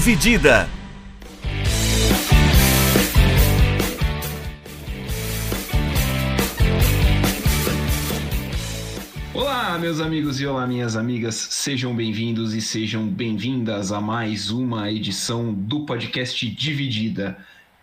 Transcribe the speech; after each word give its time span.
Dividida. 0.00 0.66
Olá, 9.34 9.78
meus 9.78 10.00
amigos 10.00 10.40
e 10.40 10.46
olá, 10.46 10.66
minhas 10.66 10.96
amigas, 10.96 11.34
sejam 11.34 11.94
bem-vindos 11.94 12.54
e 12.54 12.62
sejam 12.62 13.06
bem-vindas 13.06 13.92
a 13.92 14.00
mais 14.00 14.50
uma 14.50 14.90
edição 14.90 15.52
do 15.52 15.84
podcast 15.84 16.48
Dividida. 16.48 17.36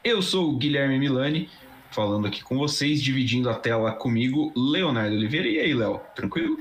Eu 0.03 0.23
sou 0.23 0.49
o 0.49 0.57
Guilherme 0.57 0.97
Milani, 0.97 1.47
falando 1.91 2.25
aqui 2.25 2.43
com 2.43 2.57
vocês, 2.57 2.99
dividindo 2.99 3.47
a 3.47 3.53
tela 3.53 3.91
comigo, 3.91 4.51
Leonardo 4.55 5.15
Oliveira. 5.15 5.47
E 5.47 5.59
aí, 5.59 5.71
Léo, 5.75 6.01
tranquilo? 6.15 6.57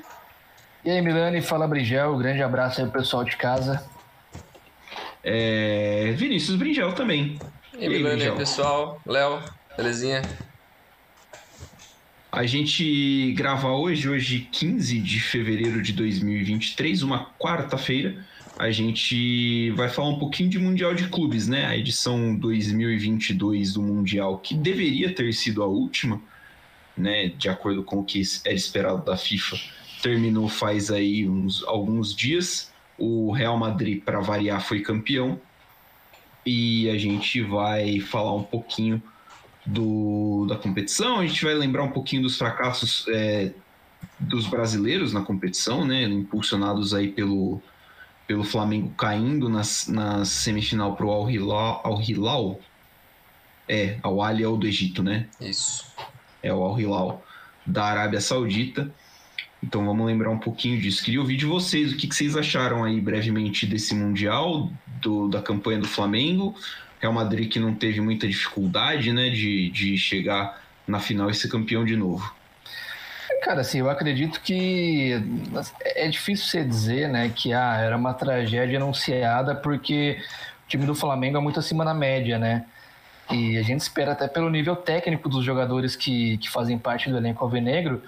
E 0.84 0.90
aí, 0.90 1.00
Milani, 1.00 1.40
fala 1.40 1.66
Brigel, 1.66 2.14
grande 2.18 2.42
abraço 2.42 2.82
aí 2.82 2.86
pro 2.86 3.00
pessoal 3.00 3.24
de 3.24 3.38
casa. 3.38 3.95
É... 5.28 6.12
Vinícius 6.16 6.56
Bringel 6.56 6.92
também. 6.92 7.36
E 7.76 7.84
aí, 7.84 7.88
Milani, 7.88 8.22
aí, 8.22 8.32
pessoal, 8.36 9.02
Léo, 9.04 9.42
belezinha? 9.76 10.22
A 12.30 12.46
gente 12.46 13.32
grava 13.32 13.72
hoje, 13.72 14.08
hoje 14.08 14.48
15 14.52 15.00
de 15.00 15.18
fevereiro 15.18 15.82
de 15.82 15.92
2023, 15.94 17.02
uma 17.02 17.30
quarta-feira. 17.40 18.24
A 18.56 18.70
gente 18.70 19.70
vai 19.72 19.88
falar 19.88 20.10
um 20.10 20.18
pouquinho 20.18 20.48
de 20.48 20.58
Mundial 20.60 20.94
de 20.94 21.08
Clubes, 21.08 21.48
né? 21.48 21.66
A 21.66 21.76
edição 21.76 22.36
2022 22.36 23.72
do 23.72 23.82
Mundial, 23.82 24.38
que 24.38 24.54
deveria 24.54 25.12
ter 25.12 25.32
sido 25.32 25.62
a 25.62 25.66
última, 25.66 26.22
né? 26.96 27.32
De 27.36 27.48
acordo 27.48 27.82
com 27.82 27.98
o 27.98 28.04
que 28.04 28.22
era 28.44 28.54
esperado 28.54 29.04
da 29.04 29.16
FIFA, 29.16 29.56
terminou 30.00 30.48
faz 30.48 30.90
aí 30.90 31.28
uns, 31.28 31.64
alguns 31.64 32.14
dias. 32.14 32.70
O 32.98 33.30
Real 33.32 33.56
Madrid, 33.58 34.02
para 34.02 34.20
variar, 34.20 34.60
foi 34.60 34.80
campeão. 34.80 35.38
E 36.44 36.88
a 36.90 36.96
gente 36.96 37.42
vai 37.42 38.00
falar 38.00 38.34
um 38.34 38.42
pouquinho 38.42 39.02
do, 39.66 40.46
da 40.48 40.56
competição. 40.56 41.18
A 41.18 41.26
gente 41.26 41.44
vai 41.44 41.54
lembrar 41.54 41.82
um 41.82 41.90
pouquinho 41.90 42.22
dos 42.22 42.38
fracassos 42.38 43.04
é, 43.08 43.52
dos 44.18 44.46
brasileiros 44.46 45.12
na 45.12 45.22
competição, 45.22 45.84
né? 45.84 46.04
Impulsionados 46.04 46.94
aí 46.94 47.08
pelo, 47.08 47.60
pelo 48.26 48.44
Flamengo 48.44 48.90
caindo 48.96 49.48
nas, 49.48 49.88
na 49.88 50.24
semifinal 50.24 50.94
para 50.94 51.06
o 51.06 51.10
Al 51.10 51.30
Hilal, 51.30 51.80
Al 51.84 52.00
Hilal. 52.00 52.60
É, 53.68 53.98
Al 54.02 54.22
Ali 54.22 54.44
é 54.44 54.46
do 54.46 54.66
Egito, 54.66 55.02
né? 55.02 55.26
Isso. 55.40 55.84
É 56.42 56.54
o 56.54 56.62
Al 56.62 56.78
Hilal 56.78 57.24
da 57.66 57.84
Arábia 57.84 58.20
Saudita. 58.20 58.92
Então 59.66 59.84
vamos 59.84 60.06
lembrar 60.06 60.30
um 60.30 60.38
pouquinho 60.38 60.80
disso. 60.80 61.04
Queria 61.04 61.20
ouvir 61.20 61.36
de 61.36 61.44
vocês 61.44 61.92
o 61.92 61.96
que, 61.96 62.06
que 62.06 62.14
vocês 62.14 62.36
acharam 62.36 62.84
aí 62.84 63.00
brevemente 63.00 63.66
desse 63.66 63.96
Mundial, 63.96 64.70
do, 65.02 65.26
da 65.26 65.42
campanha 65.42 65.80
do 65.80 65.88
Flamengo. 65.88 66.54
Real 67.00 67.12
Madrid 67.12 67.50
que 67.50 67.58
não 67.58 67.74
teve 67.74 68.00
muita 68.00 68.28
dificuldade 68.28 69.12
né, 69.12 69.28
de, 69.28 69.68
de 69.70 69.98
chegar 69.98 70.62
na 70.86 71.00
final 71.00 71.28
e 71.28 71.34
ser 71.34 71.48
campeão 71.48 71.84
de 71.84 71.96
novo. 71.96 72.32
Cara, 73.42 73.60
assim, 73.60 73.80
eu 73.80 73.90
acredito 73.90 74.40
que 74.40 75.20
é 75.84 76.08
difícil 76.08 76.46
você 76.46 76.64
dizer, 76.64 77.08
né, 77.08 77.30
que 77.34 77.52
ah, 77.52 77.76
era 77.76 77.96
uma 77.96 78.14
tragédia 78.14 78.78
anunciada 78.78 79.54
porque 79.54 80.18
o 80.64 80.68
time 80.68 80.86
do 80.86 80.94
Flamengo 80.94 81.36
é 81.38 81.40
muito 81.40 81.58
acima 81.58 81.84
da 81.84 81.92
média, 81.92 82.38
né? 82.38 82.64
E 83.30 83.58
a 83.58 83.62
gente 83.62 83.80
espera 83.80 84.12
até 84.12 84.28
pelo 84.28 84.48
nível 84.48 84.76
técnico 84.76 85.28
dos 85.28 85.44
jogadores 85.44 85.96
que, 85.96 86.38
que 86.38 86.48
fazem 86.48 86.78
parte 86.78 87.10
do 87.10 87.16
elenco 87.16 87.44
alvinegro, 87.44 88.00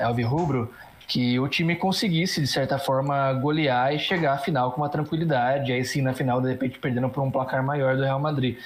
alvirrubro, 0.00 0.72
que 1.06 1.38
o 1.38 1.48
time 1.48 1.76
conseguisse, 1.76 2.40
de 2.40 2.46
certa 2.46 2.78
forma, 2.78 3.32
golear 3.34 3.94
e 3.94 3.98
chegar 3.98 4.34
à 4.34 4.38
final 4.38 4.72
com 4.72 4.80
uma 4.80 4.88
tranquilidade, 4.88 5.72
aí 5.72 5.84
sim, 5.84 6.00
na 6.00 6.14
final, 6.14 6.40
de 6.40 6.48
repente, 6.48 6.78
perdendo 6.78 7.08
por 7.08 7.22
um 7.22 7.30
placar 7.30 7.62
maior 7.64 7.96
do 7.96 8.02
Real 8.02 8.18
Madrid. 8.18 8.56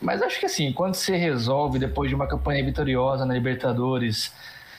Mas 0.00 0.22
acho 0.22 0.38
que 0.38 0.46
assim, 0.46 0.72
quando 0.72 0.94
você 0.94 1.16
resolve, 1.16 1.78
depois 1.78 2.08
de 2.08 2.14
uma 2.14 2.26
campanha 2.26 2.64
vitoriosa 2.64 3.24
na 3.24 3.34
Libertadores, 3.34 4.32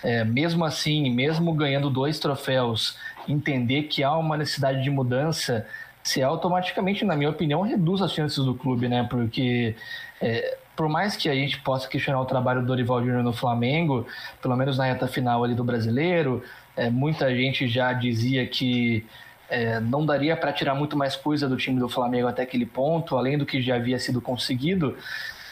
é, 0.03 0.23
mesmo 0.23 0.63
assim, 0.63 1.09
mesmo 1.09 1.53
ganhando 1.53 1.89
dois 1.89 2.19
troféus, 2.19 2.97
entender 3.27 3.83
que 3.83 4.03
há 4.03 4.15
uma 4.15 4.37
necessidade 4.37 4.83
de 4.83 4.89
mudança, 4.89 5.65
se 6.03 6.21
automaticamente, 6.23 7.03
na 7.03 7.15
minha 7.15 7.29
opinião, 7.29 7.61
reduz 7.61 8.01
as 8.01 8.13
chances 8.13 8.37
do 8.37 8.55
clube, 8.55 8.87
né? 8.87 9.05
Porque 9.09 9.75
é, 10.21 10.57
por 10.77 10.87
mais 10.87 11.17
que 11.17 11.27
a 11.27 11.33
gente 11.33 11.59
possa 11.61 11.89
questionar 11.89 12.21
o 12.21 12.25
trabalho 12.25 12.61
do 12.61 12.67
Dorival 12.67 12.99
Júnior 13.01 13.23
no 13.23 13.33
Flamengo, 13.33 14.05
pelo 14.39 14.55
menos 14.55 14.77
na 14.77 14.85
reta 14.85 15.07
final 15.07 15.43
ali 15.43 15.55
do 15.55 15.63
brasileiro, 15.63 16.43
é, 16.75 16.87
muita 16.87 17.35
gente 17.35 17.67
já 17.67 17.91
dizia 17.91 18.45
que 18.45 19.03
é, 19.49 19.79
não 19.79 20.05
daria 20.05 20.37
para 20.37 20.53
tirar 20.53 20.75
muito 20.75 20.95
mais 20.95 21.15
coisa 21.15 21.49
do 21.49 21.57
time 21.57 21.79
do 21.79 21.89
Flamengo 21.89 22.27
até 22.27 22.43
aquele 22.43 22.65
ponto, 22.65 23.17
além 23.17 23.39
do 23.39 23.45
que 23.45 23.59
já 23.59 23.75
havia 23.75 23.97
sido 23.97 24.21
conseguido. 24.21 24.95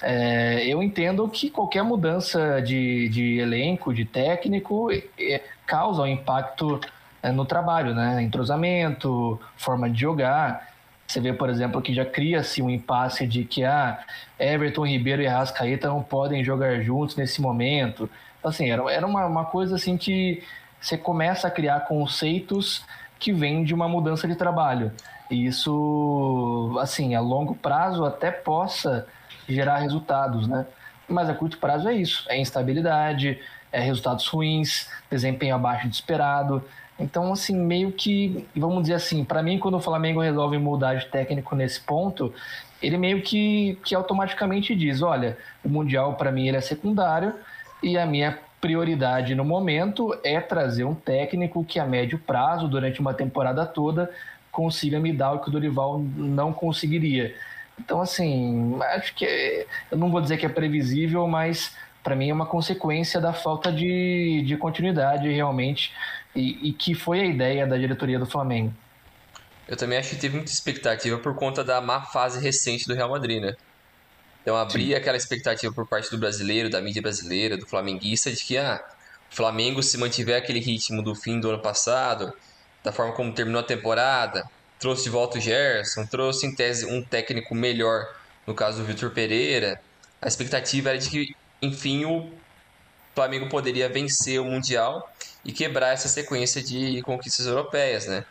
É, 0.03 0.63
eu 0.67 0.83
entendo 0.83 1.27
que 1.27 1.49
qualquer 1.49 1.83
mudança 1.83 2.61
de, 2.61 3.09
de 3.09 3.39
elenco, 3.39 3.91
de 3.91 4.05
técnico, 4.05 4.91
é, 4.91 5.41
causa 5.65 6.03
um 6.03 6.07
impacto 6.07 6.79
é, 7.23 7.31
no 7.31 7.45
trabalho, 7.45 7.95
né? 7.95 8.21
Entrosamento, 8.21 9.39
forma 9.57 9.89
de 9.89 9.99
jogar. 9.99 10.74
Você 11.07 11.19
vê, 11.19 11.33
por 11.33 11.49
exemplo, 11.49 11.81
que 11.81 11.93
já 11.93 12.05
cria-se 12.05 12.61
um 12.61 12.69
impasse 12.69 13.27
de 13.27 13.43
que 13.43 13.63
ah, 13.63 13.99
Everton 14.39 14.87
Ribeiro 14.87 15.21
e 15.21 15.27
Arrascaeta 15.27 15.87
não 15.87 16.01
podem 16.01 16.43
jogar 16.43 16.81
juntos 16.81 17.15
nesse 17.15 17.41
momento. 17.41 18.09
Então, 18.39 18.49
assim, 18.49 18.69
era, 18.69 18.91
era 18.91 19.05
uma, 19.05 19.25
uma 19.25 19.45
coisa 19.45 19.75
assim 19.75 19.97
que 19.97 20.43
você 20.81 20.97
começa 20.97 21.47
a 21.47 21.51
criar 21.51 21.81
conceitos 21.81 22.83
que 23.19 23.31
vêm 23.31 23.63
de 23.63 23.73
uma 23.73 23.87
mudança 23.87 24.27
de 24.27 24.35
trabalho. 24.35 24.91
E 25.29 25.45
isso, 25.45 26.77
assim, 26.79 27.15
a 27.15 27.21
longo 27.21 27.55
prazo 27.55 28.05
até 28.05 28.31
possa 28.31 29.07
gerar 29.47 29.77
resultados, 29.77 30.47
né? 30.47 30.65
Mas 31.07 31.29
a 31.29 31.33
curto 31.33 31.57
prazo 31.57 31.87
é 31.87 31.93
isso, 31.93 32.25
é 32.29 32.39
instabilidade, 32.39 33.39
é 33.71 33.79
resultados 33.79 34.27
ruins, 34.27 34.89
desempenho 35.09 35.55
abaixo 35.55 35.87
do 35.87 35.93
esperado. 35.93 36.63
Então, 36.97 37.33
assim, 37.33 37.55
meio 37.55 37.91
que, 37.91 38.47
vamos 38.55 38.83
dizer 38.83 38.93
assim, 38.93 39.23
para 39.25 39.43
mim, 39.43 39.59
quando 39.59 39.75
o 39.75 39.81
Flamengo 39.81 40.21
resolve 40.21 40.57
mudar 40.57 40.95
de 40.95 41.05
técnico 41.07 41.53
nesse 41.55 41.81
ponto, 41.81 42.33
ele 42.81 42.97
meio 42.97 43.21
que, 43.21 43.77
que 43.83 43.93
automaticamente 43.93 44.73
diz, 44.73 45.01
olha, 45.01 45.37
o 45.63 45.69
Mundial 45.69 46.13
para 46.15 46.31
mim 46.31 46.47
ele 46.47 46.57
é 46.57 46.61
secundário 46.61 47.33
e 47.83 47.97
a 47.97 48.05
minha 48.05 48.39
prioridade 48.61 49.35
no 49.35 49.43
momento 49.43 50.17
é 50.23 50.39
trazer 50.39 50.85
um 50.85 50.95
técnico 50.95 51.63
que 51.65 51.79
a 51.79 51.85
médio 51.85 52.17
prazo, 52.17 52.67
durante 52.67 52.99
uma 52.99 53.13
temporada 53.13 53.65
toda, 53.65 54.09
consiga 54.51 54.99
me 54.99 55.11
dar 55.11 55.33
o 55.33 55.39
que 55.39 55.49
o 55.49 55.51
Dorival 55.51 55.99
não 55.99 56.53
conseguiria. 56.53 57.35
Então, 57.77 57.99
assim, 57.99 58.77
acho 58.95 59.13
que 59.13 59.67
eu 59.91 59.97
não 59.97 60.09
vou 60.09 60.21
dizer 60.21 60.37
que 60.37 60.45
é 60.45 60.49
previsível, 60.49 61.27
mas 61.27 61.75
para 62.01 62.15
mim 62.15 62.29
é 62.29 62.33
uma 62.33 62.45
consequência 62.45 63.19
da 63.19 63.33
falta 63.33 63.71
de, 63.71 64.43
de 64.45 64.55
continuidade 64.55 65.27
realmente 65.29 65.91
e, 66.35 66.69
e, 66.69 66.73
que 66.73 66.93
foi 66.93 67.21
a 67.21 67.25
ideia 67.25 67.65
da 67.65 67.77
diretoria 67.77 68.19
do 68.19 68.25
Flamengo. 68.25 68.73
Eu 69.67 69.75
também 69.75 69.97
acho 69.97 70.11
que 70.11 70.15
teve 70.17 70.35
muita 70.35 70.51
expectativa 70.51 71.17
por 71.17 71.35
conta 71.35 71.63
da 71.63 71.81
má 71.81 72.01
fase 72.01 72.39
recente 72.39 72.87
do 72.87 72.93
Real 72.93 73.09
Madrid, 73.09 73.41
né? 73.41 73.55
Então 74.41 74.55
abria 74.55 74.97
aquela 74.97 75.17
expectativa 75.17 75.73
por 75.73 75.87
parte 75.87 76.11
do 76.11 76.19
brasileiro, 76.19 76.69
da 76.69 76.79
mídia 76.79 77.01
brasileira, 77.01 77.57
do 77.57 77.65
flamenguista, 77.65 78.31
de 78.31 78.43
que 78.43 78.57
ah, 78.57 78.83
o 79.31 79.35
Flamengo 79.35 79.81
se 79.81 79.97
mantiver 79.97 80.37
aquele 80.37 80.59
ritmo 80.59 81.01
do 81.01 81.15
fim 81.15 81.39
do 81.39 81.49
ano 81.49 81.59
passado, 81.59 82.31
da 82.83 82.91
forma 82.91 83.13
como 83.13 83.33
terminou 83.33 83.61
a 83.61 83.63
temporada, 83.63 84.47
trouxe 84.77 85.05
de 85.05 85.09
volta 85.09 85.39
o 85.39 85.41
Gerson, 85.41 86.05
trouxe 86.05 86.45
em 86.45 86.53
tese 86.53 86.85
um 86.85 87.01
técnico 87.01 87.55
melhor, 87.55 88.07
no 88.45 88.53
caso 88.53 88.77
do 88.77 88.85
Vitor 88.85 89.09
Pereira. 89.09 89.81
A 90.21 90.27
expectativa 90.27 90.89
era 90.89 90.99
de 90.99 91.09
que, 91.09 91.35
enfim, 91.59 92.05
o 92.05 92.29
Flamengo 93.15 93.47
poderia 93.47 93.87
vencer 93.87 94.39
o 94.39 94.45
Mundial 94.45 95.09
e 95.43 95.51
quebrar 95.51 95.93
essa 95.93 96.07
sequência 96.07 96.61
de 96.61 97.01
conquistas 97.01 97.47
europeias, 97.47 98.05
né? 98.05 98.25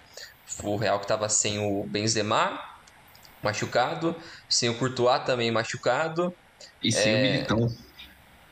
O 0.63 0.77
Real 0.77 0.99
que 0.99 1.07
estava 1.07 1.29
sem 1.29 1.59
o 1.59 1.85
Benzema, 1.85 2.63
machucado, 3.43 4.15
sem 4.49 4.69
o 4.69 4.75
Courtois 4.77 5.25
também 5.25 5.51
machucado. 5.51 6.35
E 6.83 6.93
sem 6.93 7.13
é... 7.13 7.17
o 7.17 7.23
Militão. 7.23 7.77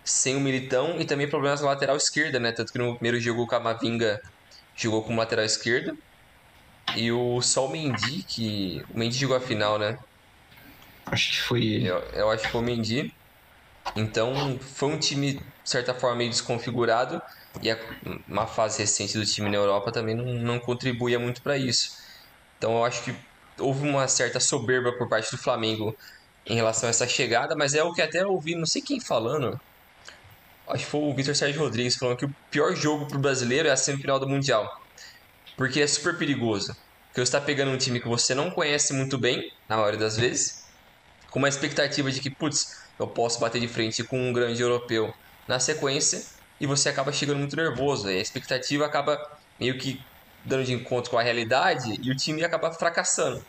Sem 0.04 0.36
o 0.36 0.40
Militão 0.40 1.00
e 1.00 1.04
também 1.04 1.28
problemas 1.28 1.60
na 1.60 1.68
lateral 1.68 1.96
esquerda, 1.96 2.40
né? 2.40 2.50
Tanto 2.50 2.72
que 2.72 2.78
no 2.78 2.94
primeiro 2.94 3.20
jogo 3.20 3.42
o 3.42 3.46
Camavinga 3.46 4.20
jogou 4.74 5.02
como 5.02 5.18
lateral 5.18 5.44
esquerda. 5.44 5.94
E 6.96 7.12
o 7.12 7.40
só 7.40 7.66
o 7.66 7.70
Mendy, 7.70 8.22
que. 8.24 8.84
O 8.92 8.98
Mendy 8.98 9.16
jogou 9.16 9.36
a 9.36 9.40
final, 9.40 9.78
né? 9.78 9.98
Acho 11.06 11.30
que 11.30 11.40
foi 11.40 11.64
ele. 11.64 11.86
Eu, 11.86 11.98
eu 12.14 12.30
acho 12.30 12.44
que 12.44 12.50
foi 12.50 12.60
o 12.60 12.64
Mendy. 12.64 13.14
Então 13.96 14.58
foi 14.60 14.88
um 14.90 14.98
time, 14.98 15.34
de 15.34 15.42
certa 15.64 15.94
forma, 15.94 16.16
meio 16.16 16.30
desconfigurado. 16.30 17.20
E 17.60 17.70
a, 17.70 17.78
uma 18.26 18.46
fase 18.46 18.78
recente 18.78 19.18
do 19.18 19.26
time 19.26 19.50
na 19.50 19.56
Europa 19.56 19.92
também 19.92 20.14
não, 20.14 20.24
não 20.24 20.58
contribuía 20.58 21.18
muito 21.18 21.42
para 21.42 21.56
isso. 21.56 21.98
Então 22.58 22.76
eu 22.76 22.84
acho 22.84 23.02
que 23.04 23.14
houve 23.58 23.86
uma 23.88 24.08
certa 24.08 24.40
soberba 24.40 24.92
por 24.92 25.08
parte 25.08 25.30
do 25.30 25.38
Flamengo 25.38 25.96
em 26.46 26.54
relação 26.54 26.88
a 26.88 26.90
essa 26.90 27.06
chegada, 27.06 27.54
mas 27.56 27.74
é 27.74 27.82
o 27.82 27.92
que 27.92 28.02
até 28.02 28.26
ouvi, 28.26 28.54
não 28.54 28.66
sei 28.66 28.82
quem 28.82 29.00
falando, 29.00 29.60
acho 30.66 30.84
que 30.84 30.90
foi 30.90 31.00
o 31.00 31.14
Vitor 31.14 31.34
Sérgio 31.34 31.60
Rodrigues 31.60 31.96
falando 31.96 32.16
que 32.16 32.24
o 32.24 32.34
pior 32.50 32.74
jogo 32.74 33.06
pro 33.06 33.18
brasileiro 33.18 33.68
é 33.68 33.70
a 33.70 33.76
semifinal 33.76 34.18
do 34.18 34.28
Mundial. 34.28 34.80
Porque 35.56 35.80
é 35.80 35.86
super 35.86 36.16
perigoso. 36.16 36.74
que 37.12 37.20
você 37.20 37.22
está 37.22 37.40
pegando 37.40 37.70
um 37.70 37.76
time 37.76 38.00
que 38.00 38.08
você 38.08 38.34
não 38.34 38.50
conhece 38.50 38.92
muito 38.94 39.18
bem, 39.18 39.52
na 39.68 39.76
maioria 39.76 40.00
das 40.00 40.16
vezes, 40.16 40.64
com 41.30 41.38
uma 41.38 41.48
expectativa 41.48 42.10
de 42.10 42.20
que, 42.20 42.30
putz, 42.30 42.81
eu 43.02 43.08
posso 43.08 43.40
bater 43.40 43.60
de 43.60 43.68
frente 43.68 44.02
com 44.04 44.18
um 44.18 44.32
grande 44.32 44.62
europeu 44.62 45.12
na 45.46 45.58
sequência, 45.58 46.22
e 46.60 46.66
você 46.66 46.88
acaba 46.88 47.12
chegando 47.12 47.38
muito 47.38 47.56
nervoso. 47.56 48.08
E 48.08 48.18
a 48.18 48.20
expectativa 48.20 48.86
acaba 48.86 49.20
meio 49.58 49.76
que 49.78 50.00
dando 50.44 50.64
de 50.64 50.72
encontro 50.72 51.10
com 51.10 51.18
a 51.18 51.22
realidade 51.22 51.98
e 52.02 52.10
o 52.10 52.16
time 52.16 52.44
acaba 52.44 52.72
fracassando. 52.72 53.44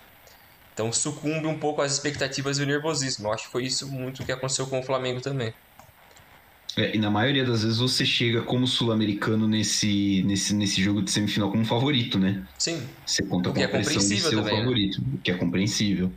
Então 0.74 0.92
sucumbe 0.92 1.46
um 1.48 1.58
pouco 1.58 1.82
às 1.82 1.94
expectativas 1.94 2.58
e 2.58 2.64
o 2.64 2.66
nervosismo. 2.66 3.28
Eu 3.28 3.34
acho 3.34 3.46
que 3.46 3.52
foi 3.52 3.66
isso 3.66 3.88
muito 3.88 4.26
que 4.26 4.32
aconteceu 4.32 4.66
com 4.66 4.80
o 4.80 4.84
Flamengo 4.84 5.22
também. 5.22 5.54
É, 6.76 6.96
e 6.96 6.98
na 6.98 7.12
maioria 7.12 7.46
das 7.46 7.62
vezes 7.62 7.78
você 7.78 8.04
chega 8.04 8.42
como 8.42 8.66
sul-americano 8.66 9.48
nesse, 9.48 10.24
nesse, 10.26 10.56
nesse 10.56 10.82
jogo 10.82 11.04
de 11.04 11.12
semifinal 11.12 11.52
como 11.52 11.64
favorito, 11.64 12.18
né? 12.18 12.44
Sim. 12.58 12.84
Você 13.06 13.22
conta 13.24 13.52
com 13.52 13.60
a 13.60 13.62
é 13.62 13.68
pressão 13.68 13.98
de 13.98 14.20
ser 14.20 14.32
também, 14.32 14.40
o 14.40 14.44
né? 14.44 14.64
favorito, 14.64 15.02
né? 15.02 15.08
o 15.14 15.18
que 15.20 15.30
é 15.30 15.36
compreensível. 15.36 16.12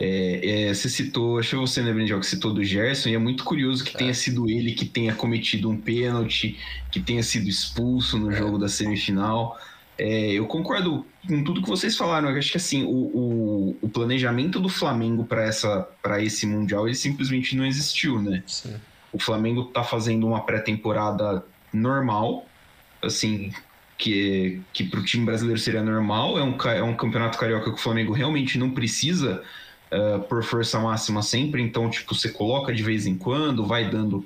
É, 0.00 0.68
é, 0.68 0.74
você 0.74 0.88
citou, 0.88 1.38
acho 1.38 1.50
que 1.50 1.56
você, 1.56 1.82
né, 1.82 1.92
Brindel, 1.92 2.20
que 2.20 2.26
citou 2.26 2.54
do 2.54 2.62
Gerson, 2.62 3.08
e 3.08 3.14
é 3.14 3.18
muito 3.18 3.42
curioso 3.42 3.82
que 3.84 3.96
é. 3.96 3.98
tenha 3.98 4.14
sido 4.14 4.48
ele 4.48 4.72
que 4.72 4.84
tenha 4.84 5.14
cometido 5.14 5.68
um 5.68 5.76
pênalti, 5.76 6.56
que 6.90 7.00
tenha 7.00 7.22
sido 7.22 7.48
expulso 7.48 8.16
no 8.16 8.30
é. 8.30 8.36
jogo 8.36 8.58
da 8.58 8.68
semifinal. 8.68 9.58
É, 9.98 10.32
eu 10.32 10.46
concordo 10.46 11.04
com 11.26 11.42
tudo 11.42 11.60
que 11.60 11.68
vocês 11.68 11.96
falaram. 11.96 12.30
Eu 12.30 12.38
acho 12.38 12.52
que 12.52 12.56
assim, 12.56 12.84
o, 12.84 12.88
o, 12.88 13.76
o 13.82 13.88
planejamento 13.88 14.60
do 14.60 14.68
Flamengo 14.68 15.24
para 15.24 16.22
esse 16.22 16.46
Mundial 16.46 16.86
ele 16.86 16.94
simplesmente 16.94 17.56
não 17.56 17.66
existiu, 17.66 18.22
né? 18.22 18.44
Sim. 18.46 18.76
O 19.12 19.18
Flamengo 19.18 19.62
está 19.62 19.82
fazendo 19.82 20.28
uma 20.28 20.44
pré-temporada 20.44 21.44
normal, 21.72 22.46
assim, 23.02 23.52
que, 23.96 24.60
que 24.72 24.84
para 24.84 25.00
o 25.00 25.04
time 25.04 25.26
brasileiro 25.26 25.60
seria 25.60 25.82
normal. 25.82 26.38
É 26.38 26.44
um, 26.44 26.56
é 26.70 26.82
um 26.82 26.94
campeonato 26.94 27.36
carioca 27.36 27.64
que 27.64 27.76
o 27.76 27.82
Flamengo 27.82 28.12
realmente 28.12 28.56
não 28.56 28.70
precisa 28.70 29.42
uh, 29.92 30.20
por 30.22 30.42
força 30.42 30.78
máxima 30.78 31.22
sempre, 31.22 31.62
então, 31.62 31.88
tipo, 31.90 32.14
você 32.14 32.28
coloca 32.28 32.72
de 32.72 32.82
vez 32.82 33.06
em 33.06 33.16
quando, 33.16 33.66
vai 33.66 33.90
dando 33.90 34.24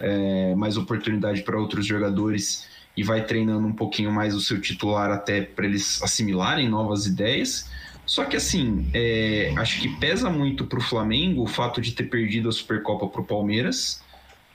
é, 0.00 0.54
mais 0.56 0.76
oportunidade 0.76 1.42
para 1.42 1.58
outros 1.58 1.86
jogadores 1.86 2.66
e 2.96 3.02
vai 3.02 3.24
treinando 3.24 3.66
um 3.66 3.72
pouquinho 3.72 4.10
mais 4.10 4.34
o 4.34 4.40
seu 4.40 4.60
titular 4.60 5.10
até 5.10 5.40
para 5.40 5.64
eles 5.64 6.02
assimilarem 6.02 6.68
novas 6.68 7.06
ideias. 7.06 7.70
Só 8.04 8.24
que 8.24 8.36
assim, 8.36 8.90
é, 8.92 9.54
acho 9.56 9.80
que 9.80 9.88
pesa 9.96 10.28
muito 10.28 10.66
para 10.66 10.78
o 10.78 10.82
Flamengo 10.82 11.42
o 11.42 11.46
fato 11.46 11.80
de 11.80 11.92
ter 11.92 12.04
perdido 12.04 12.48
a 12.48 12.52
Supercopa 12.52 13.06
para 13.06 13.20
o 13.20 13.24
Palmeiras, 13.24 14.02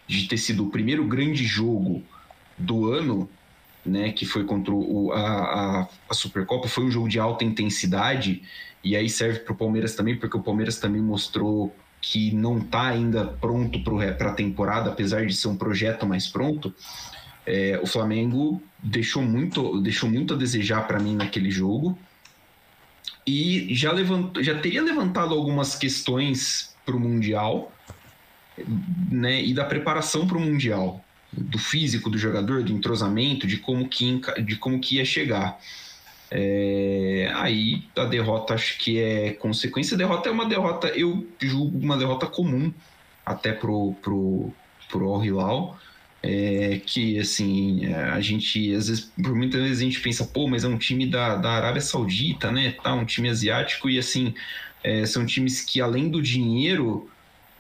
de 0.05 0.27
ter 0.27 0.37
sido 0.37 0.65
o 0.65 0.69
primeiro 0.69 1.05
grande 1.05 1.45
jogo 1.45 2.03
do 2.57 2.91
ano, 2.91 3.29
né, 3.87 4.11
que 4.11 4.25
foi 4.25 4.43
contra 4.43 4.73
o, 4.73 5.11
a, 5.11 5.21
a, 5.21 5.87
a 6.09 6.13
Supercopa, 6.13 6.67
foi 6.67 6.85
um 6.85 6.91
jogo 6.91 7.07
de 7.07 7.19
alta 7.19 7.43
intensidade 7.43 8.43
e 8.83 8.95
aí 8.95 9.09
serve 9.09 9.39
para 9.39 9.53
o 9.53 9.55
Palmeiras 9.55 9.95
também, 9.95 10.15
porque 10.15 10.37
o 10.37 10.41
Palmeiras 10.41 10.77
também 10.77 11.01
mostrou 11.01 11.75
que 12.01 12.31
não 12.33 12.59
está 12.59 12.87
ainda 12.87 13.25
pronto 13.25 13.83
para 13.83 14.29
a 14.29 14.33
temporada, 14.33 14.89
apesar 14.89 15.25
de 15.25 15.33
ser 15.33 15.47
um 15.47 15.57
projeto 15.57 16.05
mais 16.05 16.27
pronto. 16.27 16.73
É, 17.45 17.79
o 17.81 17.87
Flamengo 17.87 18.61
deixou 18.81 19.23
muito, 19.23 19.81
deixou 19.81 20.09
muito 20.09 20.33
a 20.33 20.37
desejar 20.37 20.85
para 20.87 20.99
mim 20.99 21.15
naquele 21.15 21.49
jogo 21.49 21.97
e 23.25 23.73
já, 23.73 23.91
levantou, 23.91 24.43
já 24.43 24.57
teria 24.59 24.81
levantado 24.81 25.33
algumas 25.33 25.75
questões 25.75 26.75
para 26.85 26.95
o 26.95 26.99
Mundial 26.99 27.71
né, 29.11 29.43
e 29.43 29.53
da 29.53 29.65
preparação 29.65 30.25
para 30.25 30.37
o 30.37 30.41
Mundial, 30.41 31.03
do 31.37 31.59
físico 31.59 32.09
do 32.09 32.17
jogador, 32.17 32.63
do 32.63 32.71
entrosamento, 32.71 33.45
de 33.45 33.57
como 33.57 33.87
que, 33.87 34.19
de 34.43 34.55
como 34.55 34.79
que 34.79 34.95
ia 34.95 35.05
chegar. 35.05 35.59
É, 36.29 37.31
aí 37.35 37.83
a 37.95 38.05
derrota 38.05 38.53
acho 38.53 38.77
que 38.79 38.99
é 38.99 39.31
consequência. 39.33 39.95
A 39.95 39.97
derrota 39.97 40.29
é 40.29 40.31
uma 40.31 40.45
derrota, 40.45 40.87
eu 40.89 41.25
julgo 41.39 41.77
uma 41.79 41.97
derrota 41.97 42.25
comum 42.25 42.73
até 43.25 43.53
pro, 43.53 43.93
pro, 44.01 44.51
pro 44.89 45.09
Al 45.09 45.23
Hilal. 45.23 45.79
É, 46.23 46.81
que 46.83 47.19
assim, 47.19 47.85
a 47.93 48.19
gente 48.19 48.73
às 48.73 48.87
vezes, 48.87 49.11
por 49.21 49.35
muitas 49.35 49.61
vezes 49.61 49.79
a 49.79 49.83
gente 49.83 49.99
pensa, 49.99 50.25
pô, 50.25 50.47
mas 50.47 50.63
é 50.63 50.67
um 50.67 50.77
time 50.77 51.05
da, 51.05 51.35
da 51.35 51.51
Arábia 51.51 51.79
Saudita, 51.79 52.51
né? 52.51 52.71
Tá, 52.83 52.93
um 52.95 53.05
time 53.05 53.29
asiático, 53.29 53.87
e 53.87 53.99
assim, 53.99 54.33
é, 54.83 55.05
são 55.05 55.25
times 55.25 55.61
que 55.61 55.79
além 55.79 56.09
do 56.09 56.21
dinheiro 56.21 57.07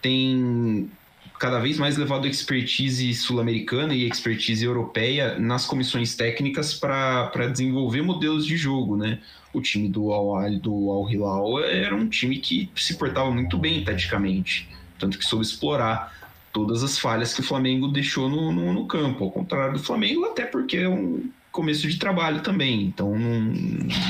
tem 0.01 0.89
cada 1.39 1.59
vez 1.59 1.77
mais 1.77 1.97
levado 1.97 2.27
expertise 2.27 3.13
sul-americana 3.13 3.93
e 3.93 4.07
expertise 4.07 4.65
europeia 4.65 5.37
nas 5.37 5.65
comissões 5.65 6.15
técnicas 6.15 6.73
para 6.73 7.47
desenvolver 7.47 8.01
modelos 8.01 8.45
de 8.45 8.57
jogo, 8.57 8.97
né? 8.97 9.19
O 9.53 9.61
time 9.61 9.87
do 9.87 10.11
Al 10.11 10.49
do 10.59 10.91
Al 10.91 11.09
Hilal 11.09 11.63
era 11.63 11.95
um 11.95 12.07
time 12.07 12.37
que 12.37 12.69
se 12.75 12.97
portava 12.97 13.31
muito 13.31 13.57
bem 13.57 13.83
taticamente, 13.83 14.67
tanto 14.99 15.17
que 15.17 15.25
soube 15.25 15.45
explorar 15.45 16.15
todas 16.51 16.83
as 16.83 16.97
falhas 16.97 17.33
que 17.33 17.41
o 17.41 17.43
Flamengo 17.43 17.87
deixou 17.87 18.27
no, 18.29 18.51
no, 18.51 18.73
no 18.73 18.85
campo, 18.87 19.25
ao 19.25 19.31
contrário 19.31 19.73
do 19.73 19.83
Flamengo, 19.83 20.25
até 20.25 20.45
porque 20.45 20.77
é 20.77 20.89
um 20.89 21.29
começo 21.51 21.87
de 21.87 21.97
trabalho 21.97 22.41
também, 22.41 22.83
então 22.83 23.17
não, 23.17 23.39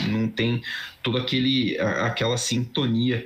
não 0.10 0.28
tem 0.28 0.62
toda 1.02 1.20
aquele 1.20 1.78
aquela 1.80 2.38
sintonia 2.38 3.26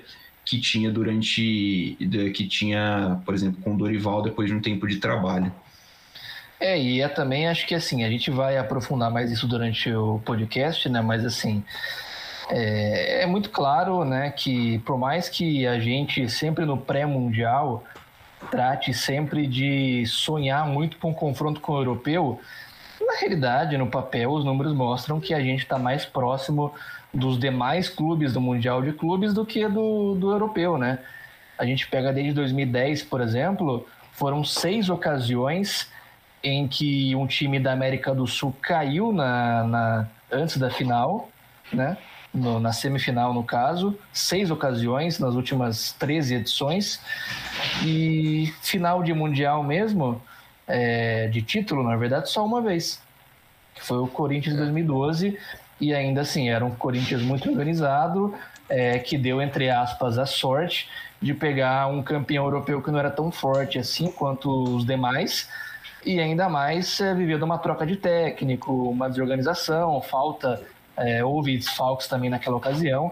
que 0.52 0.60
tinha 0.60 0.92
durante 0.92 1.98
que 2.36 2.46
tinha, 2.46 3.22
por 3.26 3.34
exemplo, 3.34 3.62
com 3.64 3.74
o 3.74 3.78
Dorival 3.78 4.22
depois 4.22 4.50
de 4.50 4.54
um 4.54 4.60
tempo 4.60 4.86
de 4.86 4.98
trabalho. 4.98 5.50
É, 6.60 6.78
e 6.78 7.00
é 7.00 7.08
também 7.08 7.48
acho 7.48 7.66
que 7.66 7.74
assim, 7.74 8.04
a 8.04 8.10
gente 8.10 8.30
vai 8.30 8.58
aprofundar 8.58 9.10
mais 9.10 9.32
isso 9.32 9.48
durante 9.48 9.90
o 9.94 10.20
podcast, 10.26 10.90
né? 10.90 11.00
Mas 11.00 11.24
assim, 11.24 11.64
é, 12.50 13.24
é 13.24 13.26
muito 13.26 13.50
claro, 13.50 14.04
né, 14.04 14.30
que 14.30 14.80
por 14.80 14.98
mais 14.98 15.30
que 15.30 15.66
a 15.66 15.80
gente 15.80 16.28
sempre 16.28 16.66
no 16.66 16.76
pré-mundial 16.76 17.86
trate 18.52 18.94
sempre 18.94 19.48
de 19.48 20.06
sonhar 20.06 20.68
muito 20.68 20.98
com 20.98 21.12
um 21.12 21.14
confronto 21.14 21.62
com 21.62 21.72
o 21.72 21.80
europeu, 21.80 22.42
na 23.00 23.20
realidade, 23.22 23.78
no 23.78 23.88
papel, 23.88 24.32
os 24.32 24.44
números 24.44 24.74
mostram 24.74 25.18
que 25.22 25.34
a 25.34 25.40
gente 25.40 25.60
está 25.60 25.80
mais 25.80 26.06
próximo 26.06 26.74
dos 27.14 27.38
demais 27.40 27.90
clubes 27.90 28.34
do 28.34 28.42
Mundial 28.42 28.82
de 28.82 28.94
Clubes 28.94 29.34
do 29.34 29.46
que 29.46 29.68
do, 29.68 30.16
do 30.16 30.32
europeu, 30.32 30.78
né? 30.78 31.00
A 31.58 31.66
gente 31.66 31.88
pega 31.88 32.12
desde 32.14 32.34
2010, 32.34 33.04
por 33.04 33.22
exemplo, 33.22 33.86
foram 34.14 34.44
seis 34.44 34.90
ocasiões 34.90 35.88
em 36.44 36.68
que 36.68 37.16
um 37.16 37.28
time 37.28 37.60
da 37.60 37.72
América 37.72 38.16
do 38.16 38.26
Sul 38.26 38.56
caiu 38.62 39.12
na, 39.12 39.64
na 39.64 40.08
antes 40.32 40.58
da 40.58 40.70
final, 40.70 41.30
né? 41.72 41.98
No, 42.34 42.62
na 42.62 42.72
semifinal, 42.72 43.34
no 43.34 43.44
caso, 43.44 43.98
seis 44.14 44.50
ocasiões 44.50 45.20
nas 45.20 45.36
últimas 45.36 45.92
13 45.94 46.36
edições. 46.36 47.02
E 47.86 48.54
final 48.62 49.04
de 49.04 49.14
Mundial 49.14 49.62
mesmo, 49.64 50.22
é, 50.66 51.28
de 51.28 51.42
título, 51.42 51.84
na 51.84 51.98
verdade, 51.98 52.30
só 52.30 52.46
uma 52.46 52.62
vez. 52.62 53.02
Que 53.76 53.84
foi 53.84 53.98
o 53.98 54.08
Corinthians 54.08 54.56
em 54.56 54.60
2012, 54.60 55.38
e 55.82 55.96
ainda 55.96 56.22
assim 56.22 56.50
era 56.50 56.64
um 56.64 56.70
Corinthians 56.70 57.24
muito 57.24 57.50
organizado, 57.50 58.34
é, 58.70 59.00
que 59.00 59.18
deu, 59.18 59.42
entre 59.42 59.70
aspas, 59.70 60.20
a 60.20 60.28
sorte 60.28 60.88
de 61.20 61.34
pegar 61.34 61.88
um 61.88 62.04
campeão 62.04 62.46
europeu 62.46 62.82
que 62.82 62.92
não 62.92 63.00
era 63.00 63.10
tão 63.10 63.32
forte 63.32 63.80
assim 63.80 64.12
quanto 64.12 64.76
os 64.76 64.86
demais, 64.86 65.50
e 66.06 66.20
ainda 66.20 66.48
mais 66.48 67.02
é, 67.02 67.14
uma 67.44 67.58
troca 67.58 67.86
de 67.86 67.96
técnico, 67.96 68.72
uma 68.90 69.10
desorganização, 69.10 70.00
falta, 70.02 70.62
é, 70.96 71.24
houve 71.24 71.58
desfalques 71.58 72.08
também 72.08 72.30
naquela 72.30 72.58
ocasião. 72.58 73.12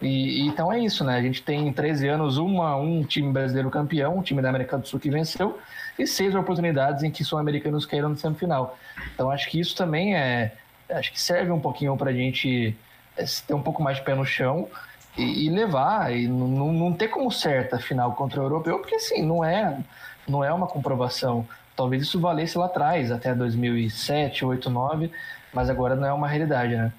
E, 0.00 0.42
e, 0.42 0.46
então 0.46 0.72
é 0.72 0.80
isso, 0.80 1.04
né? 1.04 1.16
A 1.16 1.22
gente 1.22 1.42
tem 1.42 1.68
em 1.68 1.72
13 1.72 2.08
anos 2.08 2.36
uma, 2.36 2.76
um 2.76 3.02
time 3.02 3.32
brasileiro 3.32 3.70
campeão, 3.70 4.18
um 4.18 4.22
time 4.22 4.42
da 4.42 4.48
América 4.48 4.76
do 4.78 4.86
Sul 4.86 5.00
que 5.00 5.10
venceu, 5.10 5.58
e 5.98 6.06
seis 6.06 6.34
oportunidades 6.34 7.02
em 7.02 7.10
que 7.10 7.24
sul-americanos 7.24 7.86
caíram 7.86 8.10
no 8.10 8.16
semifinal. 8.16 8.78
Então 9.14 9.30
acho 9.30 9.48
que 9.50 9.58
isso 9.58 9.74
também 9.74 10.14
é, 10.14 10.52
acho 10.90 11.12
que 11.12 11.20
serve 11.20 11.50
um 11.50 11.60
pouquinho 11.60 11.96
para 11.96 12.10
a 12.10 12.14
gente 12.14 12.76
é, 13.16 13.24
ter 13.46 13.54
um 13.54 13.62
pouco 13.62 13.82
mais 13.82 13.96
de 13.98 14.04
pé 14.04 14.14
no 14.14 14.24
chão 14.24 14.68
e, 15.16 15.46
e 15.46 15.50
levar, 15.50 16.14
e 16.14 16.28
não, 16.28 16.92
ter 16.92 17.08
como 17.08 17.30
certa 17.30 17.78
final 17.78 18.12
contra 18.14 18.40
o 18.40 18.44
europeu, 18.44 18.78
porque 18.78 18.94
assim, 18.94 19.22
não 19.22 19.44
é, 19.44 19.78
não 20.26 20.44
é 20.44 20.52
uma 20.52 20.66
comprovação. 20.66 21.46
Talvez 21.76 22.02
isso 22.02 22.20
valesse 22.20 22.56
lá 22.56 22.66
atrás, 22.66 23.10
até 23.10 23.34
2007, 23.34 24.44
8, 24.44 24.70
9, 24.70 25.10
mas 25.52 25.68
agora 25.68 25.94
não 25.94 26.06
é 26.06 26.12
uma 26.12 26.28
realidade, 26.28 26.76
né? 26.76 26.92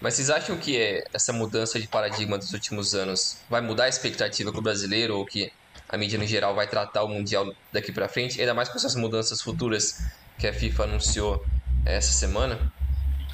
Mas 0.00 0.14
vocês 0.14 0.30
acham 0.30 0.56
que 0.56 0.80
é 0.80 1.04
essa 1.12 1.32
mudança 1.32 1.78
de 1.78 1.86
paradigma 1.86 2.38
dos 2.38 2.52
últimos 2.54 2.94
anos 2.94 3.38
vai 3.50 3.60
mudar 3.60 3.84
a 3.84 3.88
expectativa 3.88 4.50
com 4.50 4.58
o 4.58 4.62
brasileiro 4.62 5.18
ou 5.18 5.26
que 5.26 5.52
a 5.86 5.98
mídia 5.98 6.18
no 6.18 6.26
geral 6.26 6.54
vai 6.54 6.66
tratar 6.66 7.02
o 7.02 7.08
Mundial 7.08 7.52
daqui 7.70 7.92
para 7.92 8.08
frente, 8.08 8.40
ainda 8.40 8.54
mais 8.54 8.68
com 8.68 8.76
essas 8.76 8.94
mudanças 8.94 9.42
futuras 9.42 10.02
que 10.38 10.46
a 10.46 10.54
FIFA 10.54 10.84
anunciou 10.84 11.44
essa 11.84 12.12
semana? 12.12 12.72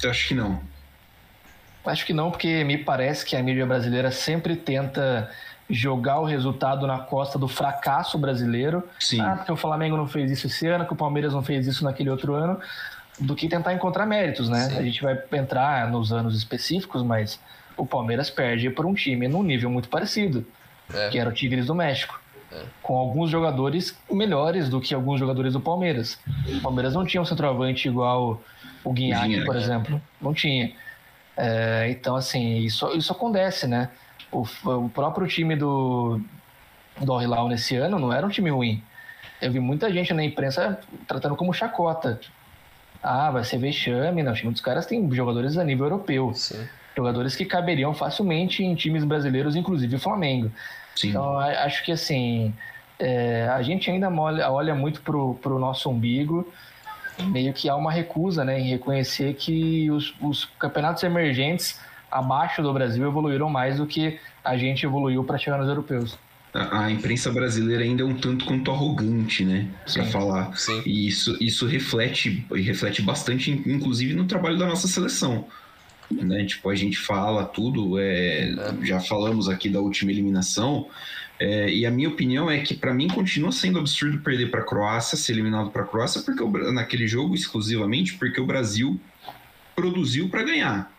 Eu 0.03 0.09
acho 0.11 0.27
que 0.27 0.33
não. 0.33 0.61
Acho 1.85 2.05
que 2.05 2.13
não, 2.13 2.29
porque 2.29 2.63
me 2.63 2.77
parece 2.77 3.25
que 3.25 3.35
a 3.35 3.41
mídia 3.41 3.65
brasileira 3.65 4.11
sempre 4.11 4.55
tenta 4.55 5.31
jogar 5.69 6.19
o 6.19 6.25
resultado 6.25 6.87
na 6.87 6.99
costa 6.99 7.37
do 7.37 7.47
fracasso 7.47 8.17
brasileiro. 8.17 8.83
Sim. 8.99 9.21
Ah, 9.21 9.35
porque 9.37 9.51
o 9.51 9.55
Flamengo 9.55 9.97
não 9.97 10.07
fez 10.07 10.31
isso 10.31 10.47
esse 10.47 10.67
ano, 10.67 10.85
que 10.85 10.93
o 10.93 10.95
Palmeiras 10.95 11.33
não 11.33 11.43
fez 11.43 11.67
isso 11.67 11.83
naquele 11.83 12.09
outro 12.09 12.33
ano, 12.33 12.59
do 13.19 13.35
que 13.35 13.47
tentar 13.47 13.73
encontrar 13.73 14.05
méritos, 14.05 14.49
né? 14.49 14.69
Sim. 14.69 14.77
A 14.77 14.81
gente 14.83 15.01
vai 15.01 15.17
entrar 15.33 15.89
nos 15.89 16.11
anos 16.11 16.37
específicos, 16.37 17.03
mas 17.03 17.39
o 17.75 17.85
Palmeiras 17.85 18.29
perde 18.29 18.69
por 18.69 18.85
um 18.85 18.93
time 18.93 19.27
num 19.27 19.43
nível 19.43 19.69
muito 19.69 19.89
parecido, 19.89 20.45
é. 20.93 21.09
que 21.09 21.19
era 21.19 21.29
o 21.29 21.33
Tigres 21.33 21.67
do 21.67 21.75
México. 21.75 22.19
É. 22.51 22.63
Com 22.81 22.95
alguns 22.97 23.29
jogadores 23.29 23.97
melhores 24.09 24.69
do 24.69 24.79
que 24.79 24.93
alguns 24.93 25.19
jogadores 25.19 25.53
do 25.53 25.59
Palmeiras. 25.59 26.17
O 26.47 26.61
Palmeiras 26.61 26.93
não 26.93 27.05
tinha 27.05 27.21
um 27.21 27.25
centroavante 27.25 27.87
igual 27.87 28.41
o 28.83 28.93
Guinhaque, 28.93 29.43
por 29.45 29.55
exemplo. 29.55 30.01
Não 30.21 30.33
tinha. 30.33 30.71
É, 31.35 31.87
então, 31.89 32.15
assim, 32.15 32.57
isso, 32.59 32.91
isso 32.95 33.11
acontece, 33.11 33.67
né? 33.67 33.89
O, 34.31 34.45
o 34.65 34.89
próprio 34.89 35.27
time 35.27 35.55
do, 35.55 36.19
do 36.99 37.47
nesse 37.47 37.75
ano 37.75 37.99
não 37.99 38.11
era 38.11 38.25
um 38.25 38.29
time 38.29 38.49
ruim. 38.49 38.83
Eu 39.41 39.51
vi 39.51 39.59
muita 39.59 39.91
gente 39.93 40.13
na 40.13 40.23
imprensa 40.23 40.79
tratando 41.07 41.35
como 41.35 41.53
chacota. 41.53 42.19
Ah, 43.01 43.29
vai 43.29 43.43
ser 43.43 43.59
vexame. 43.59 44.23
Não, 44.23 44.31
o 44.31 44.35
time 44.35 44.51
dos 44.51 44.61
caras 44.61 44.85
tem 44.85 45.09
jogadores 45.13 45.57
a 45.57 45.63
nível 45.63 45.85
europeu. 45.85 46.33
Sim. 46.33 46.67
Jogadores 46.95 47.35
que 47.35 47.45
caberiam 47.45 47.93
facilmente 47.93 48.63
em 48.63 48.73
times 48.73 49.03
brasileiros, 49.03 49.55
inclusive 49.55 49.95
o 49.95 49.99
Flamengo. 49.99 50.51
Sim. 50.95 51.09
Então, 51.09 51.37
acho 51.37 51.85
que 51.85 51.91
assim, 51.91 52.51
é, 52.97 53.47
a 53.49 53.61
gente 53.61 53.89
ainda 53.91 54.09
olha, 54.09 54.51
olha 54.51 54.73
muito 54.73 55.01
pro, 55.01 55.35
pro 55.35 55.59
nosso 55.59 55.89
umbigo. 55.89 56.51
Meio 57.25 57.53
que 57.53 57.67
há 57.67 57.75
uma 57.75 57.91
recusa 57.91 58.45
né, 58.45 58.59
em 58.59 58.69
reconhecer 58.69 59.33
que 59.35 59.89
os, 59.91 60.13
os 60.21 60.45
campeonatos 60.59 61.03
emergentes 61.03 61.79
abaixo 62.11 62.61
do 62.61 62.71
Brasil 62.73 63.05
evoluíram 63.05 63.49
mais 63.49 63.77
do 63.77 63.85
que 63.85 64.19
a 64.43 64.55
gente 64.55 64.85
evoluiu 64.85 65.23
para 65.23 65.37
chegar 65.37 65.57
nos 65.57 65.67
europeus 65.67 66.17
a, 66.53 66.89
imprensa 66.89 67.31
brasileira 67.31 67.83
ainda 67.83 68.01
é 68.01 68.05
um 68.05 68.15
tanto 68.15 68.45
quanto 68.45 68.71
arrogante, 68.71 69.45
né? 69.45 69.67
Para 69.93 70.05
falar. 70.05 70.57
Sim. 70.57 70.81
E 70.85 71.07
isso, 71.07 71.37
isso 71.39 71.65
reflete, 71.67 72.45
reflete 72.51 73.01
bastante, 73.01 73.51
inclusive, 73.51 74.13
no 74.13 74.25
trabalho 74.25 74.57
da 74.57 74.65
nossa 74.65 74.87
seleção. 74.87 75.45
Né? 76.09 76.45
Tipo, 76.45 76.69
a 76.69 76.75
gente 76.75 76.97
fala 76.97 77.45
tudo, 77.45 77.99
é, 77.99 78.55
já 78.81 78.99
falamos 78.99 79.49
aqui 79.49 79.69
da 79.69 79.79
última 79.79 80.09
eliminação, 80.09 80.87
é, 81.39 81.69
e 81.69 81.85
a 81.85 81.91
minha 81.91 82.09
opinião 82.09 82.49
é 82.49 82.59
que 82.59 82.73
para 82.73 82.93
mim 82.93 83.07
continua 83.07 83.51
sendo 83.51 83.79
absurdo 83.79 84.19
perder 84.19 84.49
para 84.49 84.61
a 84.61 84.65
Croácia, 84.65 85.17
ser 85.17 85.33
eliminado 85.33 85.69
para 85.69 85.83
a 85.83 85.85
Croácia, 85.85 86.21
porque 86.21 86.43
naquele 86.71 87.07
jogo 87.07 87.35
exclusivamente 87.35 88.15
porque 88.15 88.41
o 88.41 88.45
Brasil 88.45 88.99
produziu 89.75 90.29
para 90.29 90.43
ganhar. 90.43 90.91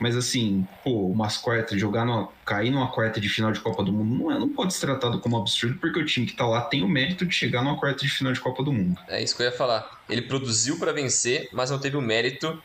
Mas 0.00 0.16
assim, 0.16 0.66
pô, 0.82 1.06
umas 1.06 1.36
quartas, 1.36 1.78
jogar 1.78 2.04
cair 2.44 2.70
numa 2.70 2.90
quarta 2.90 3.20
de 3.20 3.28
final 3.28 3.52
de 3.52 3.60
Copa 3.60 3.84
do 3.84 3.92
Mundo 3.92 4.24
não, 4.24 4.32
é, 4.32 4.38
não 4.38 4.48
pode 4.48 4.74
ser 4.74 4.86
tratado 4.86 5.20
como 5.20 5.36
absurdo, 5.36 5.78
porque 5.78 6.00
o 6.00 6.04
time 6.04 6.26
que 6.26 6.34
tá 6.34 6.44
lá 6.44 6.62
tem 6.62 6.82
o 6.82 6.88
mérito 6.88 7.24
de 7.24 7.32
chegar 7.32 7.62
numa 7.62 7.78
quarta 7.78 8.02
de 8.02 8.08
final 8.08 8.32
de 8.32 8.40
Copa 8.40 8.64
do 8.64 8.72
Mundo. 8.72 8.98
É 9.06 9.22
isso 9.22 9.36
que 9.36 9.42
eu 9.42 9.46
ia 9.46 9.52
falar. 9.52 10.02
Ele 10.08 10.22
produziu 10.22 10.76
para 10.78 10.92
vencer, 10.92 11.48
mas 11.52 11.70
não 11.70 11.78
teve 11.78 11.96
o 11.96 12.00
mérito 12.00 12.60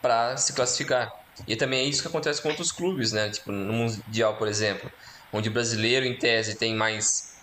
para 0.00 0.36
se 0.38 0.54
classificar. 0.54 1.12
E 1.46 1.56
também 1.56 1.80
é 1.80 1.84
isso 1.84 2.00
que 2.00 2.08
acontece 2.08 2.40
com 2.40 2.48
outros 2.48 2.72
clubes, 2.72 3.12
né? 3.12 3.28
Tipo, 3.28 3.52
no 3.52 3.72
Mundial, 3.72 4.36
por 4.36 4.48
exemplo, 4.48 4.90
onde 5.32 5.48
o 5.48 5.52
brasileiro, 5.52 6.06
em 6.06 6.16
tese, 6.16 6.56
tem 6.56 6.74
mais 6.74 7.36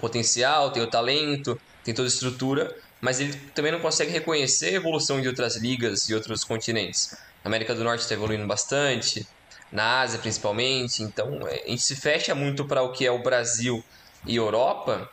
potencial, 0.00 0.70
tem 0.70 0.82
o 0.82 0.86
talento, 0.86 1.60
tem 1.84 1.94
toda 1.94 2.08
a 2.08 2.10
estrutura, 2.10 2.74
mas 3.00 3.20
ele 3.20 3.34
também 3.54 3.72
não 3.72 3.80
consegue 3.80 4.10
reconhecer 4.10 4.70
a 4.70 4.72
evolução 4.72 5.20
de 5.20 5.28
outras 5.28 5.56
ligas 5.56 6.08
e 6.08 6.14
outros 6.14 6.44
continentes. 6.44 7.16
Na 7.44 7.48
América 7.48 7.74
do 7.74 7.82
Norte 7.82 8.02
está 8.02 8.14
evoluindo 8.14 8.46
bastante, 8.46 9.26
na 9.70 10.00
Ásia 10.00 10.18
principalmente. 10.18 11.02
Então 11.02 11.46
é, 11.48 11.62
a 11.64 11.68
gente 11.68 11.82
se 11.82 11.96
fecha 11.96 12.34
muito 12.34 12.66
para 12.66 12.82
o 12.82 12.92
que 12.92 13.06
é 13.06 13.10
o 13.10 13.22
Brasil 13.22 13.82
e 14.26 14.36
Europa 14.36 15.10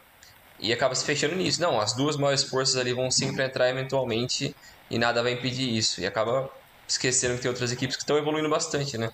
e 0.60 0.74
acaba 0.74 0.94
se 0.94 1.06
fechando 1.06 1.36
nisso. 1.36 1.62
Não, 1.62 1.80
as 1.80 1.96
duas 1.96 2.18
maiores 2.18 2.44
forças 2.44 2.76
ali 2.76 2.94
vão 2.94 3.10
sempre 3.10 3.44
entrar 3.44 3.70
eventualmente 3.70 4.56
e 4.90 4.98
nada 4.98 5.24
vai 5.24 5.34
impedir 5.34 5.76
isso. 5.76 6.02
E 6.02 6.06
acaba 6.06 6.50
esquecendo 6.88 7.36
que 7.36 7.42
tem 7.42 7.50
outras 7.50 7.72
equipes 7.72 7.96
que 7.96 8.04
estão 8.04 8.18
evoluindo 8.18 8.50
bastante, 8.50 8.98
né? 8.98 9.10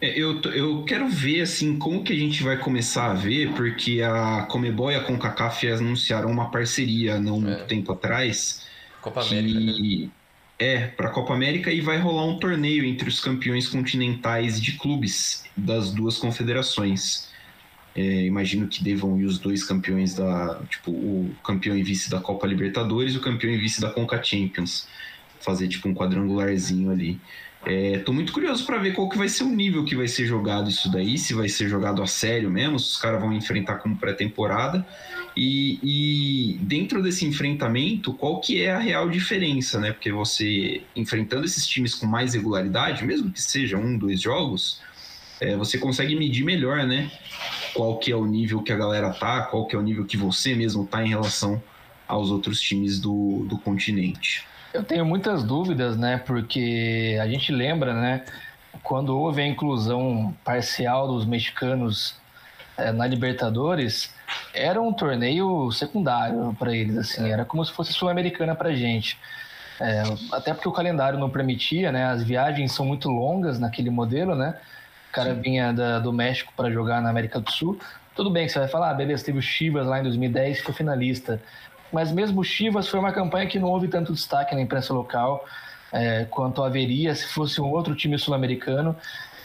É, 0.00 0.18
eu, 0.18 0.40
eu 0.42 0.84
quero 0.84 1.08
ver 1.08 1.40
assim 1.40 1.76
como 1.78 2.04
que 2.04 2.12
a 2.12 2.16
gente 2.16 2.42
vai 2.42 2.56
começar 2.56 3.10
a 3.10 3.14
ver, 3.14 3.52
porque 3.54 4.00
a 4.00 4.42
Comebol 4.42 4.92
e 4.92 4.94
a 4.94 5.02
CONCACAF 5.02 5.66
anunciaram 5.68 6.30
uma 6.30 6.50
parceria 6.50 7.18
não 7.18 7.40
muito 7.40 7.62
é. 7.62 7.64
tempo 7.64 7.92
atrás. 7.92 8.64
Copa 9.00 9.22
que, 9.22 9.36
América. 9.36 9.60
Né? 9.60 10.10
É, 10.60 10.86
para 10.88 11.08
a 11.08 11.10
Copa 11.10 11.34
América 11.34 11.70
e 11.72 11.80
vai 11.80 11.98
rolar 11.98 12.24
um 12.26 12.38
torneio 12.38 12.84
entre 12.84 13.08
os 13.08 13.20
campeões 13.20 13.68
continentais 13.68 14.60
de 14.60 14.72
clubes 14.72 15.44
das 15.56 15.92
duas 15.92 16.18
confederações. 16.18 17.28
É, 17.94 18.24
imagino 18.24 18.68
que 18.68 18.82
devam 18.82 19.18
ir 19.20 19.24
os 19.24 19.38
dois 19.38 19.64
campeões 19.64 20.14
da. 20.14 20.60
Tipo, 20.68 20.92
o 20.92 21.34
campeão 21.44 21.76
e 21.76 21.82
vice 21.82 22.08
da 22.08 22.20
Copa 22.20 22.46
Libertadores 22.46 23.14
e 23.14 23.18
o 23.18 23.20
campeão 23.20 23.52
e 23.52 23.56
vice 23.56 23.80
da 23.80 23.90
Conca 23.90 24.22
Champions. 24.22 24.86
Fazer 25.40 25.68
tipo 25.68 25.88
um 25.88 25.94
quadrangularzinho 25.94 26.90
ali. 26.90 27.20
É, 27.68 27.98
tô 27.98 28.14
muito 28.14 28.32
curioso 28.32 28.64
para 28.64 28.78
ver 28.78 28.94
qual 28.94 29.10
que 29.10 29.18
vai 29.18 29.28
ser 29.28 29.42
o 29.42 29.48
nível 29.48 29.84
que 29.84 29.94
vai 29.94 30.08
ser 30.08 30.24
jogado 30.24 30.70
isso 30.70 30.90
daí, 30.90 31.18
se 31.18 31.34
vai 31.34 31.50
ser 31.50 31.68
jogado 31.68 32.02
a 32.02 32.06
sério 32.06 32.50
mesmo, 32.50 32.78
se 32.78 32.92
os 32.92 32.96
caras 32.96 33.20
vão 33.20 33.30
enfrentar 33.30 33.76
como 33.76 33.94
pré-temporada 33.94 34.86
e, 35.36 35.78
e, 35.82 36.58
dentro 36.62 37.02
desse 37.02 37.26
enfrentamento, 37.26 38.14
qual 38.14 38.40
que 38.40 38.62
é 38.62 38.72
a 38.72 38.78
real 38.78 39.10
diferença, 39.10 39.78
né? 39.78 39.92
Porque 39.92 40.10
você, 40.10 40.80
enfrentando 40.96 41.44
esses 41.44 41.66
times 41.66 41.94
com 41.94 42.06
mais 42.06 42.32
regularidade, 42.32 43.04
mesmo 43.04 43.30
que 43.30 43.40
seja 43.40 43.76
um, 43.76 43.98
dois 43.98 44.20
jogos, 44.20 44.80
é, 45.38 45.54
você 45.54 45.76
consegue 45.76 46.16
medir 46.16 46.44
melhor, 46.44 46.86
né? 46.86 47.10
Qual 47.74 47.98
que 47.98 48.10
é 48.10 48.16
o 48.16 48.24
nível 48.24 48.62
que 48.62 48.72
a 48.72 48.76
galera 48.76 49.10
tá, 49.10 49.42
qual 49.42 49.66
que 49.66 49.76
é 49.76 49.78
o 49.78 49.82
nível 49.82 50.06
que 50.06 50.16
você 50.16 50.54
mesmo 50.54 50.86
tá 50.86 51.04
em 51.04 51.08
relação 51.10 51.62
aos 52.08 52.30
outros 52.30 52.58
times 52.60 52.98
do, 52.98 53.44
do 53.46 53.58
continente. 53.58 54.44
Eu 54.72 54.84
tenho 54.84 55.04
muitas 55.04 55.42
dúvidas, 55.42 55.96
né? 55.96 56.18
Porque 56.18 57.18
a 57.20 57.26
gente 57.26 57.52
lembra, 57.52 57.94
né? 57.94 58.24
Quando 58.82 59.18
houve 59.18 59.42
a 59.42 59.46
inclusão 59.46 60.34
parcial 60.44 61.08
dos 61.08 61.24
mexicanos 61.24 62.14
é, 62.76 62.92
na 62.92 63.06
Libertadores, 63.06 64.14
era 64.54 64.80
um 64.80 64.92
torneio 64.92 65.70
secundário 65.72 66.54
para 66.58 66.74
eles, 66.74 66.96
assim, 66.96 67.30
era 67.30 67.44
como 67.44 67.64
se 67.64 67.72
fosse 67.72 67.92
sul-americana 67.92 68.54
para 68.54 68.74
gente. 68.74 69.18
É, 69.80 70.02
até 70.32 70.52
porque 70.52 70.68
o 70.68 70.72
calendário 70.72 71.18
não 71.18 71.30
permitia, 71.30 71.90
né? 71.90 72.06
As 72.06 72.22
viagens 72.22 72.72
são 72.72 72.84
muito 72.84 73.08
longas 73.08 73.58
naquele 73.58 73.90
modelo, 73.90 74.34
né? 74.34 74.56
O 75.10 75.12
cara 75.12 75.34
Sim. 75.34 75.40
vinha 75.40 75.72
da, 75.72 75.98
do 75.98 76.12
México 76.12 76.52
para 76.56 76.70
jogar 76.70 77.00
na 77.00 77.10
América 77.10 77.40
do 77.40 77.50
Sul. 77.50 77.78
Tudo 78.14 78.30
bem 78.30 78.46
que 78.46 78.52
você 78.52 78.58
vai 78.58 78.68
falar, 78.68 78.90
ah, 78.90 78.94
beleza, 78.94 79.24
teve 79.24 79.38
o 79.38 79.42
Chivas 79.42 79.86
lá 79.86 80.00
em 80.00 80.02
2010 80.02 80.58
que 80.58 80.64
foi 80.64 80.74
finalista. 80.74 81.40
Mas 81.92 82.12
mesmo 82.12 82.40
o 82.40 82.44
Chivas 82.44 82.88
foi 82.88 83.00
uma 83.00 83.12
campanha 83.12 83.46
que 83.46 83.58
não 83.58 83.68
houve 83.68 83.88
tanto 83.88 84.12
destaque 84.12 84.54
na 84.54 84.60
imprensa 84.60 84.92
local 84.92 85.44
é, 85.92 86.26
quanto 86.26 86.62
haveria 86.62 87.14
se 87.14 87.26
fosse 87.28 87.60
um 87.60 87.70
outro 87.70 87.94
time 87.94 88.18
sul-americano. 88.18 88.96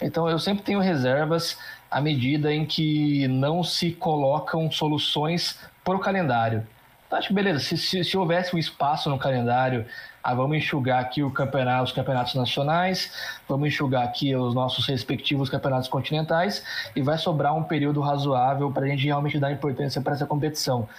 Então 0.01 0.29
eu 0.29 0.39
sempre 0.39 0.63
tenho 0.63 0.79
reservas 0.79 1.57
à 1.89 2.01
medida 2.01 2.53
em 2.53 2.65
que 2.65 3.27
não 3.27 3.63
se 3.63 3.91
colocam 3.91 4.69
soluções 4.71 5.59
para 5.83 5.95
o 5.95 5.99
calendário. 5.99 6.65
Então, 7.05 7.19
acho 7.19 7.27
que 7.27 7.33
beleza, 7.35 7.59
se, 7.59 7.77
se, 7.77 8.03
se, 8.03 8.17
houvesse 8.17 8.55
um 8.55 8.57
espaço 8.57 9.07
no 9.07 9.19
calendário, 9.19 9.85
ah, 10.23 10.33
vamos 10.33 10.57
enxugar 10.57 10.99
aqui 10.99 11.21
o 11.21 11.29
campeonato, 11.29 11.83
os 11.83 11.91
campeonatos 11.91 12.33
nacionais, 12.33 13.11
vamos 13.47 13.67
enxugar 13.67 14.03
aqui 14.03 14.35
os 14.35 14.55
nossos 14.55 14.87
respectivos 14.87 15.47
campeonatos 15.47 15.87
continentais 15.87 16.65
e 16.95 17.03
vai 17.03 17.19
sobrar 17.19 17.55
um 17.55 17.63
período 17.63 18.01
razoável 18.01 18.71
para 18.71 18.85
a 18.85 18.87
gente 18.87 19.05
realmente 19.05 19.37
dar 19.37 19.51
importância 19.51 20.01
para 20.01 20.13
essa 20.13 20.25
competição. 20.25 20.89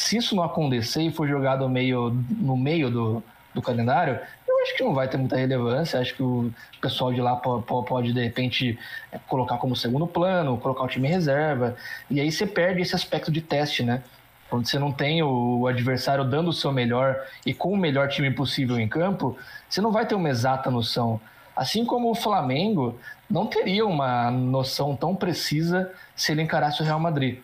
Se 0.00 0.16
isso 0.16 0.34
não 0.34 0.42
acontecer 0.42 1.02
e 1.02 1.12
for 1.12 1.28
jogado 1.28 1.68
meio, 1.68 2.10
no 2.30 2.56
meio 2.56 2.90
do, 2.90 3.22
do 3.52 3.60
calendário, 3.60 4.18
acho 4.62 4.74
que 4.74 4.82
não 4.82 4.94
vai 4.94 5.06
ter 5.06 5.18
muita 5.18 5.36
relevância. 5.36 6.00
Acho 6.00 6.14
que 6.14 6.22
o 6.22 6.50
pessoal 6.80 7.12
de 7.12 7.20
lá 7.20 7.36
pode, 7.36 7.64
pode, 7.66 8.12
de 8.14 8.22
repente, 8.22 8.78
é, 9.12 9.18
colocar 9.28 9.58
como 9.58 9.76
segundo 9.76 10.06
plano, 10.06 10.56
colocar 10.56 10.84
o 10.84 10.88
time 10.88 11.06
em 11.06 11.10
reserva. 11.10 11.76
E 12.08 12.18
aí 12.18 12.32
você 12.32 12.46
perde 12.46 12.80
esse 12.80 12.94
aspecto 12.94 13.30
de 13.30 13.42
teste, 13.42 13.82
né? 13.82 14.02
Quando 14.48 14.66
você 14.66 14.78
não 14.78 14.90
tem 14.90 15.22
o 15.22 15.66
adversário 15.66 16.24
dando 16.24 16.48
o 16.48 16.52
seu 16.52 16.72
melhor 16.72 17.16
e 17.44 17.52
com 17.52 17.70
o 17.70 17.76
melhor 17.76 18.08
time 18.08 18.30
possível 18.30 18.80
em 18.80 18.88
campo, 18.88 19.36
você 19.68 19.82
não 19.82 19.92
vai 19.92 20.06
ter 20.06 20.14
uma 20.14 20.30
exata 20.30 20.70
noção. 20.70 21.20
Assim 21.54 21.84
como 21.84 22.10
o 22.10 22.14
Flamengo 22.14 22.98
não 23.28 23.46
teria 23.46 23.86
uma 23.86 24.30
noção 24.30 24.96
tão 24.96 25.14
precisa 25.14 25.92
se 26.16 26.32
ele 26.32 26.40
encarasse 26.40 26.80
o 26.80 26.84
Real 26.86 26.98
Madrid. 26.98 27.40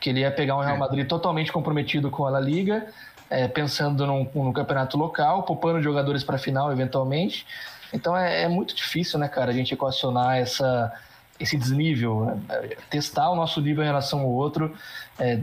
Que 0.00 0.10
ele 0.10 0.20
ia 0.20 0.30
pegar 0.30 0.56
um 0.56 0.60
Real 0.60 0.76
é. 0.76 0.78
Madrid 0.78 1.06
totalmente 1.06 1.52
comprometido 1.52 2.10
com 2.10 2.26
a 2.26 2.30
La 2.30 2.40
Liga 2.40 2.86
é, 3.30 3.46
pensando 3.46 4.04
num, 4.06 4.28
num, 4.34 4.52
campeonato 4.52 4.98
local, 4.98 5.44
poupando 5.44 5.80
jogadores 5.80 6.24
para 6.24 6.34
a 6.34 6.38
final 6.38 6.70
eventualmente. 6.72 7.46
Então 7.92 8.16
é, 8.16 8.42
é, 8.42 8.48
muito 8.48 8.74
difícil, 8.74 9.18
né, 9.18 9.28
cara, 9.28 9.52
a 9.52 9.54
gente 9.54 9.72
equacionar 9.72 10.36
essa, 10.36 10.92
esse 11.38 11.56
desnível, 11.56 12.24
né? 12.24 12.70
testar 12.90 13.30
o 13.30 13.36
nosso 13.36 13.60
nível 13.60 13.84
em 13.84 13.86
relação 13.86 14.20
ao 14.20 14.28
outro, 14.28 14.76
é, 15.18 15.38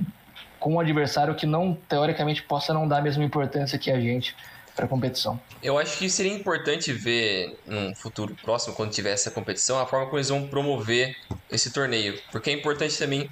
com 0.60 0.74
um 0.74 0.80
adversário 0.80 1.34
que 1.34 1.46
não, 1.46 1.78
teoricamente, 1.88 2.44
possa 2.44 2.74
não 2.74 2.88
dar 2.88 2.98
a 2.98 3.02
mesma 3.02 3.24
importância 3.24 3.80
que 3.80 3.90
a 3.90 4.00
gente 4.00 4.36
para 4.76 4.86
a 4.86 4.88
competição. 4.88 5.40
Eu 5.64 5.78
acho 5.80 5.98
que 5.98 6.08
seria 6.08 6.34
importante 6.34 6.94
ver 6.94 7.58
num 7.66 7.96
futuro 7.96 8.36
próximo, 8.44 8.76
quando 8.76 8.92
tiver 8.92 9.12
essa 9.12 9.32
competição, 9.32 9.80
a 9.80 9.88
forma 9.88 10.06
como 10.06 10.18
eles 10.18 10.30
vão 10.30 10.48
promover 10.48 11.16
esse 11.50 11.72
torneio, 11.72 12.20
porque 12.32 12.52
é 12.52 12.54
importante 12.54 12.98
também 12.98 13.28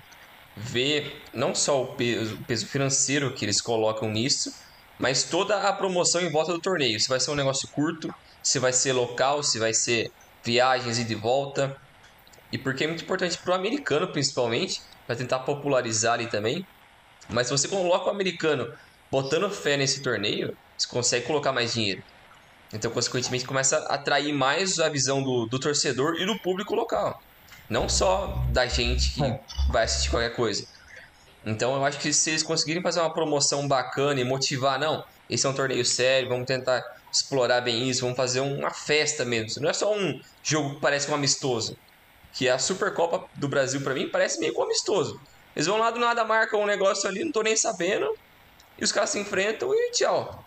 ver 0.55 1.21
não 1.33 1.53
só 1.53 1.81
o 1.81 1.95
peso, 1.95 2.35
o 2.35 2.45
peso 2.45 2.67
financeiro 2.67 3.33
que 3.33 3.45
eles 3.45 3.61
colocam 3.61 4.09
nisso, 4.09 4.51
mas 4.97 5.23
toda 5.23 5.67
a 5.67 5.73
promoção 5.73 6.21
em 6.21 6.31
volta 6.31 6.53
do 6.53 6.61
torneio. 6.61 6.99
Se 6.99 7.09
vai 7.09 7.19
ser 7.19 7.31
um 7.31 7.35
negócio 7.35 7.67
curto, 7.69 8.13
se 8.41 8.59
vai 8.59 8.71
ser 8.71 8.93
local, 8.93 9.43
se 9.43 9.59
vai 9.59 9.73
ser 9.73 10.09
viagens 10.43 10.97
e 10.97 11.03
de 11.03 11.15
volta. 11.15 11.75
E 12.51 12.57
porque 12.57 12.85
é 12.85 12.87
muito 12.87 13.03
importante 13.03 13.37
para 13.37 13.51
o 13.51 13.55
americano, 13.55 14.11
principalmente, 14.11 14.81
para 15.05 15.15
tentar 15.15 15.39
popularizar 15.39 16.13
ali 16.13 16.27
também. 16.27 16.65
Mas 17.29 17.47
se 17.47 17.51
você 17.51 17.67
coloca 17.67 18.07
o 18.07 18.11
americano 18.11 18.71
botando 19.11 19.49
fé 19.49 19.75
nesse 19.75 20.01
torneio, 20.01 20.55
você 20.77 20.87
consegue 20.87 21.25
colocar 21.25 21.51
mais 21.51 21.73
dinheiro. 21.73 22.01
Então, 22.73 22.91
consequentemente, 22.91 23.45
começa 23.45 23.77
a 23.77 23.95
atrair 23.95 24.33
mais 24.33 24.79
a 24.79 24.89
visão 24.89 25.21
do, 25.21 25.47
do 25.47 25.59
torcedor 25.59 26.15
e 26.15 26.25
do 26.25 26.37
público 26.39 26.75
local. 26.75 27.19
Não 27.69 27.89
só 27.89 28.43
da 28.49 28.65
gente 28.67 29.11
que 29.11 29.23
é. 29.23 29.39
vai 29.69 29.83
assistir 29.83 30.09
qualquer 30.09 30.35
coisa. 30.35 30.67
Então, 31.45 31.75
eu 31.75 31.85
acho 31.85 31.99
que 31.99 32.11
se 32.11 32.31
eles 32.31 32.43
conseguirem 32.43 32.81
fazer 32.81 32.99
uma 32.99 33.13
promoção 33.13 33.67
bacana 33.67 34.19
e 34.19 34.23
motivar, 34.23 34.79
não, 34.79 35.03
esse 35.29 35.45
é 35.45 35.49
um 35.49 35.53
torneio 35.53 35.85
sério, 35.85 36.29
vamos 36.29 36.45
tentar 36.45 36.83
explorar 37.11 37.61
bem 37.61 37.87
isso, 37.89 38.01
vamos 38.01 38.17
fazer 38.17 38.39
uma 38.39 38.71
festa 38.71 39.23
mesmo. 39.23 39.61
Não 39.61 39.69
é 39.69 39.73
só 39.73 39.95
um 39.95 40.19
jogo 40.43 40.75
que 40.75 40.81
parece 40.81 41.09
um 41.09 41.15
amistoso. 41.15 41.77
Que 42.33 42.49
a 42.49 42.59
Supercopa 42.59 43.27
do 43.35 43.47
Brasil, 43.47 43.81
para 43.81 43.93
mim, 43.93 44.09
parece 44.09 44.39
meio 44.39 44.53
que 44.53 44.59
um 44.59 44.63
amistoso. 44.63 45.19
Eles 45.55 45.67
vão 45.67 45.77
lá 45.77 45.89
do 45.89 45.99
nada, 45.99 46.25
marcam 46.25 46.61
um 46.61 46.65
negócio 46.65 47.07
ali, 47.07 47.23
não 47.23 47.31
tô 47.31 47.41
nem 47.41 47.55
sabendo, 47.55 48.13
e 48.77 48.83
os 48.83 48.91
caras 48.91 49.11
se 49.11 49.19
enfrentam 49.19 49.73
e 49.73 49.91
tchau. 49.91 50.43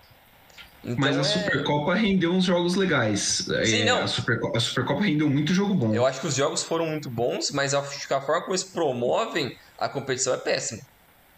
Então, 0.93 0.97
Mas 0.99 1.17
a 1.17 1.21
é... 1.21 1.25
Supercopa 1.25 1.95
rendeu 1.95 2.33
uns 2.33 2.45
jogos 2.45 2.75
legais. 2.75 3.47
Sim, 3.65 3.83
é, 3.83 3.85
não. 3.85 4.03
A 4.03 4.07
Supercopa, 4.07 4.57
a 4.57 4.61
Supercopa 4.61 5.03
rendeu 5.03 5.29
muito 5.29 5.53
jogo 5.53 5.75
bom. 5.75 5.95
Eu 5.95 6.07
acho 6.07 6.21
que 6.21 6.27
os 6.27 6.35
jogos 6.35 6.63
foram 6.63 6.87
muito 6.87 7.11
bons, 7.11 7.51
mas 7.51 7.75
a, 7.75 7.83
forma 7.83 8.41
como 8.43 8.53
eles 8.53 8.65
promovem 8.65 9.57
a 9.79 9.89
competição 9.89 10.35
é 10.35 10.39
péssima. 10.39 10.83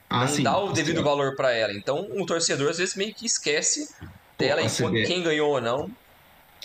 Ah, 0.08 0.20
não 0.20 0.28
sim, 0.28 0.42
dá 0.42 0.58
o 0.58 0.72
devido 0.72 0.98
sim. 0.98 1.02
valor 1.04 1.36
para 1.36 1.52
ela. 1.52 1.72
Então 1.72 2.08
o 2.12 2.26
torcedor 2.26 2.70
às 2.70 2.78
vezes 2.78 2.96
meio 2.96 3.14
que 3.14 3.26
esquece 3.26 3.88
dela 4.38 4.62
enquanto 4.62 4.94
CBF... 4.94 5.06
quem 5.06 5.22
ganhou 5.22 5.50
ou 5.50 5.60
não. 5.60 5.90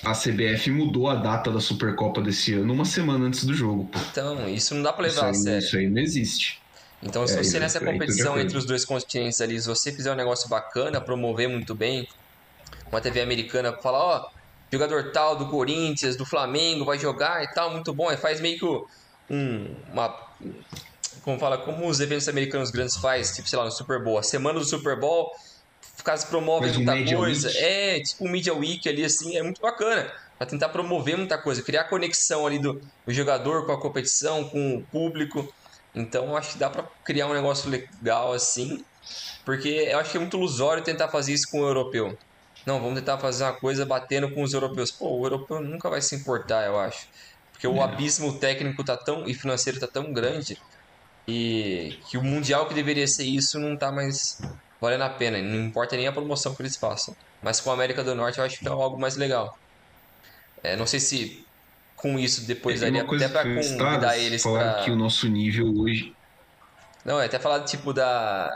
A 0.04 0.14
CBF 0.14 0.72
mudou 0.72 1.08
a 1.10 1.16
data 1.16 1.52
da 1.52 1.60
Supercopa 1.60 2.22
desse 2.22 2.54
ano 2.54 2.74
uma 2.74 2.86
semana 2.86 3.26
antes 3.26 3.46
do 3.46 3.54
jogo. 3.54 3.86
Pô. 3.86 4.00
Então, 4.12 4.50
isso 4.50 4.76
não 4.76 4.84
dá 4.84 4.92
pra 4.92 5.04
levar 5.04 5.32
isso 5.32 5.42
a 5.42 5.44
sério. 5.44 5.60
Isso 5.60 5.78
aí 5.78 5.90
não 5.90 6.02
existe. 6.02 6.62
Então, 7.02 7.26
se 7.28 7.38
é, 7.38 7.44
você 7.44 7.60
nessa 7.60 7.80
competição 7.80 8.40
entre 8.40 8.58
os 8.58 8.66
dois 8.66 8.84
continentes 8.84 9.40
ali, 9.40 9.60
se 9.62 9.68
você 9.68 9.92
fizer 9.92 10.12
um 10.12 10.16
negócio 10.16 10.50
bacana, 10.50 11.00
promover 11.00 11.48
muito 11.48 11.74
bem, 11.76 12.08
uma 12.92 13.02
TV 13.02 13.22
americana 13.22 13.74
fala, 13.74 13.98
ó, 13.98 14.30
jogador 14.72 15.12
tal 15.12 15.36
do 15.36 15.48
Corinthians, 15.48 16.16
do 16.16 16.26
Flamengo, 16.26 16.86
vai 16.86 16.98
jogar 17.00 17.44
e 17.44 17.48
tal, 17.54 17.72
muito 17.72 17.94
bom. 17.94 18.10
Aí 18.10 18.18
faz 18.18 18.40
meio 18.40 18.60
que 18.60 19.34
um, 19.34 19.76
uma. 19.92 20.26
Como 21.24 21.40
fala, 21.40 21.58
como 21.58 21.88
os 21.88 22.00
eventos 22.00 22.28
americanos 22.28 22.70
grandes 22.70 22.98
faz, 22.98 23.36
tipo, 23.36 23.50
sei 23.50 23.58
lá, 23.58 23.66
no 23.66 23.72
Super 23.72 24.04
Bowl, 24.04 24.18
a 24.18 24.24
semana 24.24 24.60
do 24.60 24.66
Super 24.66 25.00
Bowl, 25.00 25.32
os 25.96 26.02
caras 26.04 26.24
promovem 26.24 26.72
muita 26.74 27.16
coisa. 27.16 27.48
Week. 27.48 27.60
É, 27.60 28.00
tipo 28.00 28.26
um 28.26 28.30
Media 28.30 28.54
Week 28.54 28.88
ali, 28.88 29.04
assim, 29.04 29.36
é 29.36 29.42
muito 29.42 29.62
bacana. 29.62 30.12
Pra 30.38 30.46
tentar 30.46 30.70
promover 30.70 31.18
muita 31.18 31.38
coisa, 31.38 31.62
criar 31.62 31.86
conexão 31.86 32.46
ali 32.46 32.60
do, 32.60 32.82
do 33.06 33.14
jogador 33.14 33.66
com 33.66 33.72
a 33.72 33.80
competição, 33.80 34.44
com 34.50 34.78
o 34.78 34.84
público. 34.84 35.52
Então 35.96 36.36
acho 36.36 36.54
que 36.54 36.58
dá 36.60 36.70
para 36.70 36.84
criar 37.06 37.28
um 37.28 37.34
negócio 37.34 37.70
legal 37.70 38.34
assim, 38.34 38.84
porque 39.46 39.70
eu 39.70 39.98
acho 39.98 40.12
que 40.12 40.18
é 40.18 40.20
muito 40.20 40.36
ilusório 40.36 40.84
tentar 40.84 41.08
fazer 41.08 41.32
isso 41.32 41.50
com 41.50 41.62
o 41.62 41.68
europeu. 41.68 42.18
Não, 42.66 42.80
vamos 42.80 43.00
tentar 43.00 43.18
fazer 43.18 43.44
uma 43.44 43.54
coisa 43.54 43.86
batendo 43.86 44.30
com 44.32 44.42
os 44.42 44.54
europeus. 44.54 44.92
Pô, 44.92 45.10
o 45.10 45.26
europeu 45.26 45.62
nunca 45.62 45.90
vai 45.90 46.02
se 46.02 46.16
importar, 46.16 46.66
eu 46.66 46.80
acho. 46.80 47.08
Porque 47.52 47.68
o 47.68 47.78
é. 47.78 47.84
abismo 47.84 48.38
técnico 48.40 48.84
tá 48.84 48.98
tão, 48.98 49.28
e 49.28 49.34
financeiro 49.34 49.80
tá 49.80 49.88
tão 49.88 50.12
grande 50.12 50.58
e 51.28 51.98
que 52.08 52.18
o 52.18 52.24
mundial 52.24 52.68
que 52.68 52.74
deveria 52.74 53.08
ser 53.08 53.24
isso 53.24 53.60
não 53.60 53.76
tá 53.76 53.92
mais 53.92 54.42
valendo 54.80 55.04
a 55.04 55.10
pena. 55.10 55.42
Não 55.42 55.66
importa 55.66 55.96
nem 55.96 56.08
a 56.08 56.12
promoção 56.12 56.54
que 56.54 56.62
eles 56.62 56.76
façam. 56.76 57.16
Mas 57.42 57.60
com 57.62 57.72
a 57.72 57.74
América 57.74 58.04
do 58.04 58.16
Norte 58.16 58.40
eu 58.40 58.46
acho 58.46 58.60
que 58.60 58.68
é 58.68 58.72
algo 58.72 59.00
mais 59.00 59.16
legal. 59.16 59.58
É, 60.64 60.76
não 60.76 60.86
sei 60.86 61.00
se 61.00 61.46
com 61.96 62.20
isso 62.20 62.46
depois 62.46 62.82
é, 62.82 62.92
daria 62.92 63.04
até 63.04 63.28
pra 63.28 63.44
convidar 63.44 64.18
eles 64.18 64.44
pra... 64.44 64.84
que 64.84 64.92
o 64.92 64.96
nosso 64.96 65.28
nível 65.28 65.74
hoje... 65.78 66.14
Não, 67.04 67.22
é 67.22 67.26
até 67.26 67.38
falar 67.40 67.62
tipo 67.62 67.94
da... 67.94 68.52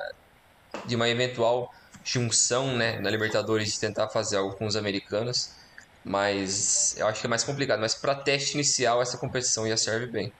de 0.86 0.96
uma 0.96 1.08
eventual 1.08 1.74
junção 2.12 2.76
né, 2.76 3.00
na 3.00 3.10
Libertadores 3.10 3.74
de 3.74 3.80
tentar 3.80 4.10
fazer 4.10 4.38
algo 4.38 4.56
com 4.56 4.66
os 4.66 4.76
americanos, 4.76 5.52
mas 6.04 6.96
eu 6.98 7.08
acho 7.08 7.22
que 7.22 7.28
é 7.28 7.30
mais 7.30 7.44
complicado. 7.44 7.80
Mas 7.80 7.94
para 7.94 8.16
teste 8.16 8.56
inicial, 8.56 9.02
essa 9.02 9.18
competição 9.18 9.68
já 9.68 9.78
serve 9.78 10.08
bem. 10.08 10.32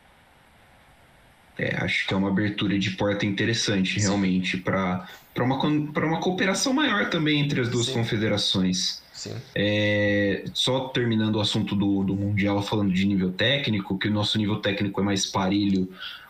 É, 1.58 1.76
acho 1.84 2.08
que 2.08 2.14
é 2.14 2.18
uma 2.18 2.30
abertura 2.30 2.80
de 2.80 2.92
porta 2.92 3.26
interessante, 3.26 4.00
Sim. 4.00 4.08
realmente, 4.08 4.58
para 4.58 5.06
uma, 5.38 5.62
uma 5.62 6.22
cooperação 6.22 6.74
maior 6.74 7.10
também 7.10 7.42
entre 7.42 7.60
as 7.60 7.70
duas 7.70 7.88
Sim. 7.88 7.94
confederações. 7.94 9.02
Sim. 9.14 9.36
É, 9.54 10.46
só 10.54 10.88
terminando 10.88 11.36
o 11.36 11.42
assunto 11.42 11.76
do, 11.76 12.04
do 12.06 12.16
Mundial, 12.16 12.62
falando 12.62 12.94
de 12.94 13.06
nível 13.06 13.34
técnico, 13.34 13.98
que 13.98 14.08
o 14.08 14.12
nosso 14.12 14.38
nível 14.38 14.62
técnico 14.62 15.02
é 15.02 15.04
mais 15.04 15.26
parelho 15.26 15.90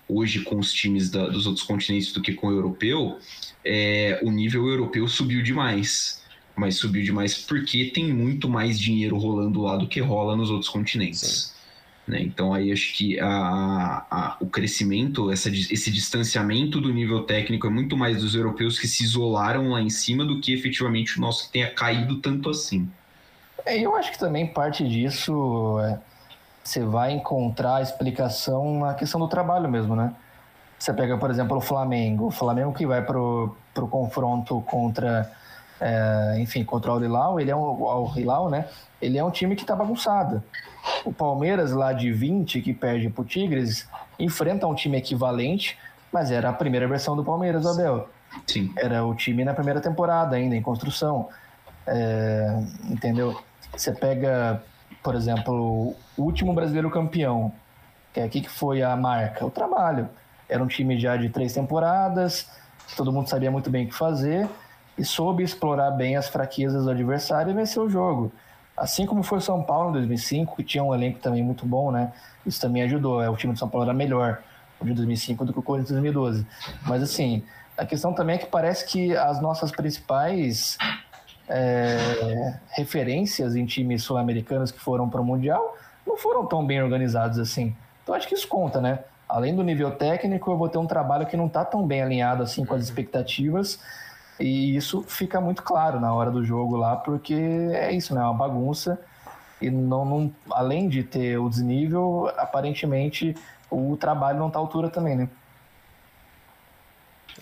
hoje 0.09 0.41
com 0.41 0.57
os 0.57 0.73
times 0.73 1.09
da, 1.09 1.27
dos 1.27 1.45
outros 1.45 1.65
continentes 1.65 2.11
do 2.11 2.21
que 2.21 2.33
com 2.33 2.47
o 2.47 2.51
europeu, 2.51 3.19
é, 3.63 4.19
o 4.23 4.31
nível 4.31 4.67
europeu 4.67 5.07
subiu 5.07 5.41
demais. 5.43 6.21
Mas 6.55 6.75
subiu 6.75 7.03
demais 7.03 7.37
porque 7.37 7.85
tem 7.93 8.11
muito 8.11 8.49
mais 8.49 8.77
dinheiro 8.77 9.17
rolando 9.17 9.61
lá 9.61 9.77
do 9.77 9.87
que 9.87 10.01
rola 10.01 10.35
nos 10.35 10.49
outros 10.49 10.69
continentes. 10.69 11.55
Né? 12.09 12.21
Então 12.21 12.53
aí 12.53 12.71
acho 12.71 12.93
que 12.95 13.19
a, 13.19 13.27
a, 14.09 14.37
o 14.41 14.47
crescimento, 14.47 15.31
essa, 15.31 15.49
esse 15.49 15.91
distanciamento 15.91 16.81
do 16.81 16.91
nível 16.91 17.21
técnico 17.21 17.67
é 17.67 17.69
muito 17.69 17.95
mais 17.95 18.21
dos 18.21 18.33
europeus 18.33 18.79
que 18.79 18.87
se 18.87 19.03
isolaram 19.03 19.69
lá 19.69 19.81
em 19.81 19.91
cima 19.91 20.25
do 20.25 20.41
que 20.41 20.51
efetivamente 20.51 21.17
o 21.17 21.21
nosso 21.21 21.45
que 21.45 21.53
tenha 21.53 21.69
caído 21.69 22.17
tanto 22.17 22.49
assim. 22.49 22.89
É, 23.63 23.79
eu 23.79 23.95
acho 23.95 24.11
que 24.11 24.17
também 24.17 24.47
parte 24.47 24.87
disso 24.87 25.79
é, 25.81 25.99
você 26.69 26.85
vai 26.85 27.13
encontrar 27.13 27.77
a 27.77 27.81
explicação 27.81 28.81
na 28.81 28.93
questão 28.93 29.19
do 29.19 29.27
trabalho 29.27 29.67
mesmo, 29.67 29.95
né? 29.95 30.13
Você 30.77 30.93
pega, 30.93 31.17
por 31.17 31.31
exemplo, 31.31 31.57
o 31.57 31.61
Flamengo. 31.61 32.27
O 32.27 32.31
Flamengo 32.31 32.71
que 32.73 32.85
vai 32.85 33.03
pro, 33.03 33.55
pro 33.73 33.87
confronto 33.87 34.61
contra, 34.61 35.29
é, 35.81 36.35
enfim, 36.39 36.63
contra 36.63 36.93
o 36.93 37.03
Hilal, 37.03 37.39
ele 37.39 37.49
é 37.49 37.55
um, 37.55 37.59
o 37.59 38.13
Hilal, 38.15 38.51
né? 38.51 38.67
Ele 39.01 39.17
é 39.17 39.23
um 39.23 39.31
time 39.31 39.55
que 39.55 39.65
tá 39.65 39.75
bagunçado. 39.75 40.43
O 41.03 41.11
Palmeiras, 41.11 41.71
lá 41.71 41.91
de 41.91 42.11
20, 42.11 42.61
que 42.61 42.71
perde 42.71 43.09
pro 43.09 43.25
Tigres, 43.25 43.89
enfrenta 44.19 44.67
um 44.67 44.75
time 44.75 44.97
equivalente, 44.97 45.75
mas 46.13 46.29
era 46.29 46.49
a 46.49 46.53
primeira 46.53 46.87
versão 46.87 47.15
do 47.15 47.23
Palmeiras, 47.23 47.65
Abel. 47.65 48.07
Sim. 48.45 48.71
Era 48.77 49.03
o 49.03 49.15
time 49.15 49.43
na 49.43 49.55
primeira 49.55 49.81
temporada 49.81 50.35
ainda, 50.35 50.55
em 50.55 50.61
construção. 50.61 51.29
É, 51.87 52.61
entendeu? 52.87 53.41
Você 53.75 53.91
pega, 53.91 54.61
por 55.03 55.15
exemplo, 55.15 55.95
o 56.17 56.21
último 56.21 56.53
brasileiro 56.53 56.89
campeão. 56.89 57.51
Que 58.13 58.19
é 58.19 58.23
aqui 58.23 58.41
que 58.41 58.49
foi 58.49 58.81
a 58.81 58.95
marca? 58.95 59.45
O 59.45 59.51
trabalho. 59.51 60.09
Era 60.47 60.63
um 60.63 60.67
time 60.67 60.99
já 60.99 61.15
de 61.15 61.29
três 61.29 61.53
temporadas, 61.53 62.49
todo 62.95 63.11
mundo 63.11 63.29
sabia 63.29 63.51
muito 63.51 63.69
bem 63.69 63.85
o 63.85 63.89
que 63.89 63.93
fazer 63.93 64.49
e 64.97 65.05
soube 65.05 65.43
explorar 65.43 65.91
bem 65.91 66.17
as 66.17 66.27
fraquezas 66.27 66.83
do 66.83 66.89
adversário 66.89 67.51
e 67.51 67.53
vencer 67.53 67.81
o 67.81 67.89
jogo. 67.89 68.31
Assim 68.75 69.05
como 69.05 69.23
foi 69.23 69.37
o 69.37 69.41
São 69.41 69.61
Paulo 69.61 69.89
em 69.89 69.93
2005, 69.93 70.55
que 70.55 70.63
tinha 70.63 70.83
um 70.83 70.93
elenco 70.93 71.19
também 71.19 71.43
muito 71.43 71.65
bom, 71.65 71.91
né? 71.91 72.11
Isso 72.45 72.59
também 72.59 72.81
ajudou. 72.83 73.21
É, 73.21 73.29
o 73.29 73.35
time 73.35 73.53
de 73.53 73.59
São 73.59 73.69
Paulo 73.69 73.85
era 73.85 73.93
melhor 73.93 74.41
de 74.81 74.93
2005 74.93 75.45
do 75.45 75.53
que 75.53 75.59
o 75.59 75.61
Corinthians 75.61 75.89
de 75.89 76.11
2012. 76.11 76.47
Mas 76.85 77.03
assim, 77.03 77.43
a 77.77 77.85
questão 77.85 78.13
também 78.13 78.35
é 78.35 78.39
que 78.39 78.45
parece 78.45 78.85
que 78.85 79.15
as 79.15 79.41
nossas 79.41 79.71
principais 79.71 80.77
é, 81.49 82.59
referências 82.69 83.55
em 83.55 83.65
times 83.65 84.03
sul-americanos 84.03 84.71
que 84.71 84.79
foram 84.79 85.09
para 85.09 85.19
o 85.19 85.25
Mundial 85.25 85.77
não 86.05 86.15
foram 86.15 86.45
tão 86.45 86.65
bem 86.65 86.81
organizados 86.81 87.39
assim. 87.39 87.75
Então 88.03 88.15
acho 88.15 88.27
que 88.27 88.35
isso 88.35 88.47
conta, 88.47 88.79
né? 88.79 88.99
além 89.29 89.55
do 89.55 89.63
nível 89.63 89.91
técnico, 89.91 90.51
eu 90.51 90.57
vou 90.57 90.67
ter 90.67 90.79
um 90.79 90.87
trabalho 90.87 91.27
que 91.27 91.37
não 91.37 91.45
está 91.45 91.63
tão 91.63 91.85
bem 91.85 92.01
alinhado 92.01 92.41
assim 92.41 92.65
com 92.65 92.73
as 92.73 92.83
expectativas. 92.83 93.79
E 94.39 94.75
isso 94.75 95.03
fica 95.03 95.39
muito 95.39 95.61
claro 95.61 95.99
na 95.99 96.11
hora 96.11 96.31
do 96.31 96.43
jogo 96.43 96.75
lá, 96.75 96.95
porque 96.95 97.33
é 97.33 97.93
isso, 97.93 98.15
né? 98.15 98.21
É 98.21 98.23
uma 98.23 98.33
bagunça. 98.33 98.99
E 99.61 99.69
não, 99.69 100.03
não, 100.05 100.33
além 100.49 100.89
de 100.89 101.03
ter 101.03 101.37
o 101.37 101.49
desnível, 101.49 102.31
aparentemente 102.37 103.35
o 103.69 103.95
trabalho 103.97 104.39
não 104.39 104.47
está 104.47 104.57
à 104.57 104.61
altura 104.61 104.89
também, 104.89 105.15
né? 105.15 105.29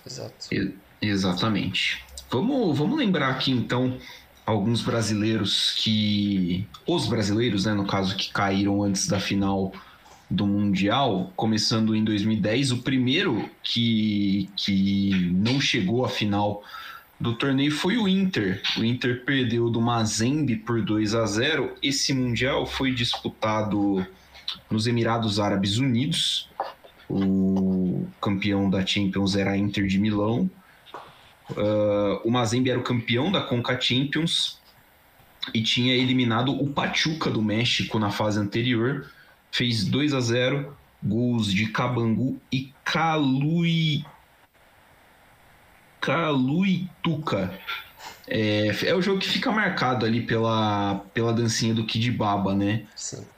Exato. 0.04 0.34
exatamente. 1.00 2.04
Vamos, 2.30 2.76
vamos 2.76 2.98
lembrar 2.98 3.30
aqui 3.30 3.50
então 3.50 3.96
alguns 4.44 4.82
brasileiros 4.82 5.74
que. 5.78 6.66
Os 6.86 7.06
brasileiros, 7.06 7.64
né, 7.64 7.74
no 7.74 7.86
caso, 7.86 8.16
que 8.16 8.30
caíram 8.32 8.82
antes 8.82 9.06
da 9.06 9.18
final 9.18 9.72
do 10.30 10.46
Mundial, 10.46 11.32
começando 11.34 11.94
em 11.94 12.04
2010. 12.04 12.72
O 12.72 12.78
primeiro 12.78 13.48
que, 13.62 14.48
que 14.56 15.30
não 15.32 15.60
chegou 15.60 16.04
à 16.04 16.08
final 16.08 16.62
do 17.18 17.34
torneio 17.34 17.72
foi 17.72 17.96
o 17.96 18.06
Inter. 18.06 18.62
O 18.76 18.84
Inter 18.84 19.24
perdeu 19.24 19.70
do 19.70 19.80
Mazembe 19.80 20.56
por 20.56 20.82
2 20.82 21.14
a 21.14 21.24
0. 21.24 21.74
Esse 21.82 22.12
Mundial 22.12 22.66
foi 22.66 22.92
disputado 22.92 24.06
nos 24.70 24.86
Emirados 24.86 25.40
Árabes 25.40 25.78
Unidos. 25.78 26.48
O 27.08 28.06
campeão 28.20 28.68
da 28.68 28.84
Champions 28.84 29.34
era 29.34 29.52
a 29.52 29.56
Inter 29.56 29.86
de 29.86 29.98
Milão. 29.98 30.48
Uh, 31.50 32.20
o 32.24 32.30
Mazembe 32.30 32.70
era 32.70 32.78
o 32.78 32.82
campeão 32.82 33.32
da 33.32 33.40
Conca 33.40 33.80
Champions 33.80 34.58
e 35.54 35.62
tinha 35.62 35.94
eliminado 35.94 36.52
o 36.52 36.68
Pachuca 36.68 37.30
do 37.30 37.40
México 37.40 37.98
na 37.98 38.10
fase 38.10 38.38
anterior 38.38 39.06
fez 39.50 39.84
2 39.84 40.14
a 40.14 40.20
0 40.20 40.76
gols 41.02 41.52
de 41.52 41.66
Cabangu 41.68 42.40
e 42.52 42.72
Calui 42.84 44.04
Caluituca. 46.00 47.52
É, 48.26 48.68
é 48.84 48.94
o 48.94 49.02
jogo 49.02 49.18
que 49.18 49.28
fica 49.28 49.50
marcado 49.50 50.04
ali 50.04 50.22
pela, 50.22 51.02
pela 51.12 51.32
dancinha 51.32 51.74
do 51.74 51.84
Kid 51.84 52.10
Baba, 52.12 52.54
né? 52.54 52.84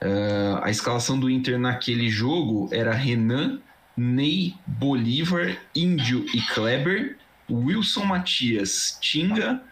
Uh, 0.02 0.62
a 0.62 0.70
escalação 0.70 1.18
do 1.18 1.30
Inter 1.30 1.58
naquele 1.58 2.08
jogo 2.08 2.68
era 2.72 2.92
Renan, 2.92 3.60
Ney, 3.96 4.54
Bolívar, 4.66 5.56
Índio 5.74 6.26
e 6.34 6.40
Kleber, 6.42 7.16
Wilson 7.50 8.04
Matias, 8.04 8.98
Tinga, 9.00 9.62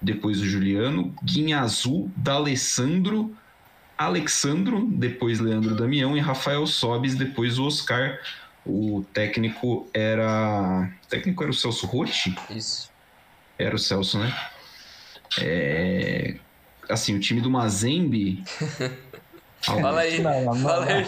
depois 0.00 0.40
o 0.40 0.46
Juliano, 0.46 1.14
Guinha 1.22 1.60
Azul, 1.60 2.10
D'Alessandro, 2.16 3.36
Alexandro, 3.96 4.86
depois 4.86 5.40
Leandro 5.40 5.74
Damião 5.74 6.16
e 6.16 6.20
Rafael 6.20 6.66
Sobes, 6.66 7.16
depois 7.16 7.58
o 7.58 7.66
Oscar. 7.66 8.18
O 8.64 9.04
técnico 9.12 9.88
era. 9.94 10.90
O 11.04 11.08
técnico 11.08 11.42
era 11.42 11.50
o 11.50 11.54
Celso 11.54 11.86
Rotti? 11.86 12.36
Isso. 12.50 12.90
Era 13.58 13.74
o 13.74 13.78
Celso, 13.78 14.18
né? 14.18 14.32
É... 15.40 16.36
Assim, 16.88 17.16
o 17.16 17.20
time 17.20 17.40
do 17.40 17.50
Mazembe. 17.50 18.44
fala 19.62 20.00
aí, 20.00 20.22
fala 20.22 20.84
aí. 20.84 21.04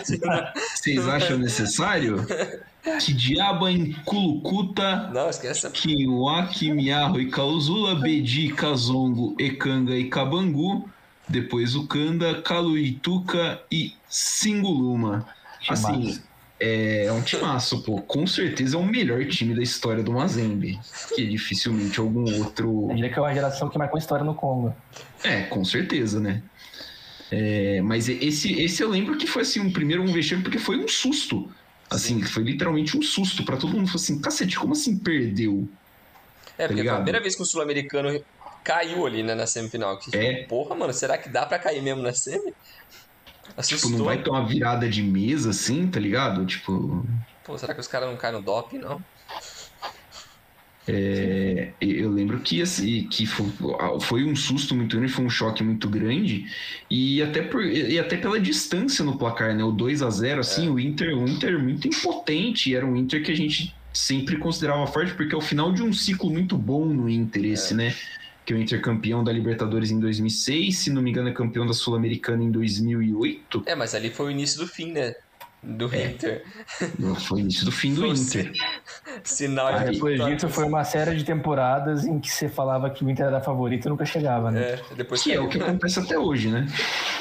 Vocês 0.74 1.06
acham 1.06 1.38
necessário? 1.38 2.26
Que 2.82 3.12
diaba 3.12 3.70
em 3.70 3.92
Culucuta, 4.04 5.10
Não, 5.12 5.28
esquece. 5.28 5.70
Kiwaki, 5.70 6.72
Miarro 6.72 7.20
e 7.20 7.30
Cauzula, 7.30 7.94
Bedi, 7.94 8.52
Kazongo, 8.54 9.34
Ekanga 9.38 9.94
e 9.94 10.08
Kabangu, 10.08 10.88
depois 11.28 11.76
o 11.76 11.86
Kanda, 11.86 12.40
Kaluituca 12.40 13.60
e 13.70 13.94
Singuluma. 14.08 15.26
Assim, 15.68 16.18
é, 16.58 17.04
é 17.06 17.12
um 17.12 17.22
timaço, 17.22 17.82
pô. 17.82 18.00
Com 18.02 18.26
certeza 18.26 18.76
é 18.76 18.78
o 18.78 18.84
melhor 18.84 19.24
time 19.26 19.54
da 19.54 19.62
história 19.62 20.02
do 20.02 20.12
Mazembe. 20.12 20.78
Que 21.14 21.26
dificilmente 21.26 22.00
algum 22.00 22.24
outro. 22.38 22.88
Eu 22.90 22.94
diria 22.96 23.10
que 23.10 23.18
é 23.18 23.22
uma 23.22 23.34
geração 23.34 23.68
que 23.68 23.78
marcou 23.78 23.98
história 23.98 24.24
no 24.24 24.34
Congo. 24.34 24.74
É, 25.22 25.42
com 25.42 25.64
certeza, 25.64 26.18
né? 26.18 26.42
É, 27.30 27.80
mas 27.82 28.08
esse, 28.08 28.60
esse 28.60 28.82
eu 28.82 28.90
lembro 28.90 29.16
que 29.16 29.26
foi 29.26 29.42
assim, 29.42 29.60
um 29.60 29.72
primeiro 29.72 30.02
um 30.02 30.12
vexame, 30.12 30.42
porque 30.42 30.58
foi 30.58 30.76
um 30.76 30.88
susto. 30.88 31.50
Assim, 31.90 32.20
Sim. 32.20 32.26
foi 32.26 32.44
literalmente 32.44 32.96
um 32.96 33.02
susto 33.02 33.44
para 33.44 33.56
todo 33.56 33.74
mundo. 33.74 33.88
Foi 33.88 34.00
assim, 34.00 34.20
cacete, 34.20 34.56
como 34.56 34.72
assim 34.72 34.96
perdeu? 34.96 35.68
É, 36.56 36.68
porque 36.68 36.84
tá 36.84 36.92
a 36.92 36.94
primeira 36.96 37.20
vez 37.20 37.34
que 37.34 37.42
o 37.42 37.44
Sul-Americano 37.44 38.22
caiu 38.62 39.06
ali 39.06 39.22
né, 39.22 39.34
na 39.34 39.46
semifinal. 39.46 39.98
Que, 39.98 40.16
é. 40.16 40.44
Porra, 40.44 40.74
mano, 40.74 40.92
será 40.92 41.18
que 41.18 41.28
dá 41.28 41.44
para 41.44 41.58
cair 41.58 41.82
mesmo 41.82 42.02
na 42.02 42.12
semi? 42.12 42.54
Assustou. 43.56 43.90
Tipo, 43.90 43.98
não 43.98 44.04
vai 44.04 44.22
ter 44.22 44.30
uma 44.30 44.46
virada 44.46 44.88
de 44.88 45.02
mesa 45.02 45.50
assim, 45.50 45.86
tá 45.88 45.98
ligado? 45.98 46.46
Tipo. 46.46 47.04
Pô, 47.44 47.58
será 47.58 47.74
que 47.74 47.80
os 47.80 47.88
caras 47.88 48.08
não 48.08 48.16
caem 48.16 48.34
no 48.34 48.42
doping, 48.42 48.78
não? 48.78 49.02
É, 50.88 51.70
eu 51.80 52.10
lembro 52.10 52.40
que, 52.40 52.62
assim, 52.62 53.04
que 53.04 53.26
foi, 53.26 53.46
foi, 54.00 54.24
um 54.24 54.34
susto 54.34 54.74
muito 54.74 54.96
grande, 54.96 55.12
foi 55.12 55.24
um 55.24 55.30
choque 55.30 55.62
muito 55.62 55.88
grande, 55.88 56.46
e 56.90 57.22
até, 57.22 57.42
por, 57.42 57.64
e 57.64 57.98
até 57.98 58.16
pela 58.16 58.40
distância 58.40 59.04
no 59.04 59.16
placar, 59.16 59.54
né? 59.54 59.62
O 59.62 59.70
2 59.70 60.02
a 60.02 60.10
0 60.10 60.40
assim, 60.40 60.66
é. 60.66 60.70
o 60.70 60.78
Inter, 60.78 61.16
o 61.16 61.28
Inter 61.28 61.58
muito 61.58 61.86
impotente, 61.86 62.74
era 62.74 62.84
um 62.84 62.96
Inter 62.96 63.22
que 63.22 63.30
a 63.30 63.36
gente 63.36 63.74
sempre 63.92 64.36
considerava 64.36 64.86
forte, 64.86 65.14
porque 65.14 65.34
é 65.34 65.38
o 65.38 65.42
final 65.42 65.72
de 65.72 65.82
um 65.82 65.92
ciclo 65.92 66.30
muito 66.30 66.56
bom 66.56 66.86
no 66.86 67.08
Inter, 67.08 67.44
esse, 67.44 67.74
é. 67.74 67.76
né? 67.76 67.94
que 68.44 68.54
é 68.54 68.56
o 68.56 68.60
Inter 68.60 68.80
campeão 68.80 69.22
da 69.22 69.30
Libertadores 69.30 69.90
em 69.92 70.00
2006, 70.00 70.76
se 70.76 70.90
não 70.90 71.02
me 71.02 71.10
engano 71.10 71.28
é 71.28 71.32
campeão 71.32 71.64
da 71.64 71.72
Sul-Americana 71.72 72.42
em 72.42 72.50
2008. 72.50 73.62
É, 73.66 73.76
mas 73.76 73.94
ali 73.94 74.10
foi 74.10 74.26
o 74.26 74.30
início 74.30 74.58
do 74.58 74.66
fim, 74.66 74.92
né? 74.92 75.14
Do 75.62 75.94
é. 75.94 76.06
Inter. 76.06 76.44
Foi 77.26 77.38
o 77.38 77.40
início 77.40 77.64
do 77.66 77.72
fim 77.72 77.92
do 77.92 78.06
Inter. 78.06 78.50
Sinal 79.22 79.78
de 79.78 79.92
Depois 79.92 80.24
disso 80.24 80.48
foi 80.48 80.64
uma 80.64 80.84
série 80.84 81.14
de 81.16 81.24
temporadas 81.24 82.06
em 82.06 82.18
que 82.18 82.30
você 82.30 82.48
falava 82.48 82.88
que 82.88 83.04
o 83.04 83.10
Inter 83.10 83.26
era 83.26 83.40
favorito 83.40 83.86
e 83.86 83.88
nunca 83.90 84.06
chegava, 84.06 84.50
né? 84.50 84.62
É, 84.62 84.82
depois 84.96 85.22
que 85.22 85.32
é 85.32 85.40
o 85.40 85.48
que 85.48 85.60
acontece 85.60 85.98
até 85.98 86.18
hoje, 86.18 86.48
né? 86.48 86.66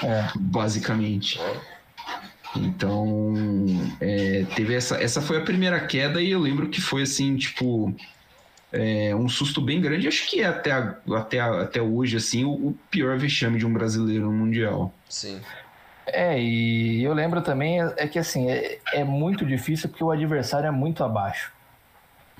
É. 0.03 0.29
Basicamente. 0.35 1.39
Então, 2.55 3.33
é, 3.99 4.45
teve 4.55 4.73
essa, 4.73 4.95
essa 5.01 5.21
foi 5.21 5.37
a 5.37 5.41
primeira 5.41 5.79
queda 5.79 6.21
e 6.21 6.31
eu 6.31 6.39
lembro 6.39 6.69
que 6.69 6.81
foi 6.81 7.03
assim, 7.03 7.35
tipo, 7.35 7.93
é, 8.71 9.15
um 9.15 9.27
susto 9.27 9.61
bem 9.61 9.81
grande. 9.81 10.07
Acho 10.07 10.27
que 10.29 10.41
é 10.41 10.45
até, 10.45 10.71
até, 10.71 11.39
até 11.39 11.81
hoje 11.81 12.17
assim 12.17 12.43
o, 12.43 12.51
o, 12.51 12.77
pior 12.89 13.17
vexame 13.17 13.59
de 13.59 13.65
um 13.65 13.73
brasileiro 13.73 14.25
no 14.25 14.31
mundial. 14.31 14.93
Sim. 15.07 15.39
É, 16.13 16.39
e 16.39 17.03
eu 17.03 17.13
lembro 17.13 17.41
também 17.41 17.81
é, 17.81 18.07
que 18.07 18.19
assim 18.19 18.49
é, 18.49 18.79
é, 18.93 19.03
muito 19.03 19.45
difícil 19.45 19.89
porque 19.89 20.03
o 20.03 20.11
adversário 20.11 20.67
é 20.67 20.71
muito 20.71 21.03
abaixo. 21.03 21.51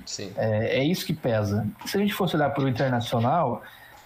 Sim. 0.04 0.32
É, 0.36 0.78
é 0.78 0.84
isso 0.84 1.04
que 1.06 1.12
pesa. 1.12 1.66
Se 1.84 1.96
a 1.96 2.00
gente 2.00 2.14
fosse 2.14 2.36
olhar 2.36 2.50
para 2.50 2.64
o 2.64 2.68
internacional, 2.68 3.62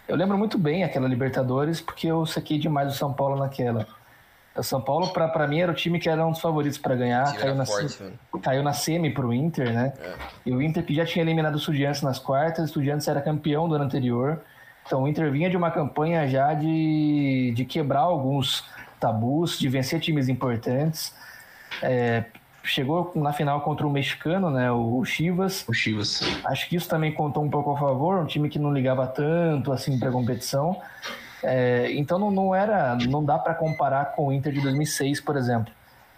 eu 0.09 0.17
lembro 0.17 0.37
muito 0.37 0.59
bem 0.59 0.85
aquela 0.85 1.09
Libertadores 1.09 1.81
porque 1.81 2.07
eu 2.07 2.27
saquei 2.27 2.59
demais 2.59 2.93
o 2.93 2.97
São 2.97 3.13
Paulo 3.13 3.37
naquela. 3.37 3.87
O 4.57 4.63
São 4.63 4.81
Paulo, 4.81 5.09
para 5.13 5.49
mim, 5.49 5.61
era 5.61 5.73
o 5.73 5.75
time 5.75 5.99
que 5.99 6.09
era 6.09 6.25
um 6.25 6.31
dos 6.31 6.41
favoritos 6.41 6.79
para 6.79 6.95
ganhar. 6.95 7.37
Caiu 7.37 7.57
na, 7.57 7.67
forte, 7.67 7.99
caiu 8.41 8.63
na 8.63 8.73
semi 8.73 9.13
pro 9.13 9.33
Inter, 9.33 9.73
né? 9.73 9.93
É. 10.01 10.15
E 10.47 10.53
o 10.53 10.63
Inter 10.63 10.85
que 10.85 10.95
já 10.95 11.05
tinha 11.05 11.25
eliminado 11.25 11.55
o 11.55 11.59
Estudiantes 11.59 12.03
nas 12.03 12.21
quartas, 12.21 12.65
o 12.65 12.67
Estudiantes 12.67 13.09
era 13.09 13.21
campeão 13.21 13.69
do 13.69 13.75
ano 13.75 13.85
anterior. 13.85 14.41
Então 14.87 15.03
o 15.03 15.09
Inter 15.09 15.31
vinha 15.33 15.51
de 15.51 15.57
uma 15.57 15.73
campanha 15.73 16.29
já 16.29 16.55
de, 16.55 17.53
de 17.57 17.65
quebrar 17.65 18.01
alguns 18.01 18.65
tabus, 19.05 19.59
de 19.59 19.69
vencer 19.69 20.01
times 20.01 20.29
importantes. 20.29 21.15
É, 21.83 22.25
chegou 22.63 23.13
na 23.15 23.33
final 23.33 23.61
contra 23.61 23.87
o 23.87 23.91
mexicano, 23.91 24.51
né? 24.51 24.73
O 24.73 25.05
Chivas. 25.05 25.65
O 25.69 25.75
Chivas. 25.75 26.21
Acho 26.45 26.69
que 26.69 26.77
isso 26.77 26.89
também 26.89 27.13
contou 27.13 27.45
um 27.45 27.51
pouco 27.51 27.73
a 27.73 27.79
favor, 27.79 28.19
um 28.19 28.25
time 28.25 28.49
que 28.49 28.59
não 28.59 28.73
ligava 28.73 29.07
tanto 29.07 29.73
assim 29.73 29.99
para 29.99 30.09
a 30.09 30.13
competição. 30.13 30.81
É, 31.43 31.93
então 31.93 32.19
não, 32.19 32.31
não, 32.31 32.55
era, 32.55 32.97
não 32.97 33.23
dá 33.23 33.39
para 33.39 33.55
comparar 33.55 34.15
com 34.15 34.29
o 34.29 34.33
Inter 34.33 34.51
de 34.51 34.63
2006, 34.63 35.21
por 35.21 35.37
exemplo, 35.37 35.71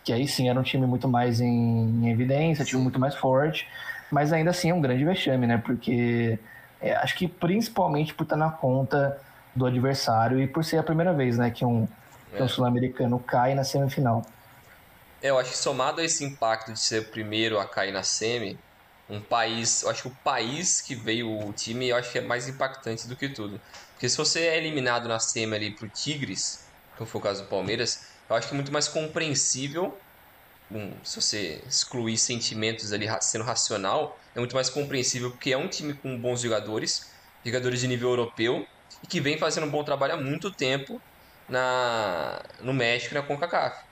que 0.04 0.12
aí 0.12 0.28
sim 0.28 0.48
era 0.48 0.58
um 0.58 0.62
time 0.62 0.86
muito 0.86 1.08
mais 1.08 1.40
em, 1.40 1.48
em 1.48 2.10
evidência, 2.10 2.64
time 2.64 2.80
muito 2.80 3.00
mais 3.00 3.16
forte, 3.16 3.66
mas 4.08 4.32
ainda 4.32 4.50
assim 4.50 4.70
é 4.70 4.74
um 4.74 4.80
grande 4.80 5.04
vexame, 5.04 5.48
né? 5.48 5.58
Porque 5.58 6.38
é, 6.80 6.94
acho 6.94 7.16
que 7.16 7.26
principalmente 7.26 8.14
por 8.14 8.22
estar 8.22 8.36
na 8.36 8.50
conta 8.50 9.18
do 9.52 9.66
adversário 9.66 10.40
e 10.40 10.46
por 10.46 10.64
ser 10.64 10.78
a 10.78 10.82
primeira 10.82 11.12
vez, 11.12 11.38
né, 11.38 11.50
que 11.50 11.64
um, 11.64 11.88
é. 12.32 12.42
um 12.42 12.48
sul-americano 12.48 13.18
cai 13.20 13.54
na 13.54 13.64
semifinal. 13.64 14.24
É, 15.22 15.30
eu 15.30 15.38
acho 15.38 15.50
que 15.50 15.56
somado 15.56 16.00
a 16.00 16.04
esse 16.04 16.24
impacto 16.24 16.72
de 16.72 16.80
ser 16.80 17.02
o 17.02 17.04
primeiro 17.04 17.58
a 17.58 17.66
cair 17.66 17.92
na 17.92 18.02
semi, 18.02 18.58
um 19.08 19.20
país, 19.20 19.82
eu 19.82 19.90
acho 19.90 20.02
que 20.02 20.08
o 20.08 20.16
país 20.22 20.80
que 20.80 20.94
veio 20.94 21.48
o 21.48 21.52
time, 21.52 21.88
eu 21.88 21.96
acho 21.96 22.10
que 22.10 22.18
é 22.18 22.20
mais 22.20 22.48
impactante 22.48 23.06
do 23.06 23.16
que 23.16 23.28
tudo. 23.28 23.60
Porque 23.92 24.08
se 24.08 24.16
você 24.16 24.40
é 24.40 24.58
eliminado 24.58 25.08
na 25.08 25.18
semi 25.18 25.54
ali 25.54 25.70
pro 25.70 25.88
Tigres, 25.88 26.66
como 26.96 27.08
foi 27.08 27.20
o 27.20 27.24
caso 27.24 27.42
do 27.44 27.48
Palmeiras, 27.48 28.08
eu 28.28 28.36
acho 28.36 28.48
que 28.48 28.54
é 28.54 28.56
muito 28.56 28.72
mais 28.72 28.88
compreensível, 28.88 29.96
um, 30.70 30.92
se 31.04 31.20
você 31.20 31.62
excluir 31.66 32.18
sentimentos 32.18 32.92
ali 32.92 33.06
sendo 33.20 33.44
racional, 33.44 34.18
é 34.34 34.38
muito 34.40 34.54
mais 34.54 34.68
compreensível 34.68 35.30
porque 35.30 35.52
é 35.52 35.56
um 35.56 35.68
time 35.68 35.94
com 35.94 36.18
bons 36.18 36.40
jogadores, 36.40 37.10
jogadores 37.44 37.80
de 37.80 37.88
nível 37.88 38.10
europeu, 38.10 38.66
e 39.02 39.06
que 39.06 39.20
vem 39.20 39.38
fazendo 39.38 39.66
um 39.66 39.70
bom 39.70 39.84
trabalho 39.84 40.14
há 40.14 40.16
muito 40.16 40.50
tempo 40.50 41.00
na, 41.48 42.42
no 42.60 42.72
México 42.72 43.14
na 43.14 43.22
CONCACAF. 43.22 43.84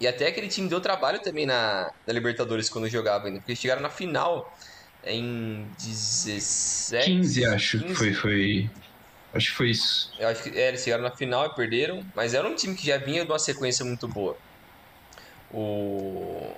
E 0.00 0.06
até 0.06 0.28
aquele 0.28 0.48
time 0.48 0.68
deu 0.68 0.80
trabalho 0.80 1.20
também 1.20 1.44
na, 1.44 1.92
na 2.06 2.12
Libertadores 2.12 2.70
quando 2.70 2.88
jogava 2.88 3.26
ainda, 3.26 3.40
porque 3.40 3.56
chegaram 3.56 3.82
na 3.82 3.90
final 3.90 4.56
em 5.04 5.66
17... 5.78 7.04
15, 7.04 7.44
acho 7.46 7.78
15. 7.78 7.86
que 7.86 7.94
foi, 7.94 8.14
foi 8.14 8.70
Acho 9.32 9.50
que 9.50 9.56
foi 9.56 9.70
isso. 9.70 10.10
Eu 10.18 10.28
acho 10.28 10.42
que 10.42 10.58
é, 10.58 10.68
eles 10.68 10.82
chegaram 10.82 11.02
na 11.02 11.14
final 11.14 11.46
e 11.46 11.54
perderam, 11.54 12.04
mas 12.14 12.34
era 12.34 12.48
um 12.48 12.54
time 12.54 12.74
que 12.74 12.86
já 12.86 12.96
vinha 12.96 13.24
de 13.24 13.30
uma 13.30 13.38
sequência 13.38 13.84
muito 13.84 14.08
boa. 14.08 14.36
O, 15.52 16.50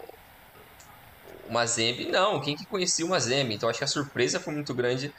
o 1.48 1.52
Mazembe, 1.52 2.06
não, 2.06 2.40
quem 2.40 2.56
que 2.56 2.64
conhecia 2.66 3.04
o 3.04 3.08
Mazembe? 3.08 3.54
Então 3.54 3.68
acho 3.68 3.78
que 3.78 3.84
a 3.84 3.88
surpresa 3.88 4.38
foi 4.38 4.54
muito 4.54 4.72
grande 4.72 5.12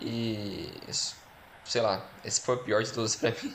e 0.00 0.68
sei 1.64 1.80
lá, 1.80 2.06
esse 2.24 2.40
foi 2.40 2.56
o 2.56 2.58
pior 2.58 2.82
de 2.82 2.92
todos 2.92 3.16
para 3.16 3.30
mim. 3.30 3.54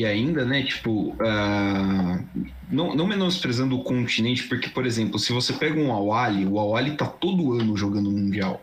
E 0.00 0.06
ainda, 0.06 0.46
né, 0.46 0.62
tipo, 0.62 1.10
uh, 1.10 2.46
não, 2.70 2.94
não 2.94 3.06
menosprezando 3.06 3.78
o 3.78 3.84
continente, 3.84 4.44
porque, 4.44 4.70
por 4.70 4.86
exemplo, 4.86 5.18
se 5.18 5.30
você 5.30 5.52
pega 5.52 5.78
um 5.78 5.92
Awali, 5.92 6.46
o 6.46 6.58
Awali 6.58 6.96
tá 6.96 7.04
todo 7.04 7.52
ano 7.52 7.76
jogando 7.76 8.10
Mundial 8.10 8.62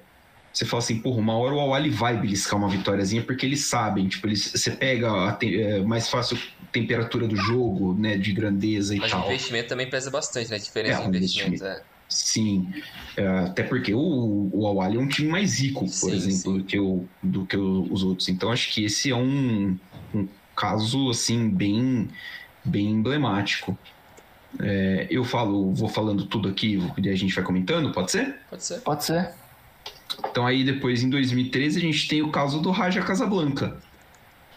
você 0.51 0.65
fala 0.65 0.81
assim, 0.81 0.99
porra, 0.99 1.19
uma 1.19 1.37
hora 1.37 1.53
o 1.53 1.59
Awali 1.59 1.91
vai 1.91 2.17
beliscar 2.17 2.57
uma 2.57 2.67
vitóriazinha, 2.67 3.21
porque 3.21 3.45
eles 3.45 3.65
sabem, 3.67 4.07
tipo, 4.07 4.25
eles, 4.25 4.51
você 4.51 4.71
pega 4.71 5.11
a, 5.11 5.37
é, 5.43 5.81
mais 5.81 6.09
fácil 6.09 6.35
temperatura 6.71 7.27
do 7.27 7.35
jogo, 7.35 7.93
né, 7.93 8.17
de 8.17 8.33
grandeza 8.33 8.95
e 8.95 8.97
Mas 8.97 9.11
tal. 9.11 9.19
Mas 9.19 9.29
o 9.29 9.31
investimento 9.33 9.69
também 9.69 9.87
pesa 9.87 10.09
bastante, 10.09 10.49
né, 10.49 10.55
a 10.55 10.59
diferença 10.59 11.01
é, 11.01 11.09
de 11.11 11.17
investimento, 11.17 11.63
é. 11.63 11.81
Sim, 12.09 12.67
é, 13.15 13.27
até 13.27 13.61
porque 13.61 13.93
o, 13.93 14.49
o 14.51 14.65
Awali 14.65 14.97
é 14.97 14.99
um 14.99 15.07
time 15.07 15.27
mais 15.27 15.59
rico, 15.59 15.81
por 15.81 15.91
sim, 15.91 16.15
exemplo, 16.15 16.53
sim. 16.53 16.57
Do, 16.57 16.63
que 16.63 16.79
o, 16.79 17.05
do 17.21 17.45
que 17.45 17.57
os 17.57 18.03
outros. 18.03 18.27
Então 18.29 18.51
acho 18.51 18.73
que 18.73 18.85
esse 18.85 19.11
é 19.11 19.15
um, 19.15 19.77
um 20.15 20.27
caso 20.57 21.09
assim 21.09 21.47
bem 21.47 22.09
bem 22.65 22.89
emblemático. 22.89 23.77
É, 24.59 25.07
eu 25.09 25.23
falo, 25.23 25.73
vou 25.73 25.87
falando 25.87 26.25
tudo 26.25 26.49
aqui 26.49 26.79
e 26.97 27.09
a 27.09 27.15
gente 27.15 27.33
vai 27.33 27.43
comentando, 27.43 27.91
pode 27.91 28.11
ser? 28.11 28.35
Pode 28.49 28.63
ser. 28.63 28.81
Pode 28.81 29.05
ser. 29.05 29.31
Então 30.29 30.45
aí 30.45 30.63
depois 30.63 31.03
em 31.03 31.09
2013 31.09 31.77
a 31.77 31.81
gente 31.81 32.07
tem 32.07 32.21
o 32.21 32.31
caso 32.31 32.59
do 32.59 32.71
Raja 32.71 33.01
Casablanca, 33.01 33.77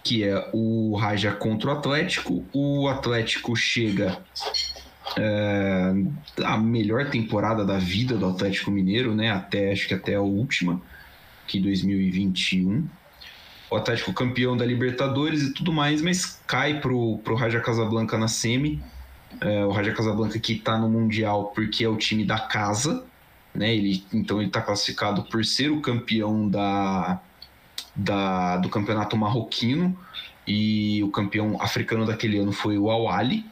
que 0.03 0.25
é 0.25 0.49
o 0.53 0.97
Raja 0.97 1.33
contra 1.33 1.71
o 1.71 1.73
Atlético. 1.73 2.45
O 2.53 2.89
Atlético 2.89 3.55
chega 3.55 4.19
é, 5.17 5.93
a 6.45 6.57
melhor 6.57 7.11
temporada 7.11 7.65
da 7.65 7.79
vida 7.79 8.17
do 8.17 8.27
Atlético 8.27 8.71
Mineiro, 8.71 9.15
né? 9.15 9.31
Até 9.31 9.73
acho 9.73 9.87
que 9.87 9.95
até 9.95 10.15
a 10.15 10.23
última, 10.23 10.81
que 11.47 11.61
2021. 11.61 12.89
O 13.71 13.77
Atlético 13.77 14.13
campeão 14.13 14.57
da 14.57 14.67
Libertadores 14.67 15.43
e 15.43 15.55
tudo 15.55 15.73
mais, 15.73 16.03
mas 16.03 16.41
cai 16.47 16.81
pro, 16.81 17.19
pro 17.19 17.37
Raja 17.37 17.61
Casablanca 17.61 18.19
na 18.19 18.27
semi. 18.27 18.83
É, 19.41 19.65
o 19.65 19.71
Raja 19.71 19.93
Casablanca 19.93 20.39
que 20.41 20.55
está 20.55 20.77
no 20.77 20.89
Mundial 20.89 21.53
porque 21.55 21.85
é 21.85 21.89
o 21.89 21.97
time 21.97 22.25
da 22.25 22.39
casa, 22.39 23.05
né? 23.55 23.73
Ele, 23.73 24.05
então 24.13 24.39
ele 24.39 24.49
está 24.49 24.61
classificado 24.61 25.23
por 25.25 25.45
ser 25.45 25.71
o 25.71 25.81
campeão 25.81 26.49
da, 26.49 27.21
da, 27.95 28.57
do 28.57 28.69
campeonato 28.69 29.17
marroquino 29.17 29.97
e 30.47 31.03
o 31.05 31.11
campeão 31.11 31.61
africano 31.63 32.05
daquele 32.05 32.39
ano 32.39 32.51
foi 32.51 32.77
o 32.77 32.91
Awali. 32.91 33.45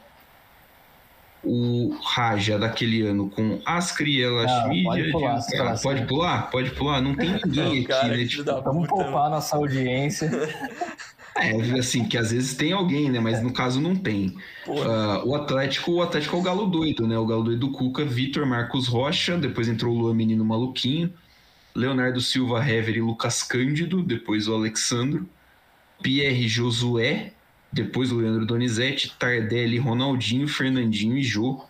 O 1.43 1.95
Raja 2.03 2.59
daquele 2.59 3.01
ano 3.01 3.29
com 3.29 3.61
Ascri, 3.65 4.19
Elashmid. 4.21 4.83
pode 4.83 5.11
pular, 5.11 5.37
ah, 5.37 5.57
pode, 5.57 5.81
pode 5.81 6.05
pular? 6.05 6.49
Pode 6.51 6.71
pular? 6.71 7.01
Não 7.01 7.15
tem 7.15 7.31
ninguém 7.45 7.83
Cara, 7.87 8.07
aqui, 8.07 8.09
né? 8.09 8.17
que 8.17 8.27
Tipo, 8.27 8.61
Vamos 8.61 8.87
puta, 8.87 9.03
poupar 9.03 9.29
nossa 9.29 9.55
audiência. 9.55 10.29
é, 11.37 11.79
assim, 11.79 12.05
que 12.05 12.17
às 12.17 12.31
vezes 12.31 12.55
tem 12.55 12.73
alguém, 12.73 13.09
né? 13.09 13.21
Mas 13.21 13.41
no 13.41 13.53
caso 13.53 13.79
não 13.79 13.95
tem. 13.95 14.35
Ah, 14.67 15.21
o 15.25 15.33
Atlético, 15.33 15.93
o 15.93 16.01
Atlético 16.01 16.35
é 16.35 16.39
o 16.39 16.43
galo 16.43 16.65
doido, 16.65 17.07
né? 17.07 17.17
O 17.17 17.25
galo 17.25 17.43
doido 17.43 17.59
do 17.59 17.71
Cuca, 17.71 18.03
Vitor 18.03 18.45
Marcos 18.45 18.87
Rocha, 18.87 19.37
depois 19.37 19.69
entrou 19.69 19.95
o 19.95 19.97
Luan 19.97 20.15
Menino 20.15 20.43
Maluquinho, 20.43 21.13
Leonardo 21.73 22.19
Silva 22.19 22.59
Hever 22.67 22.97
e 22.97 23.01
Lucas 23.01 23.43
Cândido, 23.43 24.03
depois 24.03 24.47
o 24.49 24.55
Alexandro, 24.55 25.27
Pierre 26.01 26.47
Josué, 26.47 27.31
depois 27.71 28.11
o 28.11 28.17
Leandro 28.17 28.45
Donizete, 28.45 29.15
Tardelli, 29.17 29.77
Ronaldinho, 29.77 30.47
Fernandinho 30.47 31.17
e 31.17 31.23
Jô. 31.23 31.63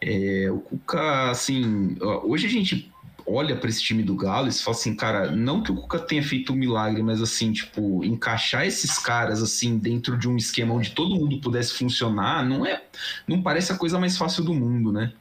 É, 0.00 0.48
o 0.50 0.58
Cuca, 0.58 1.30
assim, 1.30 1.96
hoje 2.24 2.46
a 2.46 2.50
gente 2.50 2.92
olha 3.26 3.56
para 3.56 3.68
esse 3.68 3.82
time 3.82 4.02
do 4.02 4.16
Galo 4.16 4.48
e 4.48 4.52
se 4.52 4.62
fala 4.62 4.76
assim, 4.76 4.94
cara, 4.94 5.30
não 5.30 5.62
que 5.62 5.70
o 5.70 5.76
Cuca 5.76 5.98
tenha 5.98 6.22
feito 6.22 6.52
um 6.52 6.56
milagre, 6.56 7.02
mas 7.02 7.22
assim, 7.22 7.52
tipo, 7.52 8.04
encaixar 8.04 8.66
esses 8.66 8.98
caras 8.98 9.42
assim 9.42 9.78
dentro 9.78 10.18
de 10.18 10.28
um 10.28 10.36
esquema 10.36 10.74
onde 10.74 10.90
todo 10.90 11.14
mundo 11.14 11.40
pudesse 11.40 11.72
funcionar, 11.74 12.44
não 12.44 12.66
é, 12.66 12.82
não 13.26 13.42
parece 13.42 13.72
a 13.72 13.76
coisa 13.76 13.98
mais 13.98 14.16
fácil 14.16 14.44
do 14.44 14.52
mundo, 14.52 14.92
né? 14.92 15.12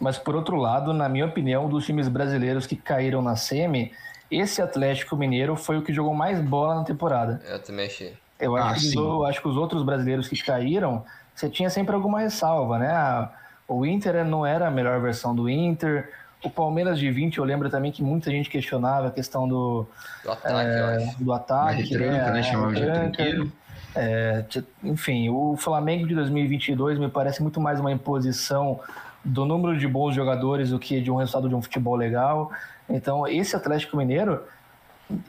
Mas 0.00 0.16
por 0.16 0.36
outro 0.36 0.56
lado, 0.56 0.92
na 0.92 1.08
minha 1.08 1.26
opinião, 1.26 1.68
dos 1.68 1.84
times 1.84 2.06
brasileiros 2.06 2.66
que 2.66 2.76
caíram 2.76 3.20
na 3.20 3.34
semi, 3.34 3.92
esse 4.30 4.62
Atlético 4.62 5.16
Mineiro 5.16 5.56
foi 5.56 5.78
o 5.78 5.82
que 5.82 5.92
jogou 5.92 6.14
mais 6.14 6.40
bola 6.40 6.76
na 6.76 6.84
temporada. 6.84 7.42
Eu 7.48 7.58
também 7.58 7.86
achei. 7.86 8.14
Eu 8.38 8.56
Ah, 8.56 8.70
acho, 8.70 8.80
que, 8.82 8.86
sim. 8.90 8.98
os, 9.00 9.28
acho 9.28 9.40
que 9.42 9.48
os 9.48 9.56
outros 9.56 9.82
brasileiros 9.82 10.28
que 10.28 10.42
caíram, 10.42 11.04
você 11.34 11.48
tinha 11.48 11.68
sempre 11.70 11.94
alguma 11.94 12.20
ressalva, 12.20 12.78
né? 12.78 12.88
Ah, 12.90 13.30
O 13.66 13.84
Inter 13.84 14.24
não 14.24 14.46
era 14.46 14.68
a 14.68 14.70
melhor 14.70 15.00
versão 15.00 15.34
do 15.34 15.48
Inter. 15.48 16.10
O 16.44 16.48
Palmeiras 16.48 16.98
de 16.98 17.10
20, 17.10 17.38
eu 17.38 17.44
lembro 17.44 17.68
também 17.68 17.90
que 17.90 18.02
muita 18.02 18.30
gente 18.30 18.48
questionava 18.48 19.08
a 19.08 19.10
questão 19.10 19.46
do, 19.48 19.86
Do 20.24 20.30
ataque, 20.32 20.70
acho. 20.70 21.24
do 21.24 21.32
ataque. 21.32 21.82
retranca, 21.82 22.30
né? 22.30 22.40
A 22.40 22.42
Chamava 22.42 22.72
de. 22.74 23.52
É, 23.96 24.44
enfim, 24.84 25.28
o 25.30 25.56
Flamengo 25.56 26.06
de 26.06 26.14
2022 26.14 26.98
me 26.98 27.08
parece 27.08 27.42
muito 27.42 27.60
mais 27.60 27.80
uma 27.80 27.90
imposição 27.90 28.78
do 29.24 29.44
número 29.44 29.76
de 29.76 29.88
bons 29.88 30.14
jogadores 30.14 30.70
do 30.70 30.78
que 30.78 31.00
de 31.00 31.10
um 31.10 31.16
resultado 31.16 31.48
de 31.48 31.54
um 31.54 31.60
futebol 31.62 31.96
legal. 31.96 32.52
Então, 32.88 33.26
esse 33.26 33.56
Atlético 33.56 33.96
Mineiro, 33.96 34.40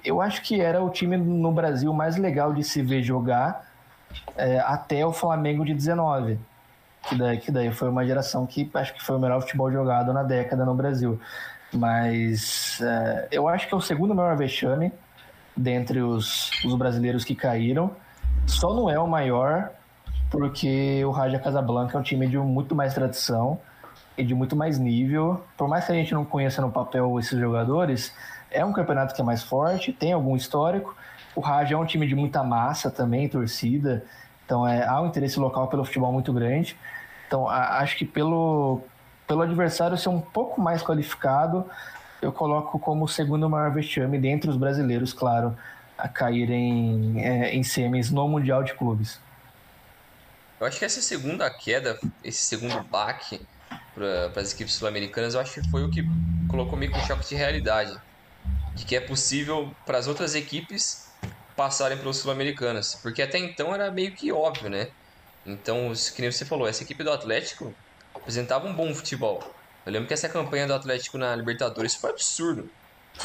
eu 0.03 0.21
acho 0.21 0.41
que 0.41 0.59
era 0.59 0.81
o 0.81 0.89
time 0.89 1.17
no 1.17 1.51
Brasil 1.51 1.93
mais 1.93 2.17
legal 2.17 2.53
de 2.53 2.63
se 2.63 2.81
ver 2.81 3.01
jogar 3.01 3.65
é, 4.35 4.59
até 4.59 5.05
o 5.05 5.11
Flamengo 5.11 5.63
de 5.63 5.73
19. 5.73 6.39
Que 7.07 7.17
daí, 7.17 7.37
que 7.37 7.51
daí 7.51 7.71
foi 7.71 7.89
uma 7.89 8.05
geração 8.05 8.45
que 8.45 8.69
acho 8.73 8.93
que 8.93 9.03
foi 9.03 9.15
o 9.15 9.19
melhor 9.19 9.41
futebol 9.41 9.71
jogado 9.71 10.11
na 10.11 10.23
década 10.23 10.65
no 10.65 10.75
Brasil. 10.75 11.19
Mas 11.73 12.79
é, 12.81 13.27
eu 13.31 13.47
acho 13.47 13.67
que 13.67 13.73
é 13.73 13.77
o 13.77 13.81
segundo 13.81 14.13
maior 14.13 14.35
vexame 14.35 14.91
dentre 15.55 16.01
os, 16.01 16.51
os 16.65 16.75
brasileiros 16.75 17.23
que 17.23 17.35
caíram. 17.35 17.91
Só 18.45 18.73
não 18.73 18.89
é 18.89 18.99
o 18.99 19.07
maior 19.07 19.71
porque 20.29 21.03
o 21.05 21.11
Raja 21.11 21.39
Casablanca 21.39 21.97
é 21.97 21.99
um 21.99 22.03
time 22.03 22.27
de 22.27 22.37
muito 22.37 22.75
mais 22.75 22.93
tradição 22.93 23.59
e 24.17 24.23
de 24.23 24.35
muito 24.35 24.55
mais 24.55 24.77
nível. 24.77 25.43
Por 25.57 25.67
mais 25.67 25.85
que 25.85 25.91
a 25.91 25.95
gente 25.95 26.13
não 26.13 26.25
conheça 26.25 26.61
no 26.61 26.71
papel 26.71 27.17
esses 27.19 27.39
jogadores, 27.39 28.13
é 28.51 28.63
um 28.65 28.73
campeonato 28.73 29.13
que 29.13 29.21
é 29.21 29.23
mais 29.23 29.43
forte, 29.43 29.93
tem 29.93 30.13
algum 30.13 30.35
histórico. 30.35 30.95
O 31.35 31.41
Raja 31.41 31.75
é 31.75 31.77
um 31.77 31.85
time 31.85 32.07
de 32.07 32.15
muita 32.15 32.43
massa 32.43 32.89
também, 32.89 33.29
torcida. 33.29 34.03
Então 34.45 34.67
é, 34.67 34.85
há 34.85 34.99
um 35.01 35.07
interesse 35.07 35.39
local 35.39 35.67
pelo 35.67 35.85
futebol 35.85 36.11
muito 36.11 36.33
grande. 36.33 36.75
Então 37.27 37.47
a- 37.47 37.79
acho 37.79 37.97
que 37.97 38.05
pelo, 38.05 38.81
pelo 39.27 39.41
adversário 39.41 39.97
ser 39.97 40.09
um 40.09 40.19
pouco 40.19 40.59
mais 40.59 40.81
qualificado, 40.81 41.65
eu 42.21 42.31
coloco 42.31 42.79
como 42.79 43.05
o 43.05 43.07
segundo 43.07 43.49
maior 43.49 43.71
vexame 43.71 44.17
dentre 44.17 44.49
os 44.49 44.57
brasileiros, 44.57 45.13
claro, 45.13 45.55
a 45.97 46.07
caírem 46.07 47.23
é, 47.23 47.55
em 47.55 47.63
semis 47.63 48.09
no 48.09 48.27
Mundial 48.27 48.63
de 48.63 48.73
Clubes. 48.73 49.19
Eu 50.59 50.67
acho 50.67 50.77
que 50.77 50.83
essa 50.83 51.01
segunda 51.01 51.49
queda, 51.49 51.97
esse 52.23 52.43
segundo 52.43 52.83
baque 52.83 53.39
para 53.95 54.41
as 54.41 54.51
equipes 54.53 54.73
sul-americanas, 54.73 55.33
eu 55.33 55.39
acho 55.39 55.53
que 55.61 55.69
foi 55.69 55.83
o 55.85 55.89
que 55.89 56.03
colocou 56.49 56.77
meio 56.77 56.91
um 56.93 56.99
choque 57.01 57.29
de 57.29 57.35
realidade. 57.35 57.97
De 58.79 58.85
que 58.85 58.95
é 58.95 59.01
possível 59.01 59.75
para 59.85 59.97
as 59.97 60.07
outras 60.07 60.35
equipes 60.35 61.11
passarem 61.53 61.97
pelos 61.97 62.15
sul-americanas. 62.15 62.95
Porque 62.95 63.21
até 63.21 63.37
então 63.37 63.75
era 63.75 63.91
meio 63.91 64.13
que 64.13 64.31
óbvio, 64.31 64.69
né? 64.69 64.87
Então, 65.45 65.91
que 66.15 66.21
nem 66.21 66.31
você 66.31 66.45
falou, 66.45 66.65
essa 66.65 66.83
equipe 66.83 67.03
do 67.03 67.11
Atlético 67.11 67.75
apresentava 68.15 68.65
um 68.65 68.73
bom 68.73 68.95
futebol. 68.95 69.53
Eu 69.85 69.91
lembro 69.91 70.07
que 70.07 70.13
essa 70.13 70.29
campanha 70.29 70.65
do 70.65 70.73
Atlético 70.73 71.17
na 71.17 71.35
Libertadores 71.35 71.93
foi 71.93 72.11
absurdo. 72.11 72.69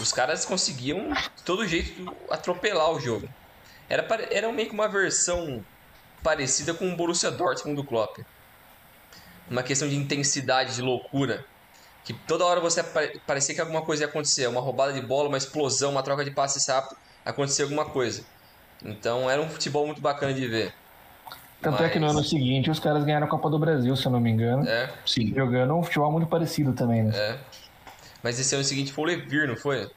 Os 0.01 0.13
caras 0.13 0.45
conseguiam, 0.45 1.13
de 1.13 1.43
todo 1.45 1.69
jeito, 1.69 2.13
atropelar 2.29 2.91
o 2.91 2.99
jogo. 2.99 3.29
Era, 3.89 4.05
era 4.33 4.51
meio 4.51 4.69
que 4.69 4.75
uma 4.75 4.89
versão 4.89 5.65
parecida 6.21 6.75
com 6.75 6.93
o 6.93 6.97
Borussia 6.97 7.31
Dortmund 7.31 7.77
do 7.77 7.85
Klopp. 7.85 8.19
Uma 9.49 9.63
questão 9.63 9.89
de 9.89 9.95
intensidade, 9.95 10.75
de 10.75 10.83
loucura. 10.83 11.47
Que 12.05 12.13
toda 12.13 12.45
hora 12.45 12.61
você 12.61 12.83
parecia 13.27 13.55
que 13.55 13.61
alguma 13.61 13.83
coisa 13.83 14.03
ia 14.05 14.09
acontecer. 14.09 14.47
Uma 14.47 14.61
roubada 14.61 14.93
de 14.93 15.01
bola, 15.01 15.29
uma 15.29 15.39
explosão, 15.39 15.91
uma 15.91 16.03
troca 16.03 16.25
de 16.25 16.31
passes 16.31 16.67
rápido. 16.69 16.97
Acontecia 17.25 17.65
alguma 17.65 17.87
coisa. 17.87 18.23
Então 18.85 19.31
era 19.31 19.41
um 19.41 19.49
futebol 19.49 19.87
muito 19.87 20.01
bacana 20.03 20.35
de 20.35 20.47
ver. 20.47 20.75
Tanto 21.63 21.83
é 21.83 21.89
que 21.89 21.99
no 21.99 22.07
Mas- 22.07 22.17
ano 22.17 22.25
seguinte 22.25 22.71
os 22.71 22.79
caras 22.79 23.05
ganharam 23.05 23.27
a 23.27 23.31
Copa 23.31 23.49
do 23.49 23.59
Brasil, 23.59 23.97
se 23.97 24.05
eu 24.05 24.13
não 24.13 24.21
me 24.21 24.31
engano. 24.31 24.69
É, 24.69 24.91
Sim. 25.07 25.33
Jogando 25.35 25.75
um 25.75 25.83
futebol 25.83 26.13
muito 26.13 26.27
parecido 26.29 26.75
também, 26.75 27.05
né? 27.05 27.13
é. 27.17 27.39
Mas 28.23 28.39
esse 28.39 28.55
ano 28.55 28.65
seguinte 28.65 28.93
foi 28.93 29.05
o 29.05 29.07
Levir, 29.07 29.49
não 29.49 29.57
foi? 29.57 29.91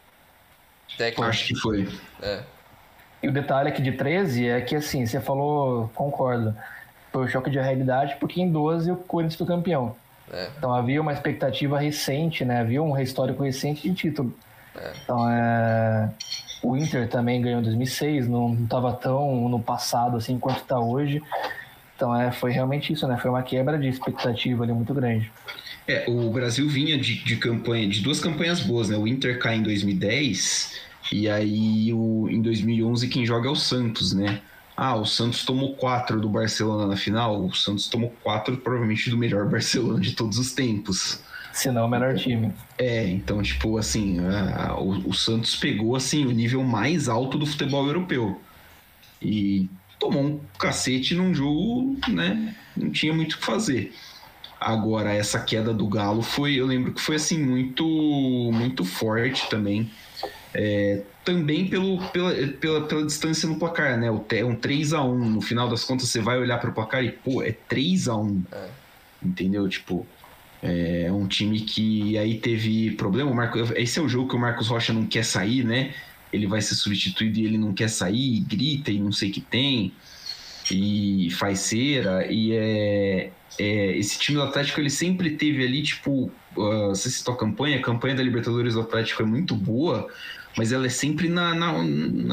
Técnico. 0.98 1.24
Acho 1.24 1.48
que 1.48 1.56
foi. 1.56 1.90
É. 2.22 2.42
E 3.24 3.28
o 3.28 3.32
detalhe 3.32 3.70
aqui 3.70 3.82
de 3.82 3.94
13 3.94 4.48
é 4.48 4.62
que, 4.62 4.76
assim, 4.76 5.06
você 5.06 5.20
falou, 5.20 5.90
concordo, 5.96 6.56
foi 7.12 7.26
o 7.26 7.28
choque 7.28 7.50
de 7.50 7.60
realidade, 7.60 8.16
porque 8.20 8.42
em 8.42 8.50
12 8.52 8.92
o 8.92 8.96
Corinthians 8.96 9.38
foi 9.38 9.48
campeão. 9.48 9.96
É. 10.32 10.50
Então 10.58 10.74
havia 10.74 11.02
uma 11.02 11.14
expectativa 11.14 11.80
recente, 11.80 12.44
né? 12.44 12.62
Havia 12.62 12.82
um 12.82 12.98
histórico 13.00 13.44
recente 13.44 13.88
de 13.88 13.96
título. 13.96 14.34
Então, 15.04 15.30
é... 15.30 16.10
o 16.62 16.78
Inter 16.78 17.08
também 17.10 17.42
ganhou 17.42 17.60
em 17.60 17.64
2006, 17.64 18.28
não 18.28 18.54
estava 18.54 18.94
tão 18.94 19.50
no 19.50 19.60
passado 19.60 20.18
assim 20.18 20.38
quanto 20.38 20.62
está 20.62 20.80
hoje. 20.80 21.22
Então, 21.96 22.16
é, 22.16 22.32
foi 22.32 22.52
realmente 22.52 22.94
isso, 22.94 23.08
né? 23.08 23.18
Foi 23.18 23.32
uma 23.32 23.42
quebra 23.42 23.78
de 23.78 23.88
expectativa 23.88 24.64
ali 24.64 24.72
muito 24.72 24.94
grande. 24.94 25.32
É, 25.88 26.06
o 26.08 26.30
Brasil 26.30 26.68
vinha 26.70 26.98
de, 26.98 27.24
de 27.24 27.38
campanha, 27.38 27.88
de 27.88 28.02
duas 28.02 28.20
campanhas 28.20 28.60
boas, 28.60 28.90
né? 28.90 28.98
O 28.98 29.08
Inter 29.08 29.40
cai 29.40 29.56
em 29.56 29.64
2010 29.64 30.80
e 31.12 31.30
aí 31.30 31.92
o, 31.94 32.28
em 32.30 32.42
2011 32.42 33.08
quem 33.08 33.26
joga 33.26 33.48
é 33.48 33.52
o 33.52 33.56
Santos, 33.56 34.14
né? 34.14 34.42
Ah, 34.80 34.96
o 34.96 35.06
Santos 35.06 35.44
tomou 35.44 35.74
quatro 35.76 36.22
do 36.22 36.30
Barcelona 36.30 36.86
na 36.86 36.96
final. 36.96 37.44
O 37.44 37.52
Santos 37.56 37.88
tomou 37.88 38.14
quatro, 38.24 38.56
provavelmente, 38.58 39.10
do 39.10 39.18
melhor 39.18 39.46
Barcelona 39.50 40.00
de 40.00 40.14
todos 40.14 40.38
os 40.38 40.52
tempos. 40.54 41.20
Se 41.52 41.72
não, 41.72 41.86
o 41.86 41.90
melhor 41.90 42.16
time. 42.16 42.54
É, 42.78 43.08
então, 43.08 43.42
tipo, 43.42 43.80
assim, 43.80 44.20
a- 44.20 44.76
o, 44.80 45.10
o 45.10 45.14
Santos 45.14 45.56
pegou, 45.56 45.96
assim, 45.96 46.26
o 46.26 46.32
nível 46.32 46.64
mais 46.64 47.10
alto 47.10 47.40
do 47.40 47.48
futebol 47.48 47.88
europeu. 47.88 48.40
E 49.20 49.68
tomou 50.00 50.22
um 50.24 50.40
cacete 50.60 51.16
num 51.16 51.34
jogo, 51.34 51.98
né? 52.10 52.54
Não 52.76 52.92
tinha 52.92 53.12
muito 53.12 53.34
o 53.34 53.38
que 53.40 53.46
fazer. 53.46 53.92
Agora, 54.60 55.12
essa 55.12 55.40
queda 55.40 55.74
do 55.74 55.88
Galo 55.88 56.22
foi, 56.22 56.54
eu 56.56 56.68
lembro 56.68 56.94
que 56.94 57.02
foi, 57.02 57.16
assim, 57.16 57.44
muito, 57.44 57.84
muito 58.54 58.86
forte 58.86 59.50
também. 59.50 59.90
É, 60.60 61.04
também 61.24 61.68
pelo, 61.68 62.00
pela, 62.10 62.34
pela, 62.34 62.88
pela 62.88 63.06
distância 63.06 63.48
no 63.48 63.60
placar, 63.60 63.96
né? 63.96 64.08
Te- 64.28 64.44
um 64.44 64.56
3 64.56 64.92
a 64.92 65.04
1 65.04 65.30
No 65.30 65.40
final 65.40 65.70
das 65.70 65.84
contas, 65.84 66.10
você 66.10 66.20
vai 66.20 66.40
olhar 66.40 66.58
para 66.58 66.72
o 66.72 66.74
placar 66.74 67.04
e, 67.04 67.12
pô, 67.12 67.44
é 67.44 67.52
3 67.52 68.08
a 68.08 68.16
1 68.16 68.44
entendeu? 69.24 69.70
Tipo, 69.70 70.06
é 70.64 71.12
um 71.12 71.28
time 71.28 71.60
que 71.62 72.18
aí 72.18 72.40
teve 72.40 72.92
problema. 72.92 73.30
O 73.30 73.36
Marco, 73.36 73.60
esse 73.76 74.00
é 74.00 74.02
o 74.02 74.10
jogo 74.10 74.30
que 74.30 74.36
o 74.36 74.40
Marcos 74.40 74.68
Rocha 74.68 74.92
não 74.92 75.06
quer 75.06 75.24
sair, 75.24 75.64
né? 75.64 75.94
Ele 76.34 76.48
vai 76.48 76.62
ser 76.62 76.74
substituído 76.74 77.40
e 77.40 77.46
ele 77.46 77.58
não 77.58 77.72
quer 77.74 77.90
sair, 77.90 78.38
e 78.38 78.40
grita 78.40 78.92
e 78.92 79.00
não 79.00 79.12
sei 79.12 79.30
o 79.30 79.34
que 79.34 79.42
tem, 79.42 79.94
e 80.72 81.30
faz 81.32 81.60
cera. 81.60 82.26
E 82.32 82.54
é, 82.54 83.32
é 83.60 83.98
esse 83.98 84.20
time 84.20 84.38
do 84.38 84.44
Atlético 84.44 84.80
ele 84.80 84.90
sempre 84.90 85.32
teve 85.32 85.64
ali, 85.64 85.84
tipo, 85.84 86.32
uh, 86.56 86.90
você 86.90 87.10
citou 87.10 87.34
a 87.36 87.38
campanha, 87.38 87.78
a 87.78 87.82
campanha 87.82 88.16
da 88.16 88.24
Libertadores 88.24 88.74
do 88.74 88.82
Atlético 88.82 89.22
é 89.22 89.26
muito 89.26 89.56
boa, 89.56 90.08
mas 90.58 90.72
ela 90.72 90.88
é 90.88 90.90
sempre 90.90 91.30
na, 91.30 91.54
na 91.54 91.72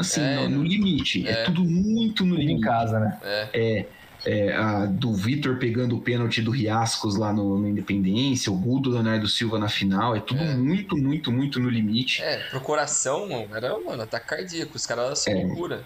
assim, 0.01 0.21
é, 0.21 0.47
no, 0.47 0.57
no, 0.57 0.63
limite. 0.63 1.27
É. 1.27 1.31
é. 1.31 1.43
tudo 1.43 1.63
muito 1.63 2.25
no 2.25 2.35
limite. 2.35 2.59
Em 2.59 2.61
casa, 2.61 2.99
né? 2.99 3.19
É. 3.23 3.49
é 3.53 3.85
é, 4.25 4.55
a, 4.55 4.85
do 4.87 5.13
Vitor 5.13 5.57
pegando 5.57 5.95
o 5.95 6.01
pênalti 6.01 6.41
do 6.41 6.49
Riascos 6.49 7.15
lá 7.15 7.31
no, 7.31 7.59
no 7.59 7.69
Independência, 7.69 8.51
o 8.51 8.57
gol 8.57 8.79
do 8.79 8.89
Leonardo 8.89 9.27
Silva 9.27 9.59
na 9.59 9.69
final, 9.69 10.15
é 10.15 10.19
tudo 10.19 10.41
é. 10.41 10.55
muito, 10.55 10.97
muito, 10.97 11.31
muito 11.31 11.59
no 11.59 11.69
limite. 11.69 12.23
É, 12.23 12.37
pro 12.49 12.59
coração, 12.59 13.47
era, 13.53 13.77
mano, 13.79 14.01
ataque 14.01 14.27
cardíaco, 14.27 14.75
os 14.75 14.85
caras 14.85 15.19
são 15.19 15.31
é. 15.31 15.43
loucura. 15.43 15.85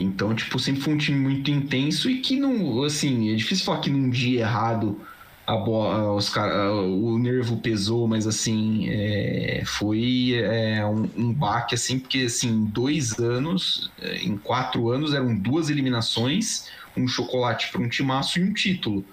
Então, 0.00 0.34
tipo, 0.34 0.58
sempre 0.58 0.80
foi 0.80 0.94
um 0.94 0.98
time 0.98 1.18
muito 1.18 1.50
intenso 1.50 2.10
e 2.10 2.20
que 2.20 2.38
não, 2.38 2.82
assim, 2.82 3.32
é 3.32 3.34
difícil 3.34 3.64
falar 3.64 3.80
que 3.80 3.90
num 3.90 4.10
dia 4.10 4.40
errado 4.40 5.00
a 5.46 5.56
bola, 5.56 6.12
os 6.12 6.28
cara, 6.28 6.72
o 6.72 7.18
nervo 7.18 7.58
pesou, 7.58 8.08
mas 8.08 8.26
assim, 8.26 8.88
é, 8.88 9.62
foi 9.64 10.34
é, 10.34 10.84
um, 10.84 11.08
um 11.16 11.32
baque, 11.32 11.76
assim, 11.76 12.00
porque 12.00 12.22
assim, 12.22 12.64
dois 12.64 13.16
anos, 13.18 13.90
é, 14.02 14.16
em 14.16 14.36
quatro 14.36 14.90
anos 14.90 15.14
eram 15.14 15.36
duas 15.36 15.70
eliminações, 15.70 16.68
um 16.96 17.06
chocolate 17.06 17.70
para 17.70 17.80
um 17.80 17.88
timaço 17.88 18.40
e 18.40 18.42
um 18.42 18.52
título. 18.52 19.04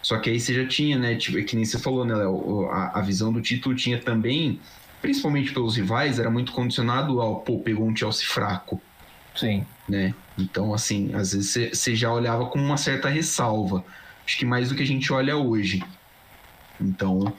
Só 0.00 0.18
que 0.18 0.30
aí 0.30 0.40
você 0.40 0.54
já 0.54 0.66
tinha, 0.66 0.98
né? 0.98 1.16
Tipo, 1.16 1.38
é 1.38 1.42
que 1.42 1.56
nem 1.56 1.64
você 1.64 1.78
falou, 1.78 2.04
né, 2.04 2.14
Léo? 2.14 2.68
A, 2.70 2.98
a, 2.98 3.02
visão 3.02 3.32
do 3.32 3.40
título 3.40 3.74
tinha 3.74 3.98
também, 3.98 4.60
principalmente 5.02 5.52
pelos 5.52 5.76
rivais, 5.76 6.18
era 6.18 6.30
muito 6.30 6.52
condicionado 6.52 7.20
ao, 7.20 7.36
pô, 7.40 7.58
pegou 7.58 7.86
um 7.86 7.96
Chelsea 7.96 8.26
fraco. 8.26 8.80
Sim. 9.34 9.66
Né? 9.88 10.14
Então, 10.38 10.72
assim, 10.72 11.14
às 11.14 11.32
vezes 11.32 11.72
você 11.72 11.94
já 11.94 12.12
olhava 12.12 12.46
com 12.46 12.58
uma 12.58 12.76
certa 12.76 13.08
ressalva. 13.08 13.84
Acho 14.26 14.38
que 14.38 14.44
mais 14.44 14.68
do 14.68 14.74
que 14.74 14.82
a 14.82 14.86
gente 14.86 15.12
olha 15.12 15.36
hoje. 15.36 15.82
Então, 16.80 17.32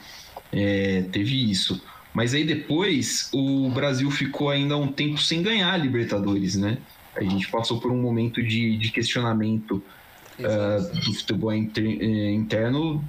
é, 0.52 1.04
teve 1.12 1.50
isso. 1.50 1.82
Mas 2.14 2.32
aí 2.32 2.44
depois, 2.44 3.28
o 3.32 3.68
Brasil 3.70 4.10
ficou 4.10 4.48
ainda 4.48 4.76
um 4.76 4.88
tempo 4.88 5.18
sem 5.18 5.42
ganhar 5.42 5.72
a 5.72 5.76
Libertadores, 5.76 6.56
né? 6.56 6.78
A 7.14 7.22
gente 7.22 7.48
passou 7.48 7.78
por 7.80 7.90
um 7.90 8.00
momento 8.00 8.42
de, 8.42 8.76
de 8.78 8.90
questionamento 8.90 9.82
uh, 10.38 11.00
do 11.04 11.12
futebol 11.12 11.52
eh, 11.52 12.32
interno 12.32 13.04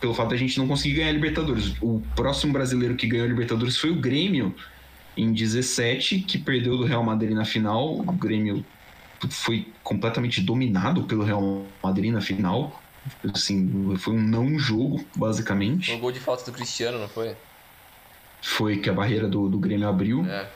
pelo 0.00 0.14
fato 0.14 0.30
de 0.30 0.34
a 0.34 0.38
gente 0.38 0.58
não 0.58 0.66
conseguir 0.66 0.96
ganhar 0.96 1.08
a 1.08 1.12
Libertadores. 1.12 1.74
O 1.80 2.02
próximo 2.14 2.52
brasileiro 2.52 2.94
que 2.94 3.06
ganhou 3.06 3.24
a 3.24 3.28
Libertadores 3.28 3.76
foi 3.76 3.90
o 3.90 3.96
Grêmio 3.96 4.54
em 5.16 5.32
17, 5.32 6.20
que 6.20 6.38
perdeu 6.38 6.76
do 6.76 6.84
Real 6.84 7.02
Madrid 7.02 7.32
na 7.32 7.44
final. 7.44 8.00
O 8.00 8.12
Grêmio 8.12 8.64
foi 9.30 9.68
completamente 9.82 10.40
dominado 10.40 11.04
pelo 11.04 11.24
Real 11.24 11.64
Madrid 11.82 12.12
na 12.12 12.20
final. 12.20 12.80
Assim, 13.34 13.96
foi 13.98 14.14
um 14.14 14.22
não 14.22 14.58
jogo, 14.58 15.04
basicamente. 15.14 15.86
Foi 15.86 15.96
um 15.96 16.00
gol 16.00 16.12
de 16.12 16.20
falta 16.20 16.44
do 16.44 16.52
Cristiano, 16.52 16.98
não 16.98 17.08
foi? 17.08 17.36
Foi 18.40 18.78
que 18.78 18.88
a 18.88 18.92
barreira 18.92 19.28
do, 19.28 19.48
do 19.48 19.58
Grêmio 19.58 19.88
abriu. 19.88 20.24
É. 20.26 20.48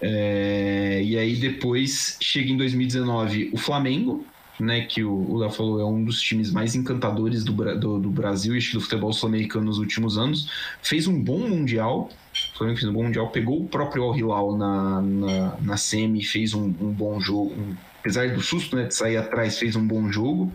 É, 0.00 1.02
e 1.02 1.16
aí 1.16 1.36
depois 1.36 2.18
chega 2.20 2.50
em 2.50 2.56
2019 2.56 3.50
o 3.52 3.56
Flamengo, 3.56 4.26
né, 4.60 4.82
que 4.82 5.02
o 5.02 5.36
Léo 5.36 5.50
falou 5.50 5.80
é 5.80 5.84
um 5.84 6.04
dos 6.04 6.20
times 6.20 6.50
mais 6.50 6.74
encantadores 6.74 7.42
do, 7.42 7.52
do, 7.78 7.98
do 7.98 8.10
Brasil 8.10 8.56
e 8.56 8.72
do 8.72 8.80
futebol 8.80 9.12
sul-americano 9.12 9.64
nos 9.64 9.78
últimos 9.78 10.18
anos. 10.18 10.48
Fez 10.82 11.06
um 11.06 11.20
bom 11.20 11.48
mundial, 11.48 12.10
fez 12.56 12.84
um 12.84 12.92
bom 12.92 13.04
mundial, 13.04 13.28
pegou 13.30 13.62
o 13.62 13.68
próprio 13.68 14.04
Al 14.04 14.16
Hilal 14.16 14.56
na, 14.56 15.02
na, 15.02 15.56
na 15.60 15.76
semi, 15.76 16.24
fez 16.24 16.54
um, 16.54 16.66
um 16.66 16.92
bom 16.92 17.20
jogo, 17.20 17.52
um, 17.52 17.74
apesar 18.00 18.32
do 18.32 18.40
susto 18.40 18.76
né, 18.76 18.84
de 18.84 18.94
sair 18.94 19.16
atrás, 19.16 19.58
fez 19.58 19.74
um 19.74 19.86
bom 19.86 20.10
jogo. 20.10 20.52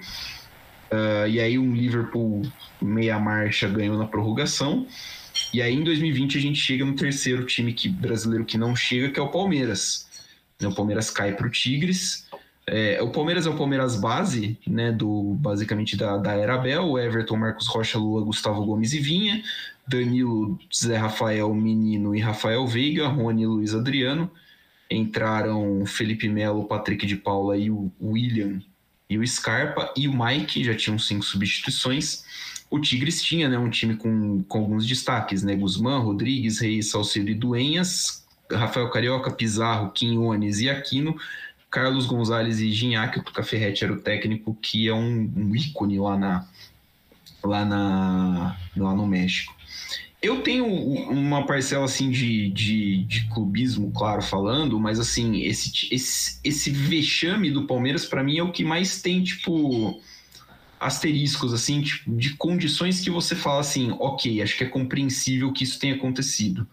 Uh, 0.92 1.28
e 1.28 1.40
aí 1.40 1.60
um 1.60 1.76
Liverpool 1.76 2.42
meia 2.82 3.20
marcha 3.20 3.68
ganhou 3.68 3.98
na 3.98 4.08
prorrogação. 4.08 4.88
E 5.54 5.62
aí 5.62 5.74
em 5.74 5.84
2020 5.84 6.38
a 6.38 6.42
gente 6.42 6.60
chega 6.60 6.86
no 6.86 6.96
terceiro 6.96 7.46
time 7.46 7.74
que, 7.74 7.88
brasileiro 7.90 8.46
que 8.46 8.58
não 8.58 8.76
chega, 8.76 9.10
que 9.10 9.20
é 9.20 9.24
o 9.24 9.30
Palmeiras. 9.30 10.08
O 10.64 10.74
Palmeiras 10.74 11.10
cai 11.10 11.34
para 11.34 11.48
o 11.48 11.50
Tigres. 11.50 12.28
É, 12.72 13.02
o 13.02 13.10
Palmeiras 13.10 13.46
é 13.46 13.50
o 13.50 13.58
Palmeiras 13.58 13.96
base, 13.96 14.58
né, 14.68 14.92
do, 14.92 15.36
basicamente 15.40 15.98
da, 15.98 16.18
da 16.18 16.34
era 16.34 16.58
Bel, 16.58 16.98
Everton, 16.98 17.38
Marcos 17.38 17.68
Rocha, 17.68 17.98
Lula, 17.98 18.24
Gustavo 18.24 18.66
Gomes 18.66 18.94
e 18.94 19.00
Vinha, 19.00 19.44
Danilo, 19.88 20.60
Zé 20.74 20.98
Rafael, 20.98 21.54
Menino 21.54 22.16
e 22.16 22.20
Rafael 22.20 22.66
Veiga, 22.68 23.08
Rony 23.08 23.46
Luiz 23.46 23.74
Adriano. 23.74 24.30
Entraram 24.92 25.86
Felipe 25.86 26.28
Melo, 26.28 26.66
Patrick 26.66 27.06
de 27.06 27.16
Paula 27.16 27.56
e 27.56 27.70
o 27.70 27.92
William 28.02 28.60
e 29.08 29.20
o 29.20 29.28
Scarpa 29.28 29.94
e 29.96 30.08
o 30.08 30.14
Mike, 30.14 30.64
já 30.64 30.76
tinham 30.76 30.98
cinco 30.98 31.24
substituições 31.24 32.24
o 32.70 32.80
Tigres 32.80 33.24
tinha 33.24 33.50
né, 33.50 33.58
um 33.58 33.70
time 33.70 33.96
com, 33.96 34.44
com 34.44 34.60
alguns 34.60 34.86
destaques, 34.86 35.42
né? 35.42 35.56
Guzmán, 35.56 36.00
Rodrigues, 36.00 36.60
Reis, 36.60 36.92
Salcedo 36.92 37.30
e 37.32 37.34
Duenhas, 37.34 38.24
Rafael 38.52 38.90
Carioca, 38.90 39.32
Pizarro, 39.32 39.92
Quinones 39.92 40.60
e 40.60 40.70
Aquino, 40.70 41.16
Carlos 41.70 42.06
Gonzalez 42.06 42.60
e 42.60 42.72
Ginhaque, 42.72 43.20
o 43.20 43.24
Tuca 43.24 43.44
Ferretti 43.44 43.84
era 43.84 43.94
o 43.94 44.00
técnico, 44.00 44.58
que 44.62 44.88
é 44.88 44.94
um, 44.94 45.32
um 45.36 45.56
ícone 45.56 46.00
lá, 46.00 46.18
na, 46.18 46.48
lá, 47.44 47.66
na, 47.66 48.58
lá 48.76 48.94
no 48.96 49.06
México. 49.06 49.56
Eu 50.22 50.42
tenho 50.42 50.66
uma 50.66 51.46
parcela 51.46 51.86
assim 51.86 52.10
de, 52.10 52.50
de, 52.50 53.04
de 53.06 53.30
clubismo, 53.30 53.92
claro, 53.92 54.22
falando, 54.22 54.78
mas 54.78 55.00
assim, 55.00 55.44
esse, 55.44 55.88
esse, 55.92 56.40
esse 56.44 56.72
vexame 56.72 57.50
do 57.52 57.66
Palmeiras, 57.66 58.06
para 58.06 58.24
mim, 58.24 58.38
é 58.38 58.44
o 58.44 58.52
que 58.52 58.66
mais 58.66 59.02
tem, 59.02 59.24
tipo 59.24 60.02
asteriscos, 60.80 61.54
assim, 61.54 61.82
tipo, 61.82 62.16
de 62.16 62.36
condições 62.36 63.02
que 63.02 63.10
você 63.10 63.36
fala 63.36 63.60
assim, 63.60 63.94
ok, 64.00 64.42
acho 64.42 64.58
que 64.58 64.64
é 64.64 64.68
compreensível 64.68 65.52
que 65.52 65.64
isso 65.64 65.78
tenha 65.78 65.96
acontecido. 65.96 66.66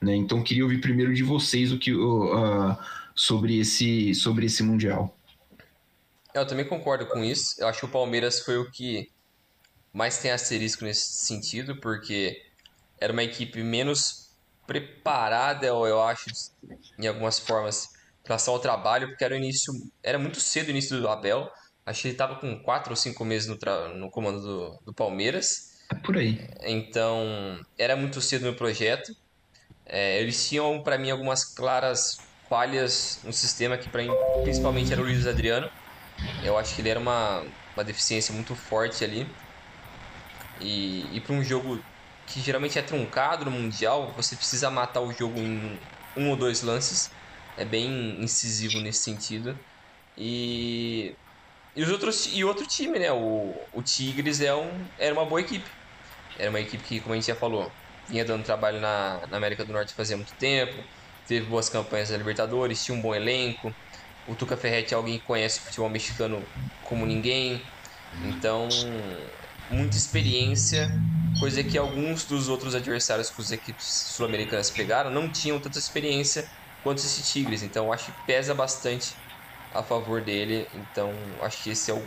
Né? 0.00 0.14
Então, 0.14 0.42
queria 0.42 0.64
ouvir 0.64 0.80
primeiro 0.80 1.14
de 1.14 1.22
vocês 1.22 1.72
o 1.72 1.78
que, 1.78 1.92
uh, 1.92 2.76
sobre, 3.18 3.58
esse, 3.58 4.14
sobre 4.14 4.46
esse 4.46 4.62
Mundial. 4.62 5.12
Eu 6.32 6.46
também 6.46 6.64
concordo 6.64 7.04
com 7.06 7.24
isso. 7.24 7.56
Eu 7.58 7.66
acho 7.66 7.80
que 7.80 7.86
o 7.86 7.88
Palmeiras 7.88 8.38
foi 8.40 8.56
o 8.58 8.70
que 8.70 9.10
mais 9.92 10.18
tem 10.18 10.30
asterisco 10.30 10.84
nesse 10.84 11.26
sentido, 11.26 11.80
porque 11.80 12.40
era 13.00 13.12
uma 13.12 13.24
equipe 13.24 13.60
menos 13.60 14.30
preparada, 14.68 15.66
eu 15.66 16.00
acho, 16.00 16.26
em 16.96 17.08
algumas 17.08 17.40
formas, 17.40 17.88
em 18.24 18.28
relação 18.28 18.54
ao 18.54 18.60
trabalho, 18.60 19.08
porque 19.08 19.24
era 19.24 19.34
o 19.34 19.36
início, 19.36 19.72
era 20.00 20.16
muito 20.16 20.40
cedo 20.40 20.68
o 20.68 20.70
início 20.70 21.00
do 21.00 21.08
Abel. 21.08 21.50
Acho 21.84 22.02
que 22.02 22.08
ele 22.08 22.14
estava 22.14 22.36
com 22.36 22.62
4 22.62 22.92
ou 22.92 22.96
5 22.96 23.24
meses 23.24 23.48
no, 23.48 23.58
no 23.96 24.10
comando 24.10 24.40
do, 24.40 24.78
do 24.84 24.94
Palmeiras. 24.94 25.82
É 25.90 25.94
por 25.96 26.16
aí. 26.16 26.48
Então, 26.62 27.60
era 27.76 27.96
muito 27.96 28.20
cedo 28.20 28.46
no 28.46 28.54
projeto. 28.54 29.12
É, 29.84 30.20
eles 30.20 30.48
tinham, 30.48 30.84
para 30.84 30.98
mim, 30.98 31.10
algumas 31.10 31.44
claras 31.44 32.27
falhas 32.48 33.20
no 33.24 33.32
sistema, 33.32 33.76
que 33.76 33.88
para 33.88 34.02
mim, 34.02 34.10
principalmente 34.42 34.92
era 34.92 35.00
o 35.00 35.04
Luiz 35.04 35.26
Adriano. 35.26 35.70
Eu 36.42 36.58
acho 36.58 36.74
que 36.74 36.80
ele 36.80 36.88
era 36.88 36.98
uma, 36.98 37.44
uma 37.76 37.84
deficiência 37.84 38.34
muito 38.34 38.54
forte 38.54 39.04
ali. 39.04 39.26
E, 40.60 41.06
e 41.12 41.20
para 41.20 41.34
um 41.34 41.44
jogo 41.44 41.80
que 42.26 42.40
geralmente 42.40 42.78
é 42.78 42.82
truncado 42.82 43.44
no 43.44 43.50
Mundial, 43.50 44.12
você 44.16 44.34
precisa 44.34 44.70
matar 44.70 45.00
o 45.00 45.12
jogo 45.12 45.38
em 45.38 45.78
um 46.16 46.30
ou 46.30 46.36
dois 46.36 46.62
lances. 46.62 47.10
É 47.56 47.64
bem 47.64 48.16
incisivo 48.20 48.80
nesse 48.80 49.02
sentido. 49.02 49.58
E 50.16 51.14
e, 51.78 51.82
os 51.82 51.90
outros, 51.90 52.28
e 52.32 52.44
outro 52.44 52.66
time, 52.66 52.98
né? 52.98 53.12
O, 53.12 53.54
o 53.72 53.80
Tigres 53.82 54.40
é 54.40 54.52
um, 54.52 54.84
era 54.98 55.14
uma 55.14 55.24
boa 55.24 55.40
equipe. 55.40 55.70
Era 56.36 56.50
uma 56.50 56.58
equipe 56.58 56.82
que, 56.82 56.98
como 56.98 57.12
a 57.12 57.16
gente 57.16 57.28
já 57.28 57.36
falou, 57.36 57.70
vinha 58.08 58.24
dando 58.24 58.42
trabalho 58.42 58.80
na, 58.80 59.20
na 59.30 59.36
América 59.36 59.64
do 59.64 59.72
Norte 59.72 59.94
fazia 59.94 60.16
muito 60.16 60.32
tempo. 60.34 60.82
Teve 61.28 61.44
boas 61.44 61.68
campanhas 61.68 62.08
na 62.08 62.16
Libertadores, 62.16 62.82
tinha 62.82 62.96
um 62.96 63.02
bom 63.02 63.14
elenco. 63.14 63.72
O 64.26 64.34
Tuca 64.34 64.56
Ferretti 64.56 64.94
é 64.94 64.96
alguém 64.96 65.18
que 65.18 65.26
conhece 65.26 65.58
o 65.58 65.62
futebol 65.62 65.90
mexicano 65.90 66.42
como 66.84 67.04
ninguém. 67.04 67.62
Então, 68.24 68.66
muita 69.70 69.94
experiência, 69.94 70.90
coisa 71.38 71.62
que 71.62 71.76
alguns 71.76 72.24
dos 72.24 72.48
outros 72.48 72.74
adversários 72.74 73.28
que 73.28 73.42
as 73.42 73.52
equipes 73.52 73.84
sul-americanas 73.84 74.70
pegaram 74.70 75.10
não 75.10 75.28
tinham 75.28 75.60
tanta 75.60 75.78
experiência 75.78 76.48
quanto 76.82 76.98
esse 76.98 77.22
Tigres. 77.22 77.62
Então, 77.62 77.92
acho 77.92 78.06
que 78.06 78.26
pesa 78.26 78.54
bastante 78.54 79.14
a 79.74 79.82
favor 79.82 80.22
dele. 80.22 80.66
Então, 80.74 81.12
acho 81.42 81.62
que 81.62 81.70
esse 81.70 81.90
é 81.90 81.94
o 81.94 82.02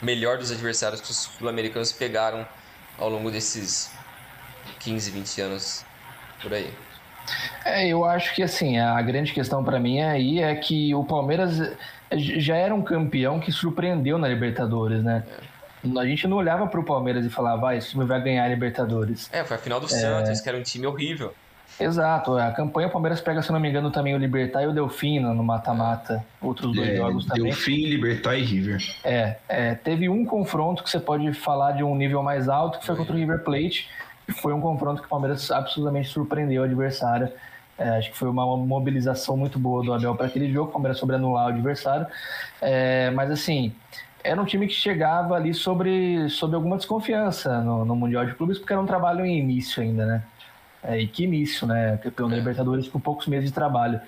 melhor 0.00 0.38
dos 0.38 0.50
adversários 0.50 1.02
que 1.02 1.10
os 1.10 1.30
sul-americanos 1.38 1.92
pegaram 1.92 2.48
ao 2.96 3.10
longo 3.10 3.30
desses 3.30 3.90
15, 4.78 5.10
20 5.10 5.40
anos 5.42 5.84
por 6.40 6.54
aí. 6.54 6.72
É, 7.64 7.86
eu 7.88 8.04
acho 8.04 8.34
que 8.34 8.42
assim, 8.42 8.78
a 8.78 9.00
grande 9.02 9.32
questão 9.32 9.62
para 9.62 9.78
mim 9.78 10.00
aí 10.00 10.40
é 10.40 10.54
que 10.54 10.94
o 10.94 11.04
Palmeiras 11.04 11.60
já 12.12 12.56
era 12.56 12.74
um 12.74 12.82
campeão 12.82 13.38
que 13.38 13.52
surpreendeu 13.52 14.18
na 14.18 14.28
Libertadores, 14.28 15.02
né? 15.02 15.24
É. 15.84 15.98
A 15.98 16.04
gente 16.04 16.26
não 16.28 16.36
olhava 16.36 16.66
para 16.66 16.78
o 16.78 16.84
Palmeiras 16.84 17.24
e 17.24 17.30
falava, 17.30 17.62
vai, 17.62 17.78
esse 17.78 17.90
time 17.90 18.04
vai 18.04 18.20
ganhar 18.22 18.44
a 18.44 18.48
Libertadores. 18.48 19.30
É, 19.32 19.42
foi 19.44 19.56
a 19.56 19.60
final 19.60 19.80
do 19.80 19.88
Santos, 19.88 20.40
que 20.40 20.48
era 20.48 20.58
um 20.58 20.62
time 20.62 20.86
horrível. 20.86 21.32
Exato, 21.78 22.36
a 22.36 22.50
campanha 22.50 22.88
o 22.88 22.90
Palmeiras 22.90 23.22
pega, 23.22 23.40
se 23.40 23.50
não 23.50 23.58
me 23.58 23.68
engano, 23.70 23.90
também 23.90 24.14
o 24.14 24.18
Libertar 24.18 24.62
e 24.62 24.66
o 24.66 24.72
Delfino 24.72 25.32
no 25.32 25.42
mata-mata, 25.42 26.22
outros 26.42 26.74
dois 26.74 26.90
É, 26.90 26.96
jogos 26.96 27.24
também. 27.24 27.44
Delfim, 27.44 27.86
Libertar 27.86 28.36
e 28.36 28.42
River. 28.42 28.82
É, 29.02 29.36
é, 29.48 29.74
teve 29.76 30.06
um 30.08 30.26
confronto 30.26 30.82
que 30.82 30.90
você 30.90 31.00
pode 31.00 31.32
falar 31.32 31.72
de 31.72 31.82
um 31.82 31.94
nível 31.94 32.22
mais 32.22 32.48
alto, 32.50 32.80
que 32.80 32.86
foi 32.86 32.96
contra 32.96 33.14
o 33.14 33.16
River 33.16 33.38
Plate, 33.42 33.88
foi 34.30 34.52
um 34.52 34.60
confronto 34.60 35.00
que 35.00 35.06
o 35.06 35.10
Palmeiras 35.10 35.50
absolutamente 35.50 36.08
surpreendeu 36.08 36.62
o 36.62 36.64
adversário. 36.64 37.30
É, 37.78 37.88
acho 37.96 38.10
que 38.10 38.18
foi 38.18 38.28
uma 38.28 38.44
mobilização 38.56 39.36
muito 39.36 39.58
boa 39.58 39.82
do 39.82 39.92
Abel 39.92 40.14
para 40.14 40.26
aquele 40.26 40.52
jogo, 40.52 40.68
o 40.68 40.72
Palmeiras 40.72 40.98
sobre 40.98 41.16
anular 41.16 41.46
o 41.46 41.48
adversário. 41.48 42.06
É, 42.60 43.10
mas 43.10 43.30
assim, 43.30 43.74
era 44.22 44.40
um 44.40 44.44
time 44.44 44.66
que 44.66 44.74
chegava 44.74 45.34
ali 45.34 45.54
sobre, 45.54 46.28
sobre 46.28 46.56
alguma 46.56 46.76
desconfiança 46.76 47.60
no, 47.62 47.84
no 47.84 47.96
Mundial 47.96 48.26
de 48.26 48.34
Clubes, 48.34 48.58
porque 48.58 48.72
era 48.72 48.82
um 48.82 48.86
trabalho 48.86 49.24
em 49.24 49.38
início 49.38 49.82
ainda, 49.82 50.04
né? 50.04 50.22
É, 50.82 50.98
e 50.98 51.06
que 51.06 51.24
início, 51.24 51.66
né? 51.66 51.98
Campeão 52.02 52.28
da 52.28 52.36
Libertadores 52.36 52.88
com 52.88 53.00
poucos 53.00 53.26
meses 53.26 53.48
de 53.48 53.54
trabalho. 53.54 54.00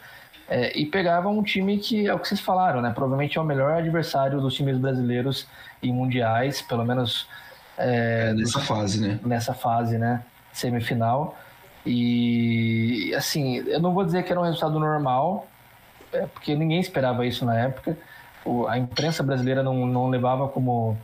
É, 0.49 0.79
e 0.79 0.85
pegava 0.85 1.29
um 1.29 1.43
time 1.43 1.79
que 1.79 2.07
é 2.07 2.15
o 2.15 2.19
que 2.19 2.29
vocês 2.29 2.41
falaram, 2.41 2.83
né? 2.83 2.93
Provavelmente 2.95 3.39
é 3.39 3.41
o 3.41 3.45
melhor 3.45 3.73
adversário 3.73 4.41
dos 4.41 4.55
times 4.55 4.77
brasileiros 4.77 5.47
em 5.83 5.93
mundiais, 5.93 6.61
pelo 6.61 6.85
menos 6.85 7.27
É, 7.79 8.33
nessa 8.35 8.61
fase, 8.61 9.01
né? 9.01 9.19
nessa 9.25 9.55
fase, 9.55 9.99
né? 9.99 10.23
Semifinal. 10.53 11.37
E 11.85 13.13
assim, 13.17 13.57
eu 13.67 13.81
não 13.81 13.93
vou 13.93 14.05
dizer 14.05 14.23
que 14.23 14.31
era 14.31 14.41
um 14.41 14.45
resultado 14.45 14.79
normal, 14.79 15.47
é, 16.13 16.27
porque 16.27 16.55
ninguém 16.55 16.81
esperava 16.81 17.27
isso 17.27 17.45
na 17.45 17.59
época. 17.59 17.97
O- 18.45 18.67
a 18.67 18.79
imprensa 18.79 19.23
brasileira 19.23 19.63
não, 19.63 19.87
não 19.87 20.09
levava 20.09 20.49
como, 20.49 20.97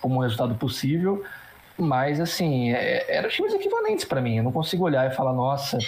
como 0.00 0.16
um 0.16 0.18
resultado 0.22 0.54
possível, 0.54 1.22
mas 1.78 2.20
assim, 2.20 2.72
é, 2.72 3.16
eram 3.16 3.28
times 3.28 3.52
equivalentes 3.54 4.04
para 4.04 4.20
mim. 4.20 4.36
Eu 4.38 4.44
não 4.44 4.52
consigo 4.52 4.84
olhar 4.84 5.10
e 5.10 5.14
falar, 5.14 5.32
nossa, 5.32 5.78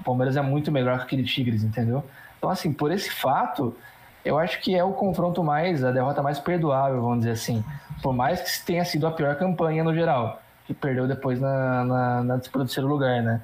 o 0.00 0.04
Palmeiras 0.04 0.36
é 0.36 0.42
muito 0.42 0.72
melhor 0.72 0.98
que 0.98 1.04
aquele 1.04 1.24
Tigres, 1.24 1.62
entendeu? 1.62 2.04
Então, 2.38 2.50
assim, 2.50 2.72
por 2.72 2.90
esse 2.90 3.10
fato, 3.10 3.76
eu 4.24 4.38
acho 4.38 4.60
que 4.60 4.74
é 4.74 4.84
o 4.84 4.92
confronto 4.92 5.42
mais, 5.42 5.82
a 5.84 5.90
derrota 5.90 6.22
mais 6.22 6.38
perdoável, 6.38 7.00
vamos 7.00 7.18
dizer 7.18 7.32
assim. 7.32 7.64
Por 8.02 8.12
mais 8.12 8.40
que 8.40 8.66
tenha 8.66 8.84
sido 8.84 9.06
a 9.06 9.10
pior 9.10 9.36
campanha 9.36 9.82
no 9.82 9.94
geral, 9.94 10.40
que 10.66 10.74
perdeu 10.74 11.06
depois 11.06 11.40
na, 11.40 11.84
na, 11.84 12.22
na 12.22 12.36
disputa 12.36 12.64
do 12.64 12.66
terceiro 12.66 12.88
lugar, 12.88 13.22
né? 13.22 13.40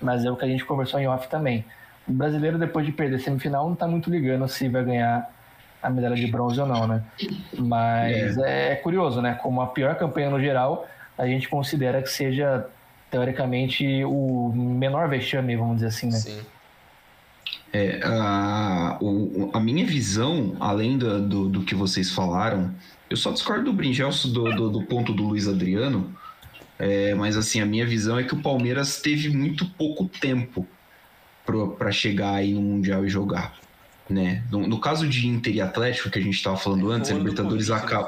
Mas 0.00 0.24
é 0.24 0.30
o 0.30 0.36
que 0.36 0.44
a 0.44 0.48
gente 0.48 0.64
conversou 0.64 0.98
em 1.00 1.06
off 1.06 1.28
também. 1.28 1.64
O 2.06 2.12
brasileiro, 2.12 2.58
depois 2.58 2.84
de 2.86 2.92
perder 2.92 3.18
semifinal, 3.20 3.68
não 3.68 3.74
tá 3.74 3.86
muito 3.86 4.10
ligando 4.10 4.46
se 4.48 4.68
vai 4.68 4.84
ganhar 4.84 5.30
a 5.82 5.90
medalha 5.90 6.16
de 6.16 6.26
bronze 6.26 6.60
ou 6.60 6.66
não, 6.66 6.86
né? 6.86 7.02
Mas 7.56 8.36
é, 8.38 8.74
curioso, 8.76 9.20
né? 9.22 9.38
Como 9.40 9.60
a 9.60 9.68
pior 9.68 9.94
campanha 9.96 10.30
no 10.30 10.40
geral, 10.40 10.86
a 11.16 11.26
gente 11.26 11.48
considera 11.48 12.02
que 12.02 12.08
seja, 12.08 12.66
teoricamente, 13.10 14.04
o 14.04 14.52
menor 14.54 15.08
vexame, 15.08 15.56
vamos 15.56 15.76
dizer 15.76 15.88
assim, 15.88 16.06
né? 16.06 16.18
Sim. 16.18 16.40
É, 17.76 18.00
a, 18.04 18.96
o- 19.02 19.50
a 19.52 19.60
minha 19.60 19.84
visão, 19.84 20.56
além 20.58 20.96
do, 20.96 21.20
do, 21.20 21.48
do 21.48 21.60
que 21.62 21.74
vocês 21.74 22.10
falaram, 22.10 22.74
eu 23.10 23.16
só 23.18 23.30
discordo 23.30 23.64
do 23.66 23.72
Bringelso 23.72 24.28
do, 24.28 24.44
do, 24.54 24.70
do 24.70 24.82
ponto 24.84 25.12
do 25.12 25.22
Luiz 25.24 25.46
Adriano, 25.46 26.14
é, 26.78 27.14
mas 27.14 27.36
assim, 27.36 27.60
a 27.60 27.66
minha 27.66 27.86
visão 27.86 28.18
é 28.18 28.22
que 28.24 28.34
o 28.34 28.40
Palmeiras 28.42 29.00
teve 29.02 29.28
muito 29.28 29.66
pouco 29.66 30.06
tempo 30.08 30.66
para 31.78 31.92
chegar 31.92 32.34
aí 32.34 32.54
no 32.54 32.60
Mundial 32.62 33.04
e 33.04 33.08
jogar. 33.08 33.54
Né? 34.08 34.42
No, 34.50 34.66
no 34.66 34.80
caso 34.80 35.06
de 35.08 35.26
Inter 35.26 35.54
e 35.54 35.60
Atlético, 35.60 36.10
que 36.10 36.18
a 36.18 36.22
gente 36.22 36.34
estava 36.36 36.56
falando 36.56 36.90
antes, 36.90 37.10
a 37.10 37.14
Libertadores 37.18 37.66
acaba. 37.84 38.06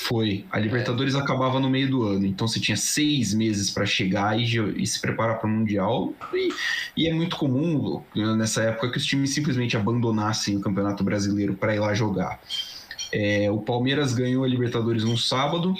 Foi? 0.00 0.44
A 0.52 0.60
Libertadores 0.60 1.16
acabava 1.16 1.58
no 1.58 1.68
meio 1.68 1.90
do 1.90 2.04
ano, 2.04 2.24
então 2.24 2.46
você 2.46 2.60
tinha 2.60 2.76
seis 2.76 3.34
meses 3.34 3.68
para 3.68 3.84
chegar 3.84 4.38
e, 4.38 4.44
e 4.80 4.86
se 4.86 5.00
preparar 5.00 5.40
para 5.40 5.48
o 5.48 5.50
Mundial. 5.50 6.14
E, 6.32 6.54
e 6.96 7.08
é 7.08 7.12
muito 7.12 7.36
comum 7.36 8.00
nessa 8.14 8.62
época 8.62 8.92
que 8.92 8.96
os 8.96 9.04
times 9.04 9.34
simplesmente 9.34 9.76
abandonassem 9.76 10.56
o 10.56 10.60
Campeonato 10.60 11.02
Brasileiro 11.02 11.54
para 11.54 11.74
ir 11.74 11.80
lá 11.80 11.92
jogar. 11.94 12.38
É, 13.12 13.50
o 13.50 13.58
Palmeiras 13.58 14.14
ganhou 14.14 14.44
a 14.44 14.48
Libertadores 14.48 15.02
no 15.02 15.18
sábado, 15.18 15.74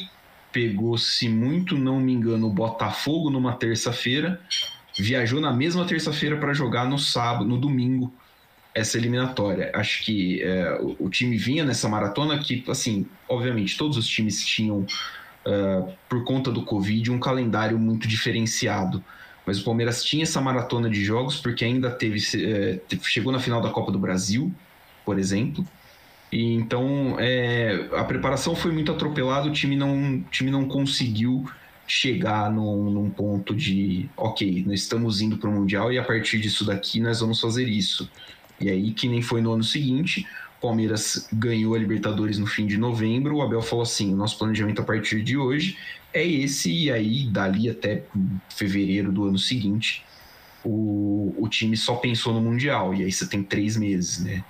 pegou, 0.53 0.99
se 0.99 1.29
muito 1.29 1.79
não 1.79 2.01
me 2.01 2.13
engano, 2.13 2.49
o 2.49 2.53
Botafogo 2.53 3.31
numa 3.31 3.53
terça-feira, 3.53 4.41
viajou 4.99 5.41
na 5.41 5.53
mesma 5.53 5.85
terça-feira 5.85 6.37
para 6.37 6.53
jogar 6.53 6.87
no 6.87 6.99
sábado, 6.99 7.45
no 7.45 7.57
domingo, 7.57 8.13
essa 8.79 8.97
eliminatória. 8.97 9.71
Acho 9.75 10.05
que 10.05 10.43
é, 10.43 10.79
o, 10.81 11.07
o 11.07 11.11
time 11.11 11.37
vinha 11.37 11.65
nessa 11.65 11.89
maratona 11.89 12.39
que, 12.39 12.65
assim, 12.69 13.07
obviamente, 13.29 13.77
todos 13.77 13.97
os 13.97 14.07
times 14.07 14.45
tinham, 14.45 14.87
é, 15.45 15.83
por 16.09 16.25
conta 16.25 16.51
do 16.51 16.63
Covid, 16.63 17.11
um 17.11 17.19
calendário 17.19 17.79
muito 17.79 18.07
diferenciado. 18.09 19.03
Mas 19.45 19.61
o 19.61 19.65
Palmeiras 19.65 20.05
tinha 20.05 20.25
essa 20.25 20.41
maratona 20.41 20.91
de 20.91 21.03
jogos 21.03 21.37
porque 21.39 21.65
ainda 21.65 21.91
teve, 21.91 22.21
é, 22.37 22.81
chegou 23.03 23.33
na 23.33 23.39
final 23.39 23.61
da 23.61 23.71
Copa 23.71 23.91
do 23.91 23.99
Brasil, 23.99 24.53
por 25.05 25.19
exemplo. 25.19 25.67
E 26.31 26.53
então 26.53 27.17
é, 27.19 27.89
a 27.97 28.05
preparação 28.05 28.55
foi 28.55 28.71
muito 28.73 28.93
atropelada, 28.93 29.49
o 29.49 29.53
time 29.53 29.75
não, 29.75 30.23
time 30.31 30.51
não 30.51 30.69
conseguiu 30.69 31.49
chegar 31.87 32.53
num, 32.53 32.91
num 32.91 33.09
ponto 33.09 33.55
de 33.55 34.11
ok, 34.15 34.63
nós 34.67 34.83
estamos 34.83 35.23
indo 35.23 35.39
para 35.39 35.49
o 35.49 35.53
Mundial 35.53 35.91
e 35.91 35.99
a 35.99 36.05
partir 36.05 36.39
disso 36.39 36.67
daqui 36.67 37.01
nós 37.01 37.21
vamos 37.21 37.41
fazer 37.41 37.67
isso. 37.67 38.11
E 38.61 38.69
aí, 38.69 38.91
que 38.93 39.09
nem 39.09 39.23
foi 39.23 39.41
no 39.41 39.53
ano 39.53 39.65
seguinte, 39.65 40.27
Palmeiras 40.61 41.29
ganhou 41.33 41.75
a 41.75 41.79
Libertadores 41.79 42.39
no 42.39 42.47
fim 42.47 42.67
de 42.67 42.77
novembro. 42.77 43.37
O 43.37 43.43
Abel 43.43 43.63
falou 43.63 43.83
assim: 43.83 44.13
o 44.13 44.17
nosso 44.17 44.39
planejamento 44.39 44.81
a 44.81 44.85
partir 44.85 45.23
de 45.23 45.37
hoje 45.37 45.77
é 46.13 46.27
esse, 46.27 46.73
e 46.73 46.91
aí, 46.91 47.25
dali 47.25 47.71
até 47.71 48.05
fevereiro 48.49 49.13
do 49.13 49.25
ano 49.25 49.39
seguinte, 49.39 50.05
o, 50.65 51.35
o 51.39 51.49
time 51.49 51.77
só 51.77 51.97
pensou 51.97 52.35
no 52.35 52.41
Mundial. 52.41 52.95
E 52.95 53.05
aí 53.05 53.13
você 53.13 53.27
tem 53.27 53.43
três 53.43 53.77
meses, 53.77 54.25
né? 54.25 54.45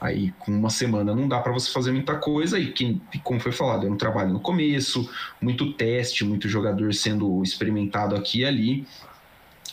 Aí, 0.00 0.34
com 0.38 0.52
uma 0.52 0.68
semana, 0.68 1.14
não 1.14 1.26
dá 1.26 1.40
para 1.40 1.52
você 1.52 1.72
fazer 1.72 1.92
muita 1.92 2.16
coisa. 2.16 2.58
E, 2.58 2.72
quem, 2.72 3.00
como 3.22 3.40
foi 3.40 3.52
falado, 3.52 3.84
era 3.84 3.92
um 3.92 3.96
trabalho 3.96 4.32
no 4.32 4.40
começo, 4.40 5.08
muito 5.40 5.72
teste, 5.72 6.24
muito 6.24 6.48
jogador 6.48 6.92
sendo 6.92 7.42
experimentado 7.42 8.14
aqui 8.14 8.40
e 8.40 8.44
ali. 8.44 8.86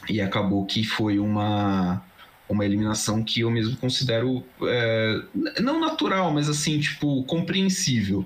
E 0.10 0.22
acabou 0.22 0.66
que 0.66 0.86
foi 0.86 1.20
uma, 1.20 2.02
uma 2.52 2.66
eliminação 2.66 3.24
que 3.24 3.42
eu 3.42 3.50
mesmo 3.52 3.76
considero 3.78 4.44
é, 4.64 5.22
não 5.60 5.80
natural, 5.80 6.32
mas 6.34 6.50
assim, 6.50 6.80
tipo, 6.80 7.24
compreensível. 7.24 8.26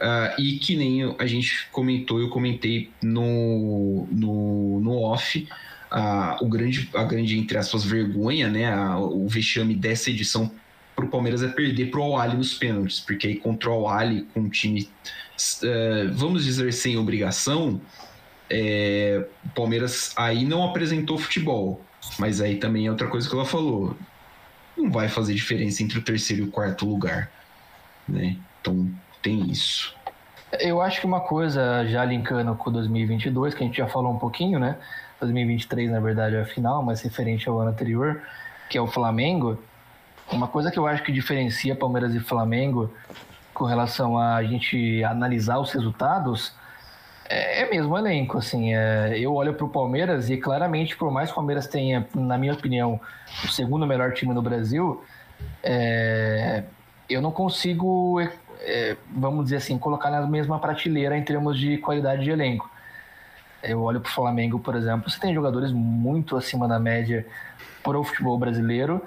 Ah, 0.00 0.34
e 0.38 0.58
que 0.58 0.76
nem 0.76 1.14
a 1.18 1.26
gente 1.26 1.68
comentou, 1.70 2.18
eu 2.20 2.28
comentei 2.28 2.90
no, 3.02 4.06
no, 4.10 4.80
no 4.80 5.02
off, 5.02 5.46
ah, 5.90 6.36
o 6.40 6.48
grande, 6.48 6.90
a 6.94 7.04
grande, 7.04 7.38
entre 7.38 7.56
aspas, 7.56 7.84
vergonha, 7.84 8.48
né? 8.48 8.72
a- 8.72 8.98
o 8.98 9.28
vexame 9.28 9.74
dessa 9.74 10.10
edição 10.10 10.50
para 10.96 11.04
o 11.04 11.08
Palmeiras 11.08 11.42
é 11.42 11.48
perder 11.48 11.90
para 11.90 12.00
o 12.00 12.16
Ali 12.16 12.36
nos 12.36 12.54
pênaltis, 12.54 13.00
porque 13.00 13.26
aí 13.28 13.36
contra 13.36 13.70
o 13.70 13.88
Ali, 13.88 14.26
com 14.34 14.40
um 14.40 14.48
time, 14.48 14.88
eh, 15.62 16.08
vamos 16.12 16.44
dizer, 16.44 16.72
sem 16.72 16.96
obrigação, 16.96 17.80
é, 18.50 19.26
o 19.44 19.48
Palmeiras 19.50 20.12
aí 20.16 20.44
não 20.44 20.64
apresentou 20.64 21.18
futebol. 21.18 21.84
Mas 22.18 22.40
aí 22.40 22.56
também 22.56 22.86
é 22.86 22.90
outra 22.90 23.08
coisa 23.08 23.28
que 23.28 23.34
ela 23.34 23.44
falou. 23.44 23.96
Não 24.76 24.90
vai 24.90 25.08
fazer 25.08 25.34
diferença 25.34 25.82
entre 25.82 25.98
o 25.98 26.02
terceiro 26.02 26.44
e 26.44 26.48
o 26.48 26.50
quarto 26.50 26.86
lugar. 26.86 27.30
Né? 28.08 28.36
Então 28.60 28.88
tem 29.22 29.50
isso. 29.50 29.94
Eu 30.60 30.80
acho 30.80 31.00
que 31.00 31.06
uma 31.06 31.20
coisa, 31.20 31.84
já 31.86 32.04
linkando 32.04 32.54
com 32.54 32.70
2022, 32.70 33.54
que 33.54 33.64
a 33.64 33.66
gente 33.66 33.78
já 33.78 33.88
falou 33.88 34.12
um 34.12 34.18
pouquinho, 34.18 34.58
né? 34.58 34.76
2023, 35.20 35.90
na 35.90 36.00
verdade, 36.00 36.36
é 36.36 36.40
a 36.40 36.44
final, 36.44 36.82
mas 36.82 37.00
referente 37.00 37.48
ao 37.48 37.58
ano 37.58 37.70
anterior, 37.70 38.22
que 38.68 38.78
é 38.78 38.80
o 38.80 38.86
Flamengo. 38.86 39.58
Uma 40.30 40.46
coisa 40.46 40.70
que 40.70 40.78
eu 40.78 40.86
acho 40.86 41.02
que 41.02 41.10
diferencia 41.10 41.74
Palmeiras 41.74 42.14
e 42.14 42.20
Flamengo 42.20 42.92
com 43.52 43.64
relação 43.64 44.18
a 44.18 44.42
gente 44.42 45.02
analisar 45.04 45.58
os 45.58 45.72
resultados 45.72 46.52
é, 47.28 47.62
é 47.62 47.70
mesmo 47.70 47.96
elenco. 47.96 48.38
Assim, 48.38 48.74
é, 48.74 49.18
eu 49.18 49.34
olho 49.34 49.54
para 49.54 49.64
o 49.64 49.68
Palmeiras 49.68 50.30
e 50.30 50.36
claramente, 50.36 50.96
por 50.96 51.10
mais 51.10 51.28
que 51.28 51.32
o 51.32 51.36
Palmeiras 51.36 51.66
tenha, 51.66 52.06
na 52.14 52.36
minha 52.38 52.52
opinião, 52.52 53.00
o 53.44 53.48
segundo 53.48 53.86
melhor 53.86 54.12
time 54.12 54.32
no 54.34 54.42
Brasil, 54.42 55.02
é, 55.62 56.64
eu 57.08 57.20
não 57.20 57.30
consigo, 57.30 58.20
é, 58.60 58.96
vamos 59.10 59.44
dizer 59.44 59.56
assim, 59.56 59.78
colocar 59.78 60.10
na 60.10 60.26
mesma 60.26 60.58
prateleira 60.58 61.16
em 61.16 61.22
termos 61.22 61.58
de 61.58 61.78
qualidade 61.78 62.24
de 62.24 62.30
elenco. 62.30 62.70
Eu 63.62 63.82
olho 63.82 64.00
para 64.00 64.10
o 64.10 64.12
Flamengo, 64.12 64.58
por 64.58 64.76
exemplo, 64.76 65.10
você 65.10 65.18
tem 65.18 65.32
jogadores 65.32 65.72
muito 65.72 66.36
acima 66.36 66.68
da 66.68 66.78
média 66.78 67.26
para 67.82 67.98
o 67.98 68.04
futebol 68.04 68.38
brasileiro. 68.38 69.02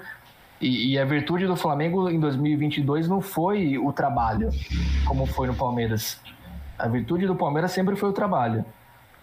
E, 0.60 0.92
e 0.92 0.98
a 0.98 1.04
virtude 1.04 1.46
do 1.46 1.54
Flamengo 1.54 2.10
em 2.10 2.18
2022 2.18 3.06
não 3.06 3.20
foi 3.20 3.78
o 3.78 3.92
trabalho, 3.92 4.50
como 5.06 5.24
foi 5.26 5.46
no 5.46 5.54
Palmeiras. 5.54 6.20
A 6.78 6.86
virtude 6.88 7.26
do 7.26 7.34
Palmeiras 7.34 7.72
sempre 7.72 7.96
foi 7.96 8.08
o 8.08 8.12
trabalho. 8.12 8.64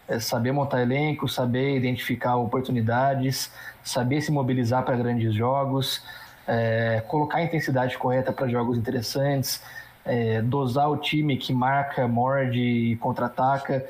É 0.08 0.20
saber 0.20 0.52
montar 0.52 0.82
elenco, 0.82 1.28
saber 1.28 1.78
identificar 1.78 2.36
oportunidades, 2.36 3.52
saber 3.84 4.22
se 4.22 4.32
mobilizar 4.32 4.84
para 4.84 4.96
grandes 4.96 5.34
jogos, 5.34 6.04
é, 6.48 7.04
colocar 7.08 7.38
a 7.40 7.44
intensidade 7.44 7.98
correta 7.98 8.32
para 8.32 8.48
jogos 8.48 8.78
interessantes. 8.78 9.62
é, 10.06 10.42
dosar 10.42 10.90
o 10.90 10.98
time 10.98 11.36
que 11.36 11.52
marca, 11.52 12.08
morde 12.08 12.60
e 12.60 12.96
contra-ataca. 12.98 13.84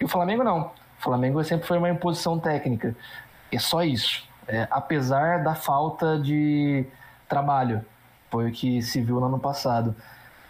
E 0.00 0.04
o 0.04 0.08
Flamengo 0.08 0.42
não. 0.42 0.62
O 0.98 1.02
Flamengo 1.02 1.42
sempre 1.44 1.66
foi 1.66 1.78
uma 1.78 1.88
imposição 1.88 2.38
técnica. 2.38 2.94
É 3.52 3.58
só 3.58 3.82
isso. 3.82 4.24
É, 4.48 4.66
apesar 4.70 5.44
da 5.44 5.54
falta 5.54 6.18
de 6.18 6.84
trabalho. 7.28 7.84
Foi 8.30 8.48
o 8.48 8.52
que 8.52 8.82
se 8.82 9.00
viu 9.00 9.20
no 9.20 9.26
ano 9.26 9.38
passado. 9.38 9.94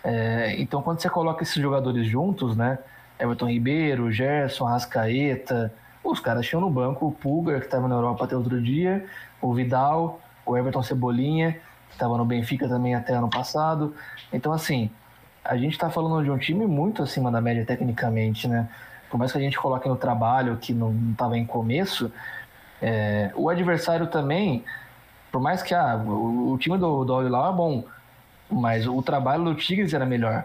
É, 0.02 0.54
então, 0.58 0.82
quando 0.82 1.00
você 1.00 1.10
coloca 1.10 1.42
esses 1.42 1.60
jogadores 1.60 2.06
juntos, 2.06 2.56
né? 2.56 2.78
Everton 3.18 3.48
Ribeiro, 3.48 4.10
Gerson, 4.10 4.64
Rascaeta, 4.64 5.72
os 6.02 6.20
caras 6.20 6.46
tinham 6.46 6.60
no 6.60 6.70
banco 6.70 7.06
o 7.06 7.12
Pulgar, 7.12 7.60
que 7.60 7.66
estava 7.66 7.86
na 7.86 7.94
Europa 7.94 8.24
até 8.24 8.34
outro 8.34 8.60
dia, 8.60 9.04
o 9.42 9.52
Vidal, 9.52 10.20
o 10.46 10.56
Everton 10.56 10.82
Cebolinha, 10.82 11.52
que 11.88 11.92
estava 11.92 12.16
no 12.16 12.24
Benfica 12.24 12.66
também 12.66 12.94
até 12.94 13.14
ano 13.14 13.28
passado. 13.28 13.94
Então, 14.32 14.52
assim, 14.52 14.90
a 15.44 15.56
gente 15.56 15.72
está 15.72 15.90
falando 15.90 16.24
de 16.24 16.30
um 16.30 16.38
time 16.38 16.66
muito 16.66 17.02
acima 17.02 17.30
da 17.30 17.40
média 17.40 17.64
tecnicamente, 17.64 18.48
né? 18.48 18.68
Por 19.10 19.18
mais 19.18 19.32
que 19.32 19.38
a 19.38 19.40
gente 19.40 19.58
coloque 19.58 19.88
no 19.88 19.96
trabalho 19.96 20.56
que 20.56 20.72
não 20.72 20.94
estava 21.10 21.36
em 21.36 21.44
começo, 21.44 22.10
é, 22.80 23.30
o 23.34 23.50
adversário 23.50 24.06
também, 24.06 24.64
por 25.30 25.40
mais 25.42 25.62
que 25.62 25.74
ah, 25.74 25.96
o, 25.96 26.52
o 26.52 26.58
time 26.58 26.78
do, 26.78 27.04
do 27.04 27.28
lá 27.28 27.50
é 27.50 27.52
bom, 27.52 27.84
mas 28.50 28.86
o 28.86 29.00
trabalho 29.02 29.44
do 29.44 29.54
Tigres 29.54 29.94
era 29.94 30.04
melhor. 30.04 30.44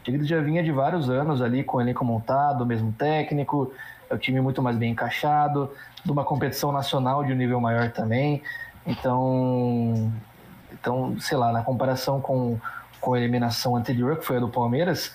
O 0.00 0.04
Tigres 0.04 0.26
já 0.26 0.40
vinha 0.40 0.62
de 0.62 0.72
vários 0.72 1.08
anos 1.08 1.40
ali 1.40 1.62
com 1.62 1.76
o 1.76 1.80
elenco 1.80 2.04
montado, 2.04 2.62
o 2.62 2.66
mesmo 2.66 2.92
técnico, 2.92 3.72
é 4.10 4.14
o 4.14 4.18
time 4.18 4.40
muito 4.40 4.60
mais 4.60 4.76
bem 4.76 4.92
encaixado, 4.92 5.70
de 6.04 6.10
uma 6.10 6.24
competição 6.24 6.72
nacional 6.72 7.24
de 7.24 7.32
um 7.32 7.36
nível 7.36 7.60
maior 7.60 7.90
também. 7.90 8.42
Então, 8.86 10.12
então 10.72 11.18
sei 11.20 11.38
lá, 11.38 11.52
na 11.52 11.62
comparação 11.62 12.20
com, 12.20 12.58
com 13.00 13.14
a 13.14 13.18
eliminação 13.18 13.76
anterior, 13.76 14.18
que 14.18 14.24
foi 14.24 14.36
a 14.36 14.40
do 14.40 14.48
Palmeiras, 14.48 15.14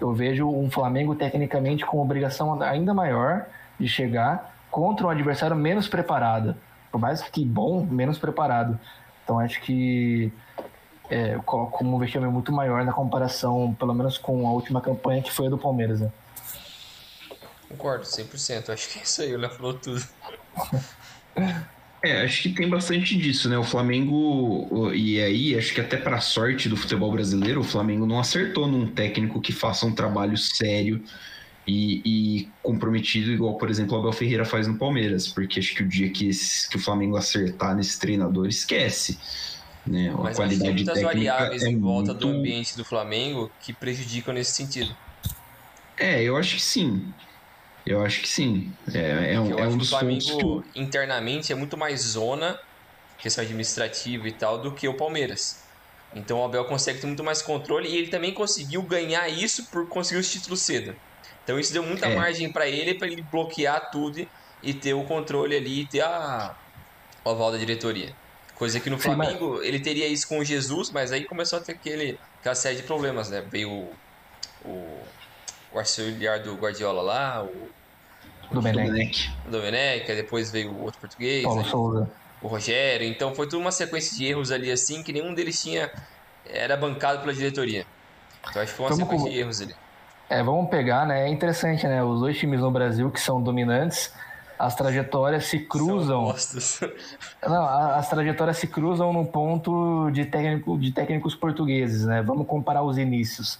eu 0.00 0.12
vejo 0.12 0.48
um 0.48 0.70
Flamengo 0.70 1.14
tecnicamente 1.14 1.84
com 1.86 2.00
obrigação 2.00 2.60
ainda 2.62 2.92
maior 2.92 3.46
de 3.78 3.86
chegar 3.86 4.52
contra 4.70 5.06
um 5.06 5.10
adversário 5.10 5.54
menos 5.54 5.86
preparado. 5.86 6.56
Por 6.90 6.98
mais 7.00 7.22
que 7.22 7.44
bom, 7.44 7.84
menos 7.84 8.18
preparado. 8.18 8.78
Então 9.22 9.38
acho 9.38 9.60
que 9.60 10.32
é, 11.12 11.34
eu 11.34 11.42
coloco 11.42 11.76
como 11.76 11.94
um 11.94 11.98
vexame 11.98 12.26
muito 12.28 12.50
maior 12.50 12.84
na 12.84 12.92
comparação, 12.92 13.76
pelo 13.78 13.92
menos 13.92 14.16
com 14.16 14.46
a 14.46 14.50
última 14.50 14.80
campanha 14.80 15.22
que 15.22 15.30
foi 15.30 15.46
a 15.46 15.50
do 15.50 15.58
Palmeiras. 15.58 16.00
Né? 16.00 16.10
Concordo, 17.68 18.04
100%. 18.04 18.70
Acho 18.70 18.88
que 18.88 18.98
é 18.98 19.02
isso 19.02 19.20
aí, 19.20 19.34
o 19.34 19.38
Léo 19.38 19.50
falou 19.50 19.74
tudo. 19.74 20.02
É, 22.04 22.22
acho 22.22 22.42
que 22.42 22.48
tem 22.48 22.68
bastante 22.68 23.16
disso, 23.16 23.48
né? 23.48 23.56
O 23.56 23.62
Flamengo, 23.62 24.92
e 24.92 25.20
aí, 25.20 25.56
acho 25.56 25.72
que 25.72 25.80
até 25.80 25.96
para 25.96 26.20
sorte 26.20 26.68
do 26.68 26.76
futebol 26.76 27.12
brasileiro, 27.12 27.60
o 27.60 27.64
Flamengo 27.64 28.04
não 28.04 28.18
acertou 28.18 28.66
num 28.66 28.88
técnico 28.88 29.40
que 29.40 29.52
faça 29.52 29.86
um 29.86 29.94
trabalho 29.94 30.36
sério 30.36 31.00
e, 31.64 32.02
e, 32.04 32.48
comprometido, 32.60 33.30
igual, 33.30 33.56
por 33.56 33.70
exemplo, 33.70 33.96
o 33.96 34.00
Abel 34.00 34.12
Ferreira 34.12 34.44
faz 34.44 34.66
no 34.66 34.76
Palmeiras, 34.76 35.28
porque 35.28 35.60
acho 35.60 35.76
que 35.76 35.84
o 35.84 35.88
dia 35.88 36.10
que, 36.10 36.28
esse, 36.28 36.68
que 36.68 36.76
o 36.76 36.80
Flamengo 36.80 37.16
acertar 37.16 37.76
nesse 37.76 38.00
treinador, 38.00 38.48
esquece. 38.48 39.16
Né? 39.86 40.10
A 40.10 40.16
Mas 40.16 40.36
qualidade 40.36 40.62
tem 40.62 40.74
muitas 40.74 41.02
variáveis 41.02 41.62
é 41.62 41.68
em 41.68 41.78
volta 41.78 42.12
muito... 42.12 42.26
do 42.26 42.36
ambiente 42.36 42.76
do 42.76 42.84
Flamengo 42.84 43.50
que 43.60 43.72
prejudicam 43.72 44.32
nesse 44.32 44.52
sentido. 44.52 44.94
É, 45.96 46.22
eu 46.22 46.36
acho 46.36 46.56
que 46.56 46.62
sim. 46.62 47.12
Eu 47.84 48.02
acho 48.02 48.20
que 48.20 48.28
sim. 48.28 48.72
É, 48.94 49.34
é 49.34 49.40
um, 49.40 49.58
é 49.58 49.66
um 49.66 49.76
dos 49.76 49.90
pontos 49.90 50.30
que 50.30 50.44
o 50.44 50.64
internamente 50.74 51.52
é 51.52 51.56
muito 51.56 51.76
mais 51.76 52.00
zona, 52.00 52.58
questão 53.18 53.42
administrativa 53.42 54.28
e 54.28 54.32
tal, 54.32 54.58
do 54.58 54.72
que 54.72 54.86
o 54.86 54.94
Palmeiras. 54.94 55.62
Então 56.14 56.40
o 56.40 56.44
Abel 56.44 56.64
consegue 56.66 57.00
ter 57.00 57.06
muito 57.06 57.24
mais 57.24 57.42
controle 57.42 57.88
e 57.88 57.96
ele 57.96 58.08
também 58.08 58.32
conseguiu 58.32 58.82
ganhar 58.82 59.28
isso 59.28 59.66
por 59.66 59.88
conseguir 59.88 60.20
os 60.20 60.30
títulos 60.30 60.60
cedo. 60.60 60.94
Então 61.42 61.58
isso 61.58 61.72
deu 61.72 61.82
muita 61.82 62.06
é. 62.06 62.14
margem 62.14 62.52
para 62.52 62.68
ele, 62.68 62.94
para 62.94 63.08
ele 63.08 63.22
bloquear 63.22 63.90
tudo 63.90 64.26
e 64.62 64.72
ter 64.72 64.94
o 64.94 65.02
controle 65.04 65.56
ali 65.56 65.80
e 65.80 65.86
ter 65.86 66.02
a, 66.02 66.54
o 67.24 67.30
aval 67.30 67.50
da 67.50 67.58
diretoria. 67.58 68.14
Coisa 68.56 68.78
que 68.78 68.90
no 68.90 68.96
Sim, 68.96 69.02
Flamengo 69.02 69.56
mas... 69.56 69.66
ele 69.66 69.80
teria 69.80 70.06
isso 70.06 70.28
com 70.28 70.38
o 70.38 70.44
Jesus, 70.44 70.90
mas 70.90 71.10
aí 71.10 71.24
começou 71.24 71.58
a 71.58 71.62
ter 71.62 71.72
aquele, 71.72 72.18
aquela 72.40 72.54
série 72.54 72.76
de 72.76 72.82
problemas, 72.82 73.30
né? 73.30 73.42
Veio 73.50 73.70
o, 73.70 73.94
o, 74.64 75.00
o 75.72 75.78
auxiliar 75.78 76.40
do 76.40 76.54
Guardiola 76.54 77.02
lá, 77.02 77.44
o 77.44 77.70
Domenech. 78.52 79.30
Domenech, 79.46 80.06
depois 80.14 80.50
veio 80.50 80.70
o 80.70 80.82
outro 80.82 81.00
português. 81.00 81.42
Paulo 81.42 81.64
Souza. 81.64 82.10
O 82.40 82.48
Rogério. 82.48 83.06
Então 83.06 83.34
foi 83.34 83.46
toda 83.46 83.58
uma 83.58 83.72
sequência 83.72 84.16
de 84.16 84.26
erros 84.26 84.50
ali 84.50 84.70
assim 84.70 85.02
que 85.02 85.12
nenhum 85.12 85.32
deles 85.32 85.60
tinha. 85.62 85.90
Era 86.44 86.76
bancado 86.76 87.20
pela 87.20 87.32
diretoria. 87.32 87.86
Então 88.50 88.62
acho 88.62 88.72
que 88.72 88.76
foi 88.76 88.86
uma 88.86 88.90
Vamos 88.90 89.04
sequência 89.04 89.26
com... 89.26 89.32
de 89.32 89.40
erros 89.40 89.60
ali. 89.60 89.74
É, 90.28 90.42
vamos 90.42 90.70
pegar, 90.70 91.06
né? 91.06 91.26
É 91.26 91.28
interessante, 91.28 91.86
né? 91.86 92.02
Os 92.02 92.20
dois 92.20 92.38
times 92.38 92.60
no 92.60 92.70
Brasil 92.70 93.10
que 93.10 93.20
são 93.20 93.40
dominantes, 93.40 94.12
as 94.66 94.76
trajetórias 94.76 95.46
se 95.46 95.58
cruzam. 95.58 96.32
Não, 97.42 97.64
as 97.64 98.08
trajetórias 98.08 98.58
se 98.58 98.68
cruzam 98.68 99.12
no 99.12 99.26
ponto 99.26 100.08
de, 100.12 100.24
técnico, 100.24 100.78
de 100.78 100.92
técnicos 100.92 101.34
portugueses, 101.34 102.06
né? 102.06 102.22
Vamos 102.22 102.46
comparar 102.46 102.82
os 102.82 102.96
inícios. 102.96 103.58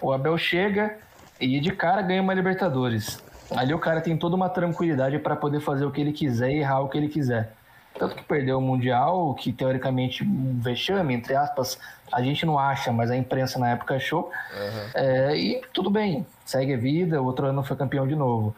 O 0.00 0.12
Abel 0.12 0.36
chega 0.36 0.98
e 1.40 1.58
de 1.58 1.72
cara 1.72 2.02
ganha 2.02 2.20
uma 2.20 2.34
Libertadores. 2.34 3.22
Ali 3.56 3.72
o 3.72 3.78
cara 3.78 4.00
tem 4.00 4.16
toda 4.16 4.36
uma 4.36 4.48
tranquilidade 4.48 5.18
para 5.18 5.34
poder 5.36 5.60
fazer 5.60 5.86
o 5.86 5.90
que 5.90 6.00
ele 6.00 6.12
quiser 6.12 6.50
e 6.50 6.58
errar 6.58 6.80
o 6.80 6.88
que 6.88 6.98
ele 6.98 7.08
quiser. 7.08 7.52
Tanto 7.98 8.14
que 8.14 8.22
perdeu 8.22 8.58
o 8.58 8.60
Mundial, 8.60 9.34
que 9.34 9.52
teoricamente 9.52 10.24
um 10.24 10.58
vexame, 10.60 11.14
entre 11.14 11.34
aspas, 11.34 11.78
a 12.10 12.22
gente 12.22 12.44
não 12.44 12.58
acha, 12.58 12.90
mas 12.92 13.10
a 13.10 13.16
imprensa 13.16 13.58
na 13.58 13.70
época 13.70 13.96
achou. 13.96 14.30
Uhum. 14.54 14.90
É, 14.94 15.36
e 15.36 15.62
tudo 15.72 15.90
bem, 15.90 16.26
segue 16.44 16.74
a 16.74 16.76
vida, 16.76 17.20
o 17.20 17.24
outro 17.24 17.46
ano 17.46 17.62
foi 17.62 17.76
campeão 17.76 18.06
de 18.06 18.14
novo. 18.14 18.54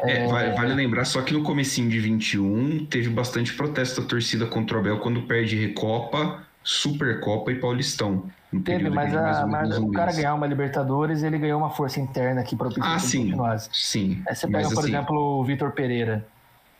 É, 0.00 0.24
é... 0.24 0.26
Vale, 0.26 0.52
vale, 0.52 0.74
lembrar 0.74 1.04
só 1.04 1.22
que 1.22 1.32
no 1.32 1.42
comecinho 1.42 1.88
de 1.88 2.00
21 2.00 2.86
teve 2.86 3.08
bastante 3.08 3.52
protesto 3.54 4.00
da 4.00 4.08
torcida 4.08 4.46
contra 4.46 4.76
o 4.76 4.80
Abel 4.80 4.98
quando 4.98 5.22
perde 5.22 5.56
Recopa, 5.56 6.42
Supercopa 6.62 7.52
e 7.52 7.56
Paulistão. 7.56 8.24
Teve, 8.64 8.88
mas, 8.88 9.14
a, 9.14 9.46
mas 9.46 9.76
o 9.76 9.90
cara 9.90 10.12
ganhar 10.12 10.34
uma 10.34 10.46
Libertadores, 10.46 11.22
ele 11.22 11.38
ganhou 11.38 11.58
uma 11.58 11.70
força 11.70 12.00
interna 12.00 12.40
aqui 12.40 12.56
para 12.56 12.68
o 12.68 12.72
Ah, 12.80 12.98
sim. 12.98 13.34
Sim. 13.72 14.22
Aí 14.26 14.34
você 14.34 14.46
pega, 14.46 14.68
por 14.68 14.78
assim... 14.78 14.88
exemplo, 14.88 15.40
o 15.40 15.44
Vitor 15.44 15.72
Pereira. 15.72 16.26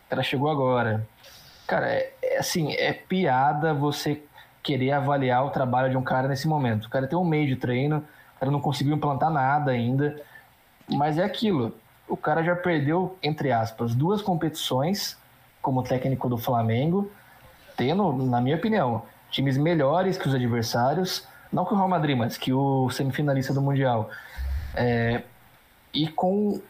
O 0.07 0.11
cara 0.11 0.23
chegou 0.23 0.49
agora. 0.49 1.07
Cara, 1.67 1.89
é, 1.89 2.13
é, 2.23 2.39
assim, 2.39 2.73
é 2.75 2.93
piada 2.93 3.75
você 3.75 4.23
querer 4.63 4.93
avaliar 4.93 5.45
o 5.45 5.51
trabalho 5.51 5.91
de 5.91 5.97
um 5.97 6.03
cara 6.03 6.29
nesse 6.29 6.47
momento. 6.47 6.87
O 6.87 6.91
cara 6.91 7.07
tem 7.07 7.19
um 7.19 7.25
meio 7.25 7.47
de 7.47 7.57
treino, 7.57 7.99
o 8.37 8.41
cara 8.41 8.51
não 8.51 8.61
conseguiu 8.61 8.95
implantar 8.95 9.31
nada 9.31 9.73
ainda. 9.73 10.21
Mas 10.89 11.19
é 11.19 11.25
aquilo. 11.25 11.75
O 12.09 12.17
cara 12.17 12.43
já 12.43 12.55
perdeu, 12.55 13.17
entre 13.23 13.51
aspas, 13.53 13.95
duas 13.95 14.23
competições 14.23 15.17
como 15.61 15.83
técnico 15.83 16.29
do 16.29 16.39
Flamengo, 16.39 17.11
tendo, 17.77 18.13
na 18.13 18.41
minha 18.41 18.57
opinião, 18.57 19.03
times 19.31 19.57
melhores 19.57 20.17
que 20.17 20.29
os 20.29 20.35
adversários 20.35 21.27
não 21.53 21.65
que 21.65 21.73
o 21.73 21.77
Real 21.77 21.89
Madrid, 21.89 22.17
mas 22.17 22.37
que 22.37 22.53
o 22.53 22.91
semifinalista 22.91 23.53
do 23.55 23.63
Mundial. 23.63 24.11
É, 24.75 25.23
e 25.93 26.07
com 26.09 26.61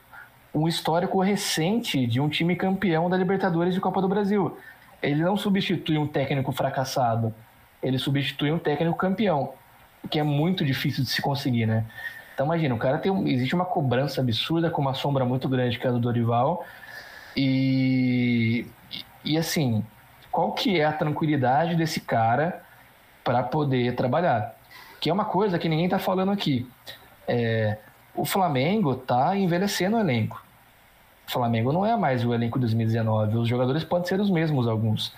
um 0.54 0.68
histórico 0.68 1.20
recente 1.20 2.06
de 2.06 2.20
um 2.20 2.28
time 2.28 2.56
campeão 2.56 3.10
da 3.10 3.16
Libertadores 3.16 3.76
e 3.76 3.80
Copa 3.80 4.00
do 4.00 4.08
Brasil. 4.08 4.56
Ele 5.02 5.22
não 5.22 5.36
substitui 5.36 5.98
um 5.98 6.06
técnico 6.06 6.52
fracassado, 6.52 7.34
ele 7.82 7.98
substitui 7.98 8.50
um 8.50 8.58
técnico 8.58 8.96
campeão, 8.96 9.52
que 10.10 10.18
é 10.18 10.22
muito 10.22 10.64
difícil 10.64 11.04
de 11.04 11.10
se 11.10 11.20
conseguir, 11.20 11.66
né? 11.66 11.84
Então 12.36 12.46
imagina, 12.46 12.74
o 12.74 12.78
cara 12.78 12.98
tem 12.98 13.10
um, 13.10 13.26
existe 13.26 13.54
uma 13.54 13.64
cobrança 13.64 14.20
absurda 14.20 14.70
com 14.70 14.82
uma 14.82 14.94
sombra 14.94 15.24
muito 15.24 15.48
grande 15.48 15.78
que 15.78 15.86
é 15.86 15.90
a 15.90 15.92
do 15.92 15.98
Dorival 15.98 16.64
e, 17.34 18.66
e 19.24 19.38
assim, 19.38 19.82
qual 20.30 20.52
que 20.52 20.78
é 20.78 20.84
a 20.84 20.92
tranquilidade 20.92 21.74
desse 21.74 22.00
cara 22.00 22.62
para 23.24 23.42
poder 23.42 23.96
trabalhar? 23.96 24.56
que 25.00 25.10
é 25.10 25.12
uma 25.12 25.24
coisa 25.24 25.58
que 25.58 25.68
ninguém 25.68 25.86
está 25.86 25.98
falando 25.98 26.32
aqui. 26.32 26.68
É, 27.28 27.78
o 28.14 28.24
Flamengo 28.24 28.92
está 28.92 29.36
envelhecendo 29.36 29.96
o 29.96 30.00
elenco. 30.00 30.44
O 31.28 31.30
Flamengo 31.30 31.72
não 31.72 31.84
é 31.84 31.96
mais 31.96 32.24
o 32.24 32.32
elenco 32.32 32.58
de 32.58 32.62
2019. 32.62 33.36
Os 33.36 33.48
jogadores 33.48 33.84
podem 33.84 34.08
ser 34.08 34.20
os 34.20 34.30
mesmos, 34.30 34.66
alguns. 34.66 35.12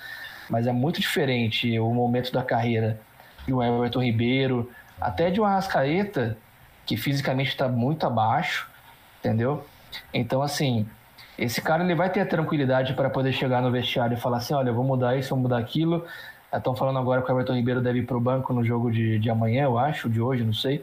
Mas 0.51 0.67
é 0.67 0.73
muito 0.73 1.01
diferente 1.01 1.79
o 1.79 1.93
momento 1.93 2.33
da 2.33 2.43
carreira 2.43 3.01
de 3.47 3.53
um 3.55 3.63
Everton 3.63 4.03
Ribeiro, 4.03 4.71
até 5.01 5.31
de 5.31 5.41
um 5.41 5.45
Arrascaeta, 5.45 6.37
que 6.89 6.97
fisicamente 6.97 7.51
está 7.51 7.69
muito 7.69 8.07
abaixo, 8.07 8.67
entendeu? 9.21 9.63
Então, 10.13 10.41
assim, 10.41 10.87
esse 11.39 11.61
cara 11.61 11.85
ele 11.85 11.95
vai 11.95 12.09
ter 12.09 12.21
a 12.21 12.27
tranquilidade 12.27 12.95
para 12.95 13.11
poder 13.11 13.31
chegar 13.31 13.61
no 13.61 13.71
vestiário 13.71 14.17
e 14.17 14.21
falar 14.21 14.39
assim: 14.39 14.55
olha, 14.55 14.71
eu 14.71 14.75
vou 14.75 14.85
mudar 14.85 15.15
isso, 15.15 15.29
vou 15.29 15.39
mudar 15.39 15.59
aquilo. 15.59 16.07
Estão 16.51 16.75
falando 16.75 16.99
agora 16.99 17.21
que 17.21 17.31
o 17.31 17.35
Everton 17.35 17.57
Ribeiro 17.57 17.83
deve 17.83 17.99
ir 17.99 18.07
para 18.07 18.17
o 18.17 18.21
banco 18.21 18.55
no 18.55 18.65
jogo 18.65 18.91
de, 18.91 19.19
de 19.19 19.29
amanhã, 19.29 19.65
eu 19.65 19.79
acho, 19.79 20.09
de 20.09 20.19
hoje, 20.19 20.43
não 20.43 20.55
sei, 20.55 20.83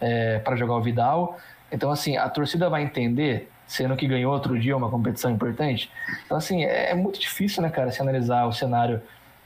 é, 0.00 0.38
para 0.38 0.56
jogar 0.56 0.74
o 0.74 0.80
Vidal. 0.80 1.38
Então, 1.70 1.90
assim, 1.90 2.16
a 2.16 2.30
torcida 2.30 2.70
vai 2.70 2.82
entender, 2.82 3.50
sendo 3.66 3.94
que 3.94 4.08
ganhou 4.08 4.32
outro 4.32 4.58
dia 4.58 4.74
uma 4.74 4.88
competição 4.88 5.30
importante. 5.30 5.90
Então, 6.24 6.38
assim, 6.38 6.64
é, 6.64 6.92
é 6.92 6.94
muito 6.94 7.20
difícil, 7.20 7.62
né, 7.62 7.68
cara, 7.68 7.90
se 7.90 8.00
analisar 8.00 8.46
o 8.46 8.52
cenário 8.54 9.02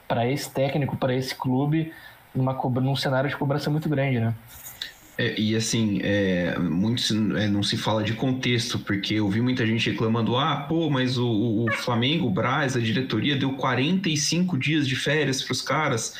para 0.07 0.25
esse 0.29 0.49
técnico, 0.49 0.97
para 0.97 1.13
esse 1.13 1.35
clube, 1.35 1.93
numa, 2.33 2.53
num 2.53 2.95
cenário 2.95 3.29
de 3.29 3.37
cobrança 3.37 3.69
muito 3.69 3.89
grande, 3.89 4.21
né? 4.21 4.33
É, 5.19 5.41
e 5.41 5.57
assim, 5.57 5.99
é, 6.03 6.59
muito, 6.59 7.03
é, 7.37 7.49
não 7.49 7.63
se 7.63 7.77
fala 7.77 8.03
de 8.03 8.13
contexto, 8.13 8.79
porque 8.79 9.15
eu 9.15 9.29
vi 9.31 9.41
muita 9.41 9.67
gente 9.67 9.91
reclamando: 9.91 10.37
ah, 10.37 10.57
pô, 10.69 10.91
mas 10.91 11.17
o, 11.17 11.65
o 11.65 11.73
Flamengo, 11.73 12.27
o 12.27 12.31
Braz, 12.31 12.77
a 12.77 12.81
diretoria 12.81 13.35
deu 13.35 13.53
45 13.55 14.59
dias 14.59 14.87
de 14.87 14.95
férias 14.95 15.43
para 15.43 15.53
os 15.53 15.63
caras. 15.63 16.15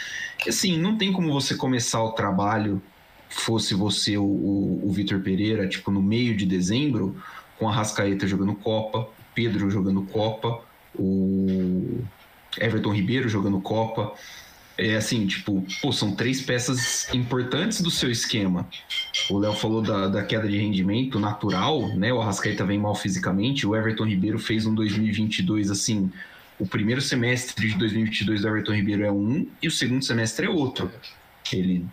E 0.47 0.49
assim, 0.49 0.79
não 0.79 0.97
tem 0.97 1.13
como 1.13 1.31
você 1.33 1.55
começar 1.55 2.03
o 2.03 2.13
trabalho, 2.13 2.81
fosse 3.29 3.75
você 3.75 4.17
o, 4.17 4.25
o, 4.25 4.81
o 4.85 4.93
Vitor 4.93 5.21
Pereira, 5.21 5.69
tipo, 5.69 5.91
no 5.91 6.03
meio 6.03 6.35
de 6.35 6.47
dezembro, 6.47 7.17
com 7.59 7.69
a 7.69 7.73
Rascaeta 7.73 8.27
jogando 8.27 8.55
Copa, 8.55 9.09
Pedro 9.35 9.71
jogando 9.71 10.03
Copa, 10.03 10.63
o 10.95 12.01
Everton 12.59 12.95
Ribeiro 12.95 13.29
jogando 13.29 13.61
Copa. 13.61 14.15
É 14.79 14.97
assim, 14.97 15.27
tipo, 15.27 15.65
pô, 15.81 15.91
são 15.91 16.15
três 16.15 16.43
peças 16.43 17.13
importantes 17.15 17.81
do 17.81 17.91
seu 17.91 18.11
esquema. 18.11 18.69
O 19.31 19.39
Léo 19.39 19.55
falou 19.55 19.81
da, 19.81 20.07
da 20.07 20.23
queda 20.23 20.47
de 20.47 20.59
rendimento 20.59 21.19
natural, 21.19 21.89
né? 21.97 22.13
O 22.13 22.21
Arrascaeta 22.21 22.65
vem 22.65 22.79
mal 22.79 22.95
fisicamente. 22.95 23.67
O 23.67 23.75
Everton 23.75 24.05
Ribeiro 24.05 24.39
fez 24.39 24.67
um 24.67 24.75
2022 24.75 25.71
assim. 25.71 26.11
O 26.59 26.67
primeiro 26.67 27.01
semestre 27.01 27.69
de 27.69 27.79
2022 27.79 28.43
do 28.43 28.49
Everton 28.49 28.75
Ribeiro 28.75 29.05
é 29.05 29.11
um 29.11 29.47
e 29.63 29.69
o 29.69 29.71
segundo 29.71 30.05
semestre 30.05 30.47
é 30.47 30.51
outro. 30.51 30.91
Ele 31.51 31.87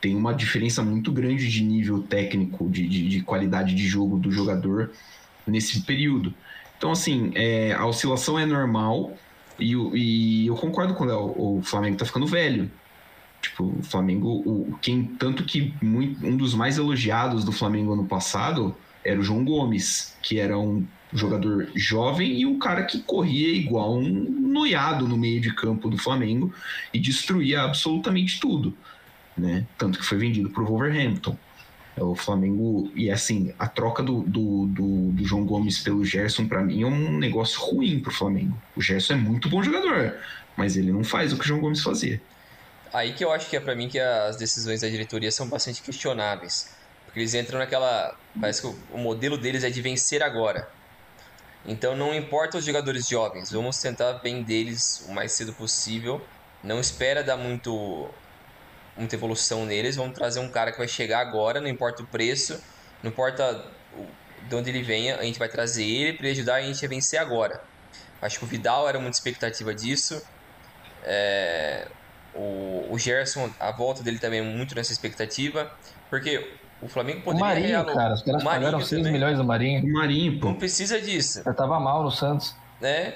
tem 0.00 0.14
uma 0.14 0.32
diferença 0.32 0.82
muito 0.82 1.10
grande 1.10 1.48
de 1.48 1.64
nível 1.64 2.02
técnico, 2.02 2.68
de, 2.70 2.86
de, 2.86 3.08
de 3.08 3.20
qualidade 3.22 3.74
de 3.74 3.86
jogo 3.86 4.16
do 4.16 4.30
jogador 4.30 4.92
nesse 5.44 5.80
período. 5.80 6.32
Então, 6.76 6.92
assim, 6.92 7.32
é, 7.34 7.72
a 7.72 7.84
oscilação 7.84 8.38
é 8.38 8.46
normal 8.46 9.16
e, 9.58 9.74
e 9.94 10.46
eu 10.46 10.54
concordo 10.54 10.94
com 10.94 11.04
o 11.04 11.06
Léo, 11.06 11.34
o 11.36 11.62
Flamengo 11.62 11.96
tá 11.96 12.04
ficando 12.04 12.26
velho. 12.26 12.70
Tipo, 13.40 13.64
o 13.78 13.82
Flamengo, 13.82 14.42
o, 14.44 14.78
quem, 14.80 15.04
tanto 15.04 15.44
que 15.44 15.72
muito, 15.80 16.26
um 16.26 16.36
dos 16.36 16.54
mais 16.54 16.76
elogiados 16.76 17.44
do 17.44 17.52
Flamengo 17.52 17.92
ano 17.92 18.04
passado 18.04 18.74
era 19.04 19.18
o 19.18 19.22
João 19.22 19.44
Gomes, 19.44 20.16
que 20.22 20.38
era 20.38 20.58
um 20.58 20.84
jogador 21.12 21.68
jovem 21.74 22.40
e 22.40 22.46
um 22.46 22.58
cara 22.58 22.82
que 22.84 23.00
corria 23.00 23.48
igual 23.48 23.96
um 23.96 24.02
noiado 24.02 25.08
no 25.08 25.16
meio 25.16 25.40
de 25.40 25.54
campo 25.54 25.88
do 25.88 25.96
Flamengo 25.96 26.52
e 26.92 26.98
destruía 26.98 27.62
absolutamente 27.62 28.38
tudo, 28.40 28.76
né? 29.36 29.66
Tanto 29.78 29.98
que 29.98 30.04
foi 30.04 30.18
vendido 30.18 30.50
para 30.50 30.62
o 30.62 30.66
Wolverhampton. 30.66 31.36
É 31.98 32.02
o 32.02 32.14
Flamengo, 32.14 32.90
e 32.94 33.10
assim, 33.10 33.52
a 33.58 33.66
troca 33.66 34.04
do, 34.04 34.22
do, 34.22 34.66
do, 34.66 35.10
do 35.10 35.24
João 35.24 35.44
Gomes 35.44 35.78
pelo 35.80 36.04
Gerson, 36.04 36.46
para 36.46 36.62
mim, 36.62 36.82
é 36.82 36.86
um 36.86 37.18
negócio 37.18 37.60
ruim 37.60 37.98
pro 37.98 38.12
Flamengo. 38.12 38.56
O 38.76 38.80
Gerson 38.80 39.14
é 39.14 39.16
muito 39.16 39.48
bom 39.48 39.62
jogador, 39.62 40.14
mas 40.56 40.76
ele 40.76 40.92
não 40.92 41.02
faz 41.02 41.32
o 41.32 41.36
que 41.36 41.44
o 41.44 41.48
João 41.48 41.60
Gomes 41.60 41.82
fazia. 41.82 42.20
Aí 42.92 43.12
que 43.12 43.24
eu 43.24 43.32
acho 43.32 43.50
que 43.50 43.56
é 43.56 43.60
para 43.60 43.74
mim 43.74 43.88
que 43.88 43.98
as 43.98 44.36
decisões 44.36 44.80
da 44.80 44.88
diretoria 44.88 45.32
são 45.32 45.48
bastante 45.48 45.82
questionáveis. 45.82 46.72
Porque 47.04 47.18
eles 47.18 47.34
entram 47.34 47.58
naquela. 47.58 48.16
Parece 48.40 48.62
que 48.62 48.74
o 48.92 48.98
modelo 48.98 49.36
deles 49.36 49.64
é 49.64 49.70
de 49.70 49.82
vencer 49.82 50.22
agora. 50.22 50.68
Então 51.66 51.96
não 51.96 52.14
importa 52.14 52.58
os 52.58 52.64
jogadores 52.64 53.08
jovens, 53.08 53.50
vamos 53.50 53.78
tentar 53.78 54.14
bem 54.14 54.42
deles 54.42 55.04
o 55.08 55.12
mais 55.12 55.32
cedo 55.32 55.52
possível. 55.52 56.20
Não 56.62 56.80
espera 56.80 57.22
dar 57.22 57.36
muito 57.36 58.08
muita 58.98 59.14
evolução 59.14 59.64
neles, 59.64 59.96
vamos 59.96 60.14
trazer 60.14 60.40
um 60.40 60.48
cara 60.48 60.72
que 60.72 60.78
vai 60.78 60.88
chegar 60.88 61.20
agora, 61.20 61.60
não 61.60 61.68
importa 61.68 62.02
o 62.02 62.06
preço, 62.06 62.60
não 63.02 63.10
importa 63.10 63.64
de 64.48 64.54
onde 64.54 64.70
ele 64.70 64.82
venha, 64.82 65.16
a 65.16 65.22
gente 65.22 65.38
vai 65.38 65.48
trazer 65.48 65.84
ele 65.84 66.12
para 66.14 66.28
ajudar 66.28 66.54
a 66.56 66.62
gente 66.62 66.84
a 66.84 66.88
vencer 66.88 67.18
agora. 67.18 67.62
Acho 68.20 68.38
que 68.38 68.44
o 68.44 68.48
Vidal 68.48 68.88
era 68.88 68.98
muita 68.98 69.16
expectativa 69.16 69.72
disso. 69.74 70.20
É, 71.04 71.86
o, 72.34 72.86
o 72.90 72.98
Gerson, 72.98 73.50
a 73.60 73.70
volta 73.70 74.02
dele 74.02 74.18
também 74.18 74.40
é 74.40 74.42
muito 74.42 74.74
nessa 74.74 74.92
expectativa, 74.92 75.70
porque 76.10 76.52
o 76.82 76.88
Flamengo 76.88 77.22
poderia... 77.22 77.44
O 77.44 77.84
Marinho, 77.84 77.94
cara, 77.94 78.14
os 78.14 78.22
caras 78.22 78.42
pagaram 78.42 78.80
6 78.80 79.06
milhões 79.08 79.38
do 79.38 79.44
Marinho. 79.44 79.84
O 79.84 79.92
Marinho, 79.92 80.40
pô. 80.40 80.48
Não 80.48 80.54
precisa 80.54 81.00
disso. 81.00 81.42
Já 81.44 81.54
tava 81.54 81.78
mal 81.78 82.02
no 82.02 82.10
Santos. 82.10 82.54
Né? 82.80 83.14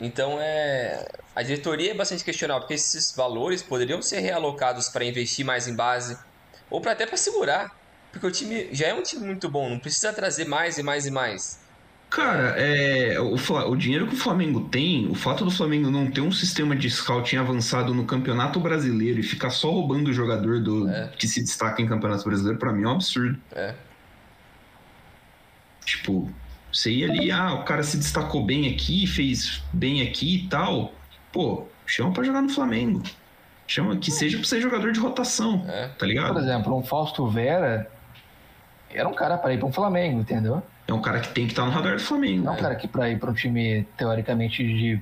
Então 0.00 0.38
é 0.40 1.06
a 1.34 1.42
diretoria 1.42 1.92
é 1.92 1.94
bastante 1.94 2.24
questionável, 2.24 2.62
porque 2.62 2.74
esses 2.74 3.14
valores 3.14 3.62
poderiam 3.62 4.02
ser 4.02 4.20
realocados 4.20 4.88
para 4.88 5.04
investir 5.04 5.44
mais 5.44 5.68
em 5.68 5.74
base 5.74 6.18
ou 6.70 6.80
para 6.80 6.92
até 6.92 7.06
para 7.06 7.16
segurar, 7.16 7.76
porque 8.10 8.26
o 8.26 8.30
time 8.30 8.68
já 8.72 8.88
é 8.88 8.94
um 8.94 9.02
time 9.02 9.24
muito 9.24 9.48
bom, 9.48 9.68
não 9.68 9.78
precisa 9.78 10.12
trazer 10.12 10.46
mais 10.46 10.78
e 10.78 10.82
mais 10.82 11.06
e 11.06 11.10
mais. 11.10 11.60
Cara, 12.10 12.54
é, 12.56 13.20
o, 13.20 13.34
o, 13.34 13.76
dinheiro 13.76 14.06
que 14.08 14.14
o 14.14 14.18
Flamengo 14.18 14.62
tem, 14.68 15.06
o 15.10 15.14
fato 15.14 15.44
do 15.44 15.50
Flamengo 15.50 15.90
não 15.90 16.10
ter 16.10 16.22
um 16.22 16.32
sistema 16.32 16.74
de 16.74 16.90
scouting 16.90 17.36
avançado 17.36 17.92
no 17.92 18.04
Campeonato 18.06 18.58
Brasileiro 18.58 19.20
e 19.20 19.22
ficar 19.22 19.50
só 19.50 19.70
roubando 19.70 20.08
o 20.08 20.12
jogador 20.12 20.58
do, 20.58 20.88
é. 20.88 21.12
que 21.18 21.28
se 21.28 21.42
destaca 21.42 21.82
em 21.82 21.86
Campeonato 21.86 22.24
Brasileiro, 22.24 22.58
para 22.58 22.72
mim 22.72 22.84
é 22.84 22.88
um 22.88 22.92
absurdo. 22.92 23.38
É. 23.52 23.74
Tipo, 25.84 26.32
você 26.72 26.90
ia 26.90 27.10
ali, 27.10 27.30
ah, 27.30 27.54
o 27.54 27.64
cara 27.64 27.82
se 27.82 27.96
destacou 27.96 28.44
bem 28.44 28.70
aqui, 28.72 29.06
fez 29.06 29.62
bem 29.72 30.02
aqui 30.02 30.36
e 30.36 30.48
tal. 30.48 30.92
Pô, 31.32 31.66
chama 31.86 32.12
pra 32.12 32.24
jogar 32.24 32.42
no 32.42 32.48
Flamengo. 32.48 33.02
Chama 33.66 33.96
que 33.96 34.10
seja 34.10 34.38
pra 34.38 34.46
ser 34.46 34.60
jogador 34.60 34.92
de 34.92 35.00
rotação, 35.00 35.64
é. 35.68 35.88
tá 35.88 36.06
ligado? 36.06 36.32
Por 36.32 36.42
exemplo, 36.42 36.76
um 36.76 36.82
Fausto 36.82 37.26
Vera 37.28 37.90
era 38.90 39.06
um 39.08 39.14
cara 39.14 39.36
para 39.36 39.52
ir 39.52 39.58
para 39.58 39.66
um 39.66 39.72
Flamengo, 39.72 40.20
entendeu? 40.20 40.62
É 40.86 40.92
um 40.92 41.02
cara 41.02 41.20
que 41.20 41.28
tem 41.28 41.44
que 41.44 41.52
estar 41.52 41.66
no 41.66 41.70
radar 41.70 41.96
do 41.96 42.02
Flamengo. 42.02 42.44
Não 42.44 42.54
é 42.54 42.56
um 42.56 42.58
cara 42.58 42.74
que 42.74 42.88
para 42.88 43.10
ir 43.10 43.18
para 43.18 43.30
um 43.30 43.34
time 43.34 43.86
teoricamente 43.96 44.64
de 44.64 45.00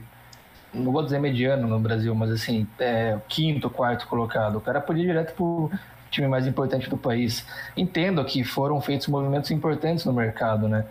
não 0.74 0.92
vou 0.92 1.02
dizer 1.02 1.18
mediano 1.18 1.66
no 1.68 1.78
Brasil, 1.78 2.14
mas 2.14 2.30
assim, 2.30 2.66
é, 2.78 3.16
quinto, 3.28 3.70
quarto 3.70 4.06
colocado. 4.06 4.56
O 4.56 4.60
cara 4.60 4.80
podia 4.80 5.04
ir 5.04 5.06
direto 5.06 5.34
pro 5.34 5.70
time 6.10 6.28
mais 6.28 6.46
importante 6.46 6.90
do 6.90 6.96
país. 6.96 7.46
Entendo 7.76 8.24
que 8.24 8.44
foram 8.44 8.80
feitos 8.80 9.06
movimentos 9.06 9.50
importantes 9.50 10.04
no 10.04 10.12
mercado, 10.12 10.68
né? 10.68 10.84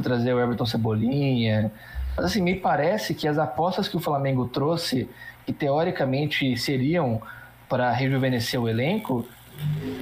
Trazer 0.00 0.32
o 0.32 0.40
Everton 0.40 0.66
Cebolinha. 0.66 1.70
Mas 2.16 2.26
assim, 2.26 2.42
me 2.42 2.54
parece 2.54 3.14
que 3.14 3.28
as 3.28 3.38
apostas 3.38 3.88
que 3.88 3.96
o 3.96 4.00
Flamengo 4.00 4.46
trouxe, 4.48 5.08
que 5.44 5.52
teoricamente 5.52 6.56
seriam 6.56 7.20
para 7.68 7.90
rejuvenescer 7.90 8.60
o 8.60 8.68
elenco, 8.68 9.26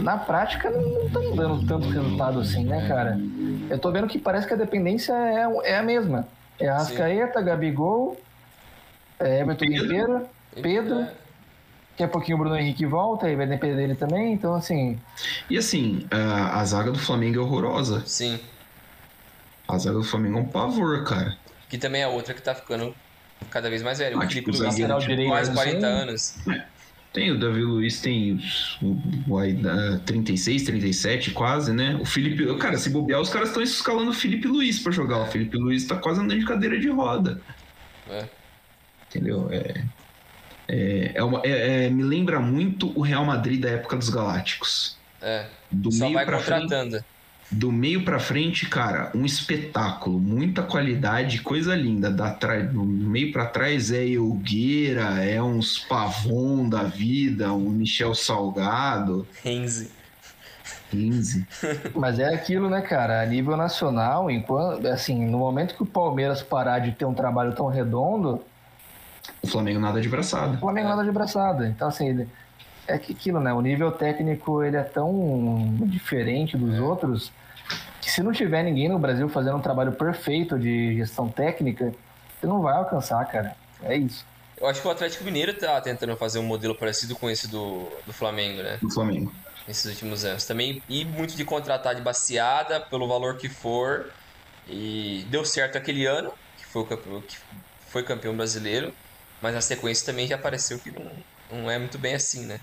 na 0.01 0.17
prática 0.17 0.71
não 0.71 1.07
estão 1.07 1.35
dando 1.35 1.67
tanto 1.67 1.89
resultado 1.89 2.41
assim, 2.41 2.65
né, 2.65 2.87
cara? 2.89 3.19
Eu 3.71 3.79
tô 3.79 3.91
vendo 3.91 4.07
que 4.07 4.19
parece 4.19 4.47
que 4.47 4.55
a 4.55 4.57
dependência 4.57 5.13
é, 5.13 5.73
é 5.73 5.79
a 5.79 5.83
mesma. 5.83 6.27
É 6.59 6.69
a 6.69 6.79
Rascaeta, 6.79 7.41
Gabigol, 7.41 8.17
é 9.19 9.41
Everton 9.41 9.65
Ribeiro, 9.65 10.27
Pedro. 10.61 11.07
Daqui 11.91 12.03
a 12.03 12.09
pouquinho 12.09 12.37
o 12.37 12.41
Bruno 12.41 12.57
Henrique 12.57 12.85
volta 12.85 13.31
e 13.31 13.37
vai 13.37 13.47
depender 13.47 13.77
dele 13.77 13.95
também, 13.95 14.33
então 14.33 14.55
assim. 14.55 14.99
E 15.49 15.57
assim, 15.57 16.05
a, 16.11 16.61
a 16.61 16.65
zaga 16.65 16.91
do 16.91 16.99
Flamengo 16.99 17.39
é 17.39 17.43
horrorosa. 17.43 18.03
Sim. 18.05 18.41
A 19.67 19.79
zaga 19.79 19.99
do 19.99 20.05
Flamengo 20.05 20.39
é 20.39 20.41
um 20.43 20.47
pavor, 20.47 21.05
cara. 21.05 21.37
Que 21.69 21.79
também 21.79 22.03
é 22.03 22.09
outra 22.09 22.35
que 22.35 22.43
tá 22.43 22.55
ficando 22.55 22.95
cada 23.51 23.69
vez 23.71 23.83
mais 23.83 23.99
velho. 23.99 24.21
Ah, 24.21 24.25
o 24.25 24.29
Felipe 24.29 24.53
tipo, 24.53 24.63
Luiz 24.63 24.75
tem 24.75 25.27
quase 25.27 25.53
40 25.53 25.87
anos. 25.87 26.37
É. 26.49 26.65
Tem, 27.13 27.31
o 27.31 27.39
Davi 27.39 27.63
Luiz 27.63 28.01
tem 28.01 28.41
o, 28.83 28.99
o, 29.33 29.99
36, 30.05 30.65
37 30.65 31.31
quase, 31.31 31.73
né? 31.73 31.97
O 32.01 32.05
Felipe. 32.05 32.45
Cara, 32.59 32.77
se 32.77 32.91
bobear, 32.91 33.21
os 33.21 33.31
caras 33.31 33.51
estão 33.51 33.63
escalando 33.63 34.11
o 34.11 34.15
Felipe 34.15 34.49
Luiz 34.49 34.81
pra 34.81 34.91
jogar. 34.91 35.19
O 35.19 35.27
Felipe 35.27 35.57
Luiz 35.57 35.87
tá 35.87 35.97
quase 35.97 36.21
andando 36.21 36.41
de 36.41 36.45
cadeira 36.45 36.79
de 36.79 36.89
roda. 36.89 37.41
É. 38.11 38.25
Entendeu? 39.09 39.49
É. 39.53 39.85
É, 40.67 41.13
é, 41.15 41.23
uma, 41.23 41.41
é, 41.45 41.87
é, 41.87 41.91
me 41.91 42.03
lembra 42.03 42.41
muito 42.41 42.93
o 42.99 43.03
Real 43.03 43.25
Madrid 43.25 43.61
da 43.61 43.71
época 43.71 43.97
dos 43.97 44.09
Galácticos. 44.09 44.99
É. 45.23 45.47
Do 45.71 45.93
Só 45.93 46.07
meio 46.07 46.15
vai 46.15 46.27
pra 46.27 46.39
contratando. 46.39 46.91
Frente, 46.91 47.07
do 47.51 47.71
meio 47.71 48.05
para 48.05 48.19
frente, 48.19 48.69
cara, 48.69 49.11
um 49.15 49.25
espetáculo, 49.25 50.19
muita 50.19 50.63
qualidade, 50.63 51.41
coisa 51.41 51.75
linda. 51.75 52.11
Da 52.11 52.31
do 52.73 52.85
meio 52.85 53.33
para 53.33 53.47
trás 53.47 53.93
é 53.93 54.07
Elgueira, 54.07 55.25
é 55.25 55.43
uns 55.43 55.79
Pavon 55.79 56.69
da 56.69 56.85
vida, 56.85 57.53
um 57.53 57.71
Michel 57.71 58.15
Salgado. 58.15 59.27
Renzi. 59.43 59.91
Renzi. 60.93 61.47
Mas 61.95 62.19
é 62.19 62.35
aquilo, 62.35 62.69
né, 62.69 62.81
cara? 62.81 63.23
A 63.23 63.27
nível 63.27 63.57
nacional, 63.57 64.31
enquanto, 64.31 64.87
assim, 64.87 65.27
no 65.27 65.39
momento 65.39 65.75
que 65.75 65.83
o 65.83 65.87
Palmeiras 65.87 66.43
parar 66.43 66.81
de 66.81 66.93
ter 66.93 67.05
um 67.05 67.15
trabalho 67.15 67.55
tão 67.55 67.69
redondo. 67.69 68.43
O 69.43 69.47
Flamengo 69.47 69.81
nada 69.81 70.01
de 70.01 70.09
braçada. 70.09 70.57
O 70.57 70.59
Flamengo 70.59 70.89
nada 70.89 71.05
de 71.05 71.13
braçada. 71.13 71.69
Então, 71.69 71.89
assim, 71.89 72.27
é 72.87 72.99
que 72.99 73.13
aquilo, 73.13 73.41
né? 73.41 73.53
O 73.53 73.61
nível 73.61 73.91
técnico 73.93 74.63
ele 74.63 74.77
é 74.77 74.83
tão 74.83 75.77
diferente 75.87 76.57
dos 76.57 76.77
é. 76.77 76.81
outros 76.81 77.33
que 78.01 78.11
se 78.11 78.23
não 78.23 78.33
tiver 78.33 78.63
ninguém 78.63 78.89
no 78.89 78.99
Brasil 78.99 79.29
fazendo 79.29 79.57
um 79.57 79.63
trabalho 79.63 79.93
perfeito 79.93 80.59
de 80.59 80.95
gestão 80.97 81.29
técnica, 81.29 81.93
você 82.39 82.47
não 82.47 82.61
vai 82.61 82.77
alcançar, 82.77 83.25
cara. 83.25 83.57
É 83.83 83.97
isso. 83.97 84.27
Eu 84.61 84.67
acho 84.67 84.81
que 84.81 84.87
o 84.87 84.91
Atlético 84.91 85.25
Mineiro 85.25 85.55
tá 85.55 85.81
tentando 85.81 86.15
fazer 86.17 86.39
um 86.39 86.43
modelo 86.43 86.75
parecido 86.75 87.17
com 87.17 87.29
esse 87.31 87.49
do, 87.49 87.89
do 88.07 88.13
Flamengo, 88.13 88.63
né? 88.63 88.79
Do 88.81 88.91
Flamengo. 88.91 89.33
Nesses 89.67 89.87
últimos 89.87 90.25
anos. 90.25 90.45
Também 90.45 90.83
e 90.89 91.05
muito 91.05 91.35
de 91.35 91.45
contratar 91.45 91.95
de 91.95 92.03
baseada 92.03 92.79
pelo 92.79 93.09
valor 93.09 93.39
que 93.39 93.49
for. 93.49 94.11
E 94.69 95.27
deu 95.31 95.45
certo 95.45 95.77
aquele 95.77 96.07
ano, 96.07 96.33
que 96.59 96.67
foi, 96.67 96.83
o, 96.83 97.23
que 97.23 97.37
foi 97.89 98.03
campeão 98.03 98.37
brasileiro. 98.37 98.93
Mas 99.41 99.55
na 99.55 99.61
sequência 99.61 100.05
também 100.05 100.27
já 100.27 100.37
apareceu 100.37 100.79
que 100.79 100.91
não, 100.91 101.11
não 101.51 101.71
é 101.71 101.79
muito 101.79 101.99
bem 101.99 102.15
assim, 102.15 102.45
né? 102.45 102.61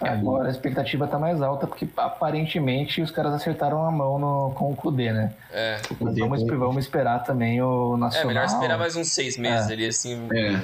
Agora 0.00 0.48
a 0.48 0.50
expectativa 0.50 1.06
está 1.06 1.18
mais 1.18 1.42
alta, 1.42 1.66
porque 1.66 1.88
aparentemente 1.96 3.02
os 3.02 3.10
caras 3.10 3.34
acertaram 3.34 3.84
a 3.84 3.90
mão 3.90 4.18
no, 4.18 4.52
com 4.54 4.70
o 4.70 4.76
Kudê, 4.76 5.12
né? 5.12 5.32
É. 5.50 5.80
Mas 6.00 6.16
vamos, 6.16 6.46
vamos 6.46 6.84
esperar 6.84 7.24
também 7.24 7.60
o 7.60 7.96
Nacional. 7.96 8.30
É, 8.30 8.34
melhor 8.34 8.46
esperar 8.46 8.78
mais 8.78 8.94
uns 8.94 9.08
seis 9.08 9.36
meses 9.36 9.68
é. 9.68 9.72
ali, 9.72 9.86
assim. 9.86 10.28
É. 10.32 10.62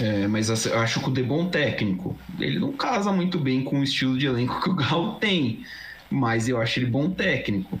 É, 0.00 0.26
mas 0.26 0.50
assim, 0.50 0.68
eu 0.68 0.78
acho 0.78 1.00
que 1.00 1.08
o 1.08 1.12
De 1.12 1.22
bom 1.22 1.48
técnico. 1.48 2.16
Ele 2.38 2.58
não 2.58 2.72
casa 2.72 3.12
muito 3.12 3.38
bem 3.38 3.62
com 3.62 3.80
o 3.80 3.82
estilo 3.82 4.18
de 4.18 4.26
elenco 4.26 4.60
que 4.60 4.70
o 4.70 4.74
Galo 4.74 5.14
tem, 5.20 5.64
mas 6.10 6.48
eu 6.48 6.60
acho 6.60 6.80
ele 6.80 6.86
bom 6.86 7.10
técnico. 7.10 7.80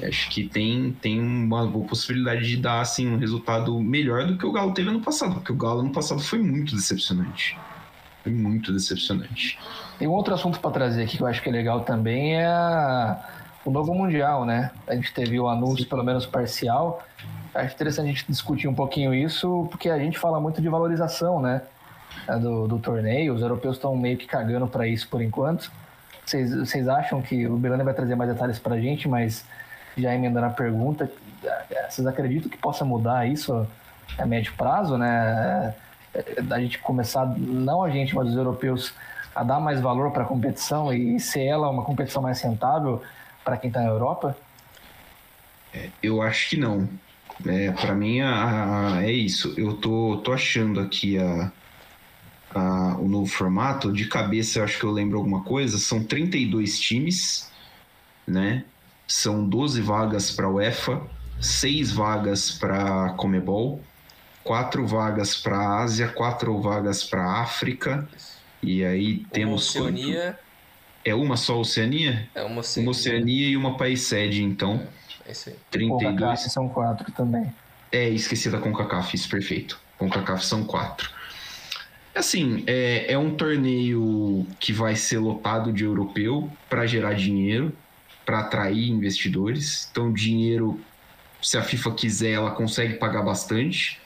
Eu 0.00 0.08
acho 0.08 0.28
que 0.30 0.48
tem, 0.48 0.96
tem 1.00 1.20
uma 1.20 1.66
boa 1.66 1.86
possibilidade 1.86 2.46
de 2.46 2.56
dar 2.56 2.80
assim, 2.80 3.08
um 3.08 3.18
resultado 3.18 3.78
melhor 3.80 4.26
do 4.26 4.36
que 4.36 4.44
o 4.44 4.52
Galo 4.52 4.74
teve 4.74 4.88
ano 4.88 5.00
passado, 5.00 5.34
porque 5.34 5.52
o 5.52 5.56
Galo 5.56 5.80
ano 5.80 5.92
passado 5.92 6.20
foi 6.20 6.38
muito 6.38 6.74
decepcionante. 6.74 7.56
Foi 8.26 8.32
muito 8.32 8.72
decepcionante. 8.72 9.56
Tem 10.00 10.08
um 10.08 10.10
outro 10.10 10.34
assunto 10.34 10.58
para 10.58 10.72
trazer 10.72 11.04
aqui 11.04 11.16
que 11.16 11.22
eu 11.22 11.28
acho 11.28 11.40
que 11.40 11.48
é 11.48 11.52
legal 11.52 11.82
também 11.82 12.34
é 12.34 12.44
a... 12.44 13.24
o 13.64 13.70
novo 13.70 13.94
Mundial, 13.94 14.44
né? 14.44 14.72
A 14.84 14.96
gente 14.96 15.14
teve 15.14 15.38
o 15.38 15.46
anúncio, 15.46 15.86
pelo 15.86 16.02
menos 16.02 16.26
parcial. 16.26 17.00
Acho 17.54 17.72
interessante 17.72 18.06
a 18.06 18.08
gente 18.08 18.24
discutir 18.28 18.66
um 18.66 18.74
pouquinho 18.74 19.14
isso, 19.14 19.68
porque 19.70 19.88
a 19.88 19.96
gente 19.96 20.18
fala 20.18 20.40
muito 20.40 20.60
de 20.60 20.68
valorização, 20.68 21.40
né? 21.40 21.62
Do, 22.40 22.66
do 22.66 22.80
torneio. 22.80 23.32
Os 23.32 23.42
europeus 23.42 23.76
estão 23.76 23.94
meio 23.94 24.16
que 24.16 24.26
cagando 24.26 24.66
para 24.66 24.88
isso 24.88 25.06
por 25.06 25.22
enquanto. 25.22 25.70
Vocês, 26.24 26.52
vocês 26.52 26.88
acham 26.88 27.22
que 27.22 27.46
o 27.46 27.56
Belani 27.56 27.84
vai 27.84 27.94
trazer 27.94 28.16
mais 28.16 28.28
detalhes 28.28 28.58
para 28.58 28.74
a 28.74 28.80
gente, 28.80 29.08
mas 29.08 29.44
já 29.96 30.12
emendando 30.12 30.46
a 30.46 30.50
pergunta, 30.50 31.08
vocês 31.88 32.04
acreditam 32.04 32.50
que 32.50 32.58
possa 32.58 32.84
mudar 32.84 33.24
isso 33.24 33.64
a 34.18 34.26
médio 34.26 34.52
prazo, 34.56 34.98
né? 34.98 35.72
Da 36.42 36.60
gente 36.60 36.78
começar, 36.78 37.26
não 37.26 37.82
a 37.82 37.90
gente, 37.90 38.14
mas 38.14 38.28
os 38.28 38.36
europeus, 38.36 38.92
a 39.34 39.42
dar 39.42 39.60
mais 39.60 39.80
valor 39.80 40.10
para 40.10 40.22
a 40.22 40.26
competição 40.26 40.92
e 40.92 41.18
ser 41.20 41.44
ela 41.44 41.68
uma 41.68 41.84
competição 41.84 42.22
mais 42.22 42.40
rentável 42.40 43.02
para 43.44 43.56
quem 43.56 43.68
está 43.68 43.80
na 43.80 43.88
Europa? 43.88 44.36
É, 45.72 45.90
eu 46.02 46.22
acho 46.22 46.50
que 46.50 46.56
não. 46.56 46.88
É, 47.44 47.70
para 47.70 47.94
mim 47.94 48.20
a, 48.20 48.96
a, 48.96 49.04
é 49.04 49.12
isso. 49.12 49.54
Eu 49.56 49.74
tô, 49.74 50.18
tô 50.24 50.32
achando 50.32 50.80
aqui 50.80 51.18
a, 51.18 51.52
a, 52.54 52.96
o 52.98 53.08
novo 53.08 53.26
formato. 53.26 53.92
De 53.92 54.06
cabeça, 54.06 54.58
eu 54.58 54.64
acho 54.64 54.78
que 54.78 54.84
eu 54.84 54.90
lembro 54.90 55.18
alguma 55.18 55.42
coisa. 55.42 55.78
São 55.78 56.02
32 56.02 56.80
times, 56.80 57.50
né? 58.26 58.64
São 59.06 59.46
12 59.46 59.80
vagas 59.82 60.30
para 60.30 60.46
a 60.46 60.50
UEFA, 60.50 61.02
6 61.40 61.92
vagas 61.92 62.50
para 62.50 63.06
a 63.06 63.10
Comebol 63.10 63.80
quatro 64.46 64.86
vagas 64.86 65.34
para 65.34 65.58
a 65.58 65.82
Ásia, 65.82 66.08
quatro 66.08 66.58
vagas 66.60 67.04
para 67.04 67.22
a 67.22 67.42
África. 67.42 68.08
E 68.62 68.84
aí 68.84 69.18
uma 69.18 69.28
temos. 69.30 69.76
Oceania. 69.76 70.22
Quanto? 70.22 70.46
É 71.04 71.14
uma 71.14 71.36
só 71.36 71.60
Oceania? 71.60 72.28
É 72.34 72.42
uma 72.42 72.60
Oceania. 72.60 72.86
Uma 72.86 72.90
Oceania 72.92 73.48
e 73.48 73.56
uma 73.56 73.76
país 73.76 74.02
sede, 74.02 74.42
então. 74.42 74.86
É 75.26 75.32
isso 75.32 75.50
aí. 75.50 75.56
32. 75.70 76.02
CONCACAF 76.02 76.50
são 76.50 76.68
quatro 76.68 77.12
também. 77.12 77.52
É, 77.92 78.08
esqueci 78.08 78.50
da 78.50 78.58
CONCACAF, 78.58 79.14
isso, 79.14 79.28
perfeito. 79.28 79.78
CONCACAF 79.98 80.44
são 80.44 80.64
quatro. 80.64 81.10
Assim, 82.14 82.64
é, 82.66 83.12
é 83.12 83.18
um 83.18 83.34
torneio 83.34 84.46
que 84.58 84.72
vai 84.72 84.96
ser 84.96 85.18
lotado 85.18 85.72
de 85.72 85.84
europeu 85.84 86.50
para 86.68 86.86
gerar 86.86 87.14
dinheiro, 87.14 87.72
para 88.24 88.40
atrair 88.40 88.88
investidores. 88.88 89.88
Então, 89.90 90.12
dinheiro, 90.12 90.80
se 91.42 91.56
a 91.58 91.62
FIFA 91.62 91.92
quiser, 91.92 92.32
ela 92.32 92.50
consegue 92.50 92.94
pagar 92.94 93.22
bastante. 93.22 94.00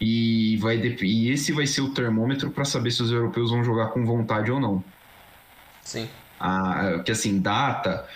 E, 0.00 0.56
vai 0.56 0.76
e 0.78 1.30
esse 1.30 1.52
vai 1.52 1.66
ser 1.66 1.82
o 1.82 1.92
termômetro 1.92 2.50
para 2.50 2.64
saber 2.64 2.90
se 2.90 3.02
os 3.02 3.12
europeus 3.12 3.50
vão 3.50 3.62
jogar 3.62 3.88
com 3.88 4.06
vontade 4.06 4.50
ou 4.50 4.58
não. 4.58 4.82
Sim. 5.82 6.08
Ah, 6.38 7.02
que 7.04 7.12
assim, 7.12 7.38
data, 7.38 8.06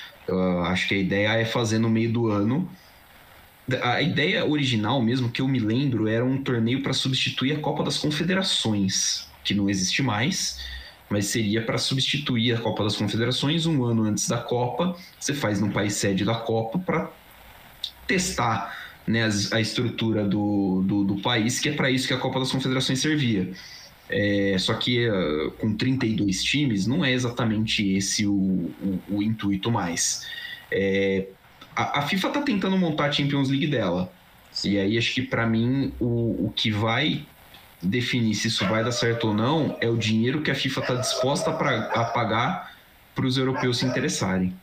acho 0.67 0.89
que 0.89 0.95
a 0.95 0.99
ideia 0.99 1.29
é 1.35 1.45
fazer 1.45 1.79
no 1.79 1.91
meio 1.91 2.11
do 2.11 2.31
ano. 2.31 2.71
A 3.83 4.01
ideia 4.01 4.47
original 4.47 5.03
mesmo, 5.03 5.31
que 5.31 5.43
eu 5.43 5.49
me 5.49 5.59
lembro, 5.59 6.09
era 6.09 6.25
um 6.25 6.43
torneio 6.43 6.83
para 6.83 6.93
substituir 6.93 7.53
a 7.53 7.61
Copa 7.61 7.83
das 7.83 7.99
Confederações, 7.99 9.29
que 9.43 9.55
não 9.55 9.69
existe 9.69 10.03
mais, 10.03 10.61
mas 11.09 11.27
seria 11.27 11.63
para 11.63 11.77
substituir 11.77 12.55
a 12.55 12.61
Copa 12.61 12.85
das 12.85 12.97
Confederações 12.97 13.67
um 13.67 13.85
ano 13.85 14.05
antes 14.05 14.27
da 14.27 14.39
Copa. 14.39 14.97
Você 15.19 15.35
faz 15.35 15.61
no 15.61 15.71
país 15.71 15.95
sede 15.95 16.25
da 16.25 16.35
Copa 16.35 16.79
para 16.79 17.11
testar 18.07 18.84
né, 19.07 19.29
a 19.53 19.61
estrutura 19.61 20.25
do, 20.25 20.83
do, 20.85 21.05
do 21.05 21.21
país, 21.21 21.61
que 21.61 21.69
é 21.69 21.73
para 21.73 21.91
isso 21.91 22.09
que 22.09 22.15
a 22.15 22.19
Copa 22.19 22.39
das 22.39 22.51
Confederações 22.51 23.01
servia. 23.01 23.53
É, 24.09 24.57
só 24.59 24.75
que 24.75 25.09
uh, 25.09 25.51
com 25.53 25.75
32 25.75 26.43
times, 26.43 26.87
não 26.87 27.05
é 27.05 27.13
exatamente 27.13 27.97
esse 27.97 28.27
o, 28.27 28.33
o, 28.33 29.01
o 29.09 29.23
intuito 29.23 29.71
mais. 29.71 30.27
É, 30.71 31.27
a, 31.75 32.01
a, 32.01 32.03
FIFA 32.03 32.29
está 32.29 32.43
tentando 32.43 32.77
montar 32.77 33.07
a 33.07 33.13
Champions 33.13 33.49
League 33.49 33.67
dela. 33.67 34.13
Sim. 34.53 34.73
E 34.73 34.79
aí 34.79 34.99
acho 34.99 35.13
que 35.15 35.23
para 35.23 35.47
mim 35.47 35.93
o, 35.99 36.47
o 36.47 36.53
que 36.55 36.71
vai 36.71 37.27
definir 37.83 38.35
se 38.35 38.49
isso 38.49 38.67
vai 38.67 38.85
dar 38.85 38.93
certo 38.93 39.29
ou 39.29 39.35
não 39.35 39.77
é 39.81 39.89
o 39.89 39.97
dinheiro 39.97 40.43
que 40.43 40.51
a 40.51 40.55
FIFA 40.55 40.81
está 40.81 40.95
disposta 40.95 41.53
pra, 41.53 41.91
a 41.91 42.05
pagar 42.05 42.75
para 43.15 43.27
os 43.27 43.37
europeus 43.37 43.79
se 43.79 43.87
interessarem. 43.87 44.55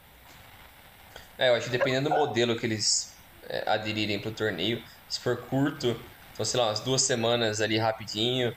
É, 1.38 1.50
eu 1.50 1.56
acho 1.56 1.66
que 1.66 1.72
dependendo 1.72 2.10
do 2.10 2.16
modelo 2.16 2.56
que 2.56 2.66
eles 2.66 3.14
é, 3.50 3.70
aderirem 3.70 4.20
para 4.22 4.32
o 4.32 4.36
torneio. 4.36 4.80
Se 5.10 5.20
for 5.22 5.48
curto, 5.48 5.88
então 6.32 6.46
sei 6.46 6.60
lá, 6.60 6.68
umas 6.68 6.82
duas 6.82 7.04
semanas 7.06 7.62
ali 7.62 7.78
rapidinho, 7.78 8.52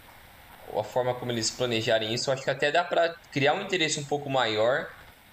a 0.78 0.84
forma 0.84 1.18
como 1.18 1.32
eles 1.32 1.50
planejarem 1.56 2.14
isso, 2.14 2.30
acho 2.30 2.42
que 2.42 2.50
até 2.50 2.70
dá 2.72 2.84
para 2.84 3.12
criar 3.32 3.54
um 3.54 3.62
interesse 3.62 4.00
um 4.00 4.06
pouco 4.06 4.30
maior, 4.30 4.84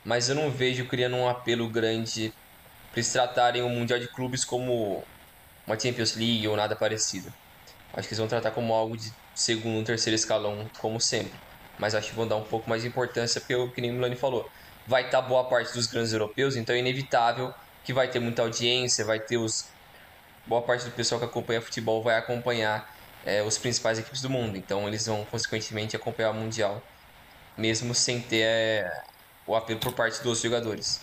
mas 0.06 0.30
eu 0.30 0.36
não 0.36 0.52
vejo 0.52 0.88
criando 0.88 1.16
um 1.16 1.28
apelo 1.28 1.70
grande 1.72 2.32
para 2.92 3.00
eles 3.00 3.12
tratarem 3.12 3.62
o 3.64 3.70
Mundial 3.70 4.00
de 4.00 4.08
Clubes 4.12 4.46
como 4.46 5.04
uma 5.66 5.80
Champions 5.80 6.16
League 6.16 6.48
ou 6.48 6.56
nada 6.58 6.76
parecido. 6.78 7.30
Acho 7.94 8.08
que 8.08 8.14
eles 8.14 8.20
vão 8.20 8.28
tratar 8.28 8.52
como 8.52 8.74
algo 8.74 8.96
de 8.98 9.10
segundo, 9.36 9.86
terceiro 9.86 10.16
escalão, 10.16 10.70
como 10.80 11.00
sempre. 11.00 11.40
Mas 11.80 11.96
acho 11.96 12.10
que 12.10 12.16
vão 12.16 12.28
dar 12.28 12.38
um 12.38 12.46
pouco 12.48 12.70
mais 12.70 12.82
de 12.84 12.88
importância, 12.90 13.42
porque, 13.42 13.74
que 13.76 13.82
nem 13.82 13.92
o 13.92 13.96
Milani 13.96 14.16
falou, 14.16 14.46
vai 14.88 15.06
estar 15.06 15.22
boa 15.22 15.48
parte 15.50 15.74
dos 15.74 15.88
grandes 15.88 16.14
europeus, 16.14 16.56
então 16.56 16.76
é 16.76 16.80
inevitável 16.80 17.52
que 17.84 17.94
vai 17.94 18.08
ter 18.08 18.20
muita 18.20 18.42
audiência, 18.42 19.06
vai 19.06 19.20
ter 19.20 19.38
os. 19.38 19.70
Boa 20.46 20.62
parte 20.62 20.86
do 20.86 20.92
pessoal 20.92 21.20
que 21.20 21.26
acompanha 21.26 21.62
futebol 21.62 22.02
vai 22.02 22.16
acompanhar 22.16 22.90
é, 23.26 23.44
os 23.44 23.58
principais 23.58 24.00
equipes 24.00 24.22
do 24.22 24.30
mundo. 24.30 24.58
Então 24.58 24.88
eles 24.88 25.06
vão, 25.06 25.26
consequentemente, 25.26 25.96
acompanhar 25.96 26.32
o 26.32 26.34
Mundial, 26.34 26.82
mesmo 27.58 27.94
sem 27.94 28.20
ter 28.20 28.44
é, 28.44 29.04
o 29.46 29.56
apelo 29.56 29.80
por 29.80 29.94
parte 29.94 30.22
dos 30.24 30.42
jogadores. 30.42 31.02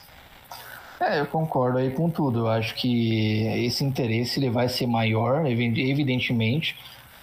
É, 1.01 1.21
eu 1.21 1.27
concordo 1.27 1.79
aí 1.79 1.91
com 1.93 2.11
tudo. 2.11 2.41
Eu 2.41 2.49
acho 2.49 2.75
que 2.75 3.47
esse 3.65 3.85
interesse 3.85 4.41
ele 4.41 4.51
vai 4.51 4.69
ser 4.69 4.87
maior, 4.87 5.47
evidentemente. 5.47 6.77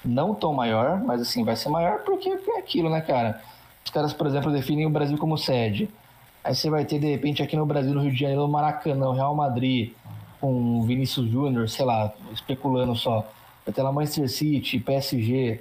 Não 0.03 0.34
tão 0.34 0.53
maior, 0.53 1.01
mas 1.03 1.22
assim, 1.22 1.43
vai 1.43 1.56
ser 1.56 1.70
maior 1.70 1.99
porque 1.99 2.30
é 2.30 2.60
aquilo, 2.60 2.89
né, 2.89 3.01
cara? 3.01 3.41
Os 3.84 3.91
caras, 3.91 4.14
por 4.14 4.28
exemplo, 4.28 4.51
definem 4.51 4.86
o 4.86 4.89
Brasil 4.89 5.18
como 5.18 5.38
sede. 5.38 5.89
Aí 6.46 6.54
você 6.54 6.70
vai 6.70 6.86
ter, 6.86 7.00
de 7.00 7.08
repente, 7.08 7.41
aqui 7.41 7.56
no 7.56 7.66
Brasil, 7.66 7.91
no 7.91 8.02
Rio 8.02 8.12
de 8.12 8.20
Janeiro, 8.20 8.46
o 8.46 8.48
Maracanã, 8.48 9.08
o 9.08 9.14
Real 9.14 9.34
Madrid, 9.34 9.93
com 10.39 10.84
Vinícius 10.84 11.28
Júnior, 11.28 11.68
sei 11.68 11.84
lá, 11.84 12.14
especulando 12.32 12.96
só. 12.96 13.28
Vai 13.66 13.74
ter 13.74 13.82
lá 13.82 13.91
Manchester 13.91 14.30
City, 14.30 14.78
PSG. 14.78 15.60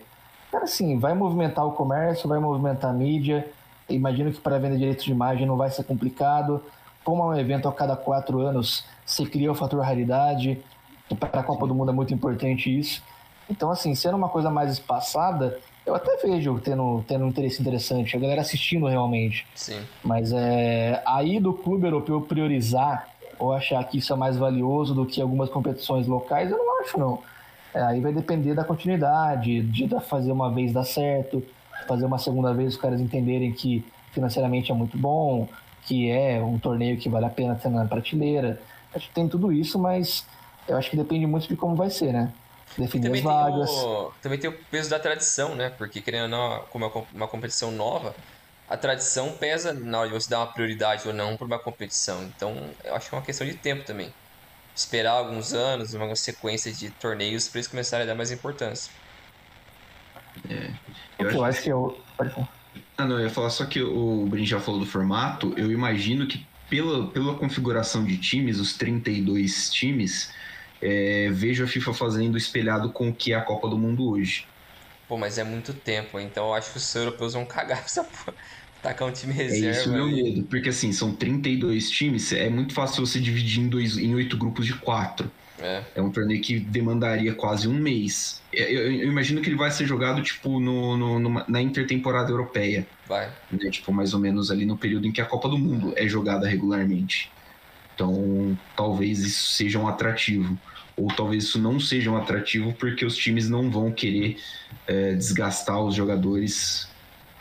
Cara, 0.52 0.64
assim, 0.64 0.98
vai 0.98 1.14
movimentar 1.14 1.66
o 1.66 1.72
comércio, 1.72 2.28
vai 2.28 2.38
movimentar 2.38 2.90
a 2.90 2.92
mídia. 2.92 3.50
Imagino 3.88 4.30
que 4.30 4.38
para 4.38 4.58
venda 4.58 4.74
de 4.74 4.80
direitos 4.80 5.06
de 5.06 5.10
imagem 5.10 5.46
não 5.46 5.56
vai 5.56 5.70
ser 5.70 5.84
complicado. 5.84 6.62
Como 7.02 7.22
é 7.22 7.26
um 7.28 7.34
evento 7.34 7.66
a 7.66 7.72
cada 7.72 7.96
quatro 7.96 8.40
anos, 8.40 8.84
você 9.06 9.24
cria 9.24 9.50
o 9.50 9.54
fator 9.54 9.82
raridade. 9.82 10.60
Para 11.18 11.40
a 11.40 11.42
Copa 11.42 11.66
do 11.66 11.74
Mundo 11.74 11.92
é 11.92 11.94
muito 11.94 12.12
importante 12.12 12.78
isso. 12.78 13.02
Então, 13.48 13.70
assim, 13.70 13.94
sendo 13.94 14.18
uma 14.18 14.28
coisa 14.28 14.50
mais 14.50 14.70
espaçada, 14.70 15.58
eu 15.86 15.94
até 15.94 16.16
vejo 16.16 16.58
tendo, 16.60 17.04
tendo 17.06 17.24
um 17.24 17.28
interesse 17.28 17.60
interessante, 17.60 18.16
a 18.16 18.20
galera 18.20 18.40
assistindo 18.40 18.86
realmente. 18.86 19.46
Sim. 19.54 19.80
Mas 20.02 20.32
é, 20.32 21.02
aí 21.06 21.38
do 21.38 21.52
clube 21.52 21.86
europeu 21.86 22.20
priorizar 22.20 23.08
ou 23.38 23.52
achar 23.52 23.82
que 23.84 23.98
isso 23.98 24.12
é 24.12 24.16
mais 24.16 24.36
valioso 24.36 24.94
do 24.94 25.04
que 25.04 25.20
algumas 25.20 25.50
competições 25.50 26.06
locais, 26.06 26.50
eu 26.50 26.56
não 26.56 26.80
acho, 26.80 26.98
não. 26.98 27.18
É, 27.74 27.82
aí 27.82 28.00
vai 28.00 28.12
depender 28.12 28.54
da 28.54 28.64
continuidade, 28.64 29.60
de 29.62 29.88
fazer 30.00 30.32
uma 30.32 30.50
vez 30.50 30.72
dar 30.72 30.84
certo, 30.84 31.42
fazer 31.86 32.06
uma 32.06 32.18
segunda 32.18 32.54
vez 32.54 32.74
os 32.74 32.80
caras 32.80 33.00
entenderem 33.00 33.52
que 33.52 33.84
financeiramente 34.12 34.70
é 34.70 34.74
muito 34.74 34.96
bom, 34.96 35.48
que 35.82 36.08
é 36.08 36.40
um 36.40 36.58
torneio 36.58 36.96
que 36.96 37.08
vale 37.08 37.26
a 37.26 37.30
pena 37.30 37.54
ter 37.56 37.68
na 37.68 37.84
prateleira. 37.84 38.60
Acho 38.94 39.08
que 39.08 39.14
tem 39.14 39.28
tudo 39.28 39.52
isso, 39.52 39.78
mas 39.78 40.24
eu 40.68 40.76
acho 40.76 40.88
que 40.88 40.96
depende 40.96 41.26
muito 41.26 41.48
de 41.48 41.56
como 41.56 41.74
vai 41.74 41.90
ser, 41.90 42.12
né? 42.12 42.32
Definir 42.78 43.12
as 43.12 43.20
vagas. 43.20 43.70
O, 43.70 44.12
também 44.22 44.38
tem 44.38 44.50
o 44.50 44.58
peso 44.70 44.90
da 44.90 44.98
tradição, 44.98 45.54
né? 45.54 45.70
Porque, 45.70 46.00
querendo 46.00 46.24
ou 46.24 46.28
não, 46.28 46.64
como 46.70 46.84
é 46.84 46.90
uma 47.12 47.28
competição 47.28 47.70
nova, 47.70 48.14
a 48.68 48.76
tradição 48.76 49.32
pesa 49.32 49.72
na 49.72 50.00
hora 50.00 50.08
de 50.08 50.14
você 50.14 50.28
dar 50.28 50.40
uma 50.40 50.46
prioridade 50.46 51.06
ou 51.06 51.14
não 51.14 51.36
para 51.36 51.46
uma 51.46 51.58
competição. 51.58 52.22
Então, 52.24 52.70
eu 52.84 52.94
acho 52.94 53.08
que 53.08 53.14
é 53.14 53.18
uma 53.18 53.24
questão 53.24 53.46
de 53.46 53.54
tempo 53.54 53.84
também. 53.84 54.12
Esperar 54.74 55.12
alguns 55.12 55.52
anos, 55.52 55.94
uma 55.94 56.16
sequência 56.16 56.72
de 56.72 56.90
torneios 56.90 57.48
para 57.48 57.58
eles 57.58 57.68
começarem 57.68 58.04
a 58.04 58.06
dar 58.06 58.14
mais 58.14 58.32
importância. 58.32 58.92
É, 60.48 60.70
eu, 61.18 61.28
acho, 61.28 61.36
eu 61.36 61.44
acho 61.44 61.62
que 61.62 61.68
eu. 61.68 62.00
Pode 62.16 62.30
falar. 62.30 62.48
Ah, 62.96 63.04
não, 63.04 63.18
eu 63.18 63.24
ia 63.24 63.30
falar 63.30 63.50
só 63.50 63.64
que 63.66 63.80
o 63.82 64.26
Brin 64.26 64.44
já 64.44 64.60
falou 64.60 64.80
do 64.80 64.86
formato. 64.86 65.52
Eu 65.56 65.70
imagino 65.70 66.26
que 66.26 66.44
pela, 66.68 67.06
pela 67.08 67.34
configuração 67.36 68.04
de 68.04 68.16
times, 68.18 68.58
os 68.58 68.76
32 68.76 69.70
times, 69.72 70.32
é, 70.84 71.30
vejo 71.32 71.64
a 71.64 71.66
FIFA 71.66 71.94
fazendo 71.94 72.36
espelhado 72.36 72.90
com 72.90 73.08
o 73.08 73.14
que 73.14 73.32
é 73.32 73.36
a 73.36 73.40
Copa 73.40 73.68
do 73.68 73.78
Mundo 73.78 74.08
hoje. 74.08 74.46
Pô, 75.08 75.16
mas 75.18 75.38
é 75.38 75.44
muito 75.44 75.72
tempo, 75.74 76.20
então 76.20 76.48
eu 76.48 76.54
acho 76.54 76.70
que 76.72 76.76
os 76.78 76.94
europeus 76.94 77.32
vão 77.34 77.44
cagar 77.44 77.78
essa 77.84 78.04
porra. 78.04 78.34
Tacar 78.82 79.08
um 79.08 79.12
time 79.12 79.32
reserva. 79.32 79.66
É 79.66 79.70
isso 79.70 79.90
meu 79.90 80.06
medo, 80.06 80.42
porque 80.44 80.68
assim, 80.68 80.92
são 80.92 81.14
32 81.14 81.90
times, 81.90 82.32
é 82.34 82.50
muito 82.50 82.74
fácil 82.74 83.04
você 83.06 83.18
dividir 83.18 83.60
em, 83.62 83.68
dois, 83.68 83.96
em 83.96 84.14
oito 84.14 84.36
grupos 84.36 84.66
de 84.66 84.74
quatro. 84.74 85.30
É. 85.58 85.82
É 85.94 86.02
um 86.02 86.10
torneio 86.10 86.42
que 86.42 86.58
demandaria 86.58 87.32
quase 87.32 87.66
um 87.66 87.72
mês. 87.72 88.42
Eu, 88.52 88.66
eu- 88.66 88.92
eu 88.92 89.08
imagino 89.08 89.40
que 89.40 89.48
ele 89.48 89.56
vai 89.56 89.70
ser 89.70 89.86
jogado, 89.86 90.20
tipo, 90.20 90.60
no, 90.60 90.96
no- 90.98 91.18
numa- 91.18 91.44
na 91.48 91.62
intertemporada 91.62 92.30
europeia. 92.30 92.86
Vai. 93.08 93.30
né? 93.50 93.70
Tipo, 93.70 93.90
mais 93.92 94.12
ou 94.12 94.20
menos 94.20 94.50
ali 94.50 94.66
no 94.66 94.76
período 94.76 95.06
em 95.06 95.12
que 95.12 95.20
a 95.20 95.24
Copa 95.24 95.48
do 95.48 95.56
Mundo 95.56 95.94
é 95.96 96.06
jogada 96.08 96.46
regularmente. 96.46 97.30
Então, 97.94 98.58
talvez 98.76 99.20
isso 99.20 99.52
seja 99.54 99.78
um 99.78 99.86
atrativo. 99.86 100.58
Ou 100.96 101.08
talvez 101.08 101.44
isso 101.44 101.58
não 101.58 101.80
seja 101.80 102.10
um 102.10 102.16
atrativo 102.16 102.72
porque 102.74 103.04
os 103.04 103.16
times 103.16 103.48
não 103.48 103.70
vão 103.70 103.90
querer 103.90 104.36
é, 104.86 105.14
desgastar 105.14 105.80
os 105.80 105.94
jogadores 105.94 106.88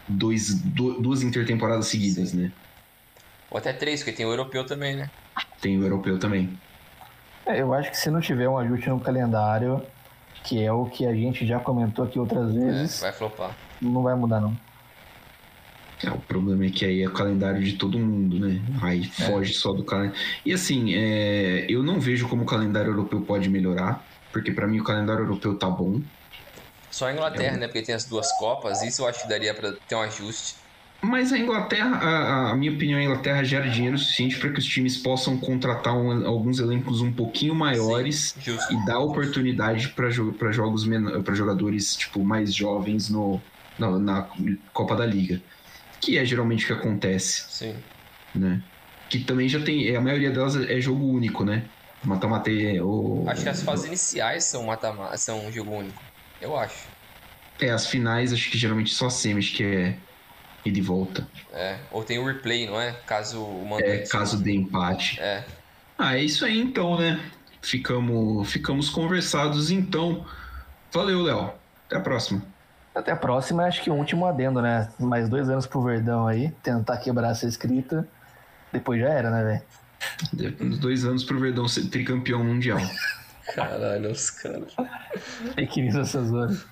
dois, 0.08 0.56
du- 0.56 1.00
duas 1.02 1.22
intertemporadas 1.22 1.88
seguidas, 1.88 2.34
né? 2.34 2.52
Ou 3.52 3.58
até 3.58 3.72
três, 3.72 4.00
porque 4.02 4.12
tem 4.12 4.26
o 4.26 4.30
europeu 4.32 4.66
também, 4.66 4.96
né? 4.96 5.10
Tem 5.62 5.78
o 5.78 5.84
europeu 5.84 6.18
também. 6.18 6.58
É, 7.46 7.62
eu 7.62 7.74
acho 7.74 7.92
que 7.92 7.98
se 7.98 8.10
não 8.10 8.20
tiver 8.22 8.50
um 8.50 8.58
ajuste 8.58 8.90
no 8.90 9.00
calendário, 9.00 9.86
que 10.44 10.62
é 10.64 10.72
o 10.72 10.86
que 10.86 11.06
a 11.06 11.14
gente 11.14 11.46
já 11.46 11.60
comentou 11.60 12.04
aqui 12.06 12.18
outras 12.18 12.50
É, 12.50 12.60
vezes, 12.60 13.02
vai 13.02 13.14
flopar. 13.14 13.56
não 13.80 14.02
vai 14.02 14.16
mudar 14.16 14.42
não. 14.42 14.58
É, 16.04 16.10
o 16.12 16.18
problema 16.20 16.66
é 16.66 16.70
que 16.70 16.86
aí 16.86 17.02
é 17.02 17.08
o 17.08 17.12
calendário 17.12 17.64
de 17.64 17.74
todo 17.74 17.98
mundo, 17.98 18.38
né? 18.40 18.62
Aí 18.82 19.06
foge 19.06 19.54
só 19.54 19.72
do 19.72 19.84
calendário. 19.84 20.20
E 20.46 20.52
assim, 20.52 20.94
é, 20.94 21.66
eu 21.70 21.82
não 21.82 22.00
vejo 22.00 22.28
como 22.28 22.44
o 22.44 22.46
calendário 22.46 22.90
europeu 22.92 23.22
pode 23.22 23.50
melhorar, 23.50 24.04
porque 24.32 24.52
pra 24.52 24.68
mim 24.68 24.80
o 24.80 24.84
calendário 24.84 25.24
europeu 25.24 25.56
tá 25.58 25.70
bom. 25.70 26.02
Só 26.92 27.08
a 27.08 27.12
É 27.12 27.14
Inglaterra, 27.14 27.58
né? 27.58 27.68
Porque 27.68 27.82
tem 27.82 27.96
as 27.96 28.06
duas 28.06 28.32
Copas, 28.38 28.82
isso 28.84 29.02
eu 29.02 29.08
acho 29.08 29.24
que 29.24 29.30
daria 29.30 29.54
pra 29.54 29.72
ter 29.88 29.96
um 29.96 30.02
ajuste. 30.02 30.56
Mas 31.02 31.34
a 31.34 31.38
Inglaterra, 31.38 31.98
a, 31.98 32.52
a 32.52 32.56
minha 32.56 32.72
opinião, 32.72 32.98
a 32.98 33.04
Inglaterra 33.04 33.44
gera 33.44 33.70
dinheiro 33.70 33.98
suficiente 33.98 34.38
para 34.40 34.50
que 34.52 34.60
os 34.60 34.66
times 34.66 34.96
possam 34.96 35.38
contratar 35.38 35.94
um- 35.94 36.26
alguns 36.26 36.60
elencos 36.60 37.02
um 37.02 37.12
pouquinho 37.12 37.54
maiores 37.54 38.34
Justo. 38.40 38.74
e 38.74 38.86
dar 38.86 39.00
oportunidade 39.00 39.90
para 39.90 40.10
jogos 40.10 40.88
para 41.26 41.34
jogadores 41.34 41.96
tipo 41.98 42.24
mais 42.24 42.54
jovens 42.54 43.10
no, 43.10 43.42
na, 43.78 44.00
na 44.00 44.30
Copa 44.72 44.96
da 44.96 45.06
Liga, 45.06 45.42
que 46.06 46.18
é 46.18 46.26
geralmente 46.26 46.64
o 46.64 46.68
que 46.68 46.74
acontece, 46.74 47.46
Sim. 47.50 47.76
né? 48.34 48.62
Que 49.10 49.20
também 49.20 49.48
já 49.48 49.60
tem, 49.60 49.96
a 49.96 50.02
maioria 50.02 50.32
delas 50.32 50.56
é 50.56 50.80
jogo 50.80 51.06
único, 51.06 51.44
né? 51.44 51.66
Mata-mata 52.04 52.52
é 52.52 52.82
o 52.82 53.24
Acho 53.28 53.44
que 53.44 53.50
as 53.50 53.64
fases 53.64 53.86
iniciais 53.86 54.44
são 54.44 54.66
mata 54.66 54.94
são 55.18 55.46
um 55.46 55.52
jogo 55.52 55.72
único. 55.72 56.02
Eu 56.42 56.58
acho. 56.58 56.88
é 57.62 57.70
as 57.70 57.88
finais, 57.88 58.34
acho 58.34 58.50
que 58.52 58.58
geralmente 58.58 58.94
só 58.94 59.10
semis 59.10 59.50
que 59.50 59.64
é 59.64 59.98
e 60.66 60.82
volta. 60.82 61.28
É. 61.52 61.78
Ou 61.92 62.04
tem 62.04 62.20
o 62.20 62.26
replay, 62.26 62.66
não 62.66 62.80
é? 62.80 62.94
Caso 63.06 63.42
o 63.42 63.68
É 63.80 64.00
caso 64.00 64.42
de 64.42 64.52
empate. 64.52 65.20
É. 65.20 65.44
Ah, 65.98 66.18
é 66.18 66.24
isso 66.24 66.46
aí 66.46 66.60
então, 66.60 66.98
né? 66.98 67.20
Ficamos, 67.62 68.52
ficamos 68.52 68.90
conversados 68.90 69.72
então. 69.72 70.26
Valeu, 70.92 71.22
Léo. 71.22 71.54
Até 71.86 71.98
a 71.98 72.00
próxima. 72.00 72.42
Até 72.94 73.12
a 73.12 73.16
próxima, 73.16 73.66
acho 73.66 73.82
que 73.82 73.90
o 73.90 73.96
último 73.96 74.26
adendo, 74.26 74.62
né? 74.62 74.88
Mais 75.00 75.28
dois 75.28 75.50
anos 75.50 75.66
pro 75.66 75.82
Verdão 75.82 76.28
aí, 76.28 76.52
tentar 76.62 76.98
quebrar 76.98 77.32
essa 77.32 77.48
escrita. 77.48 78.08
Depois 78.72 79.02
já 79.02 79.10
era, 79.10 79.32
né, 79.32 79.44
velho? 79.44 80.80
Dois 80.80 81.06
anos 81.06 81.24
pro 81.24 81.40
Verdão 81.40 81.68
ser 81.68 81.86
tricampeão 81.90 82.44
mundial. 82.44 82.80
Caralho, 83.56 84.12
os 84.12 84.30
caras. 84.30 84.74
Fake 85.56 85.82
news 85.82 85.96
essas 85.96 86.32
horas. 86.32 86.66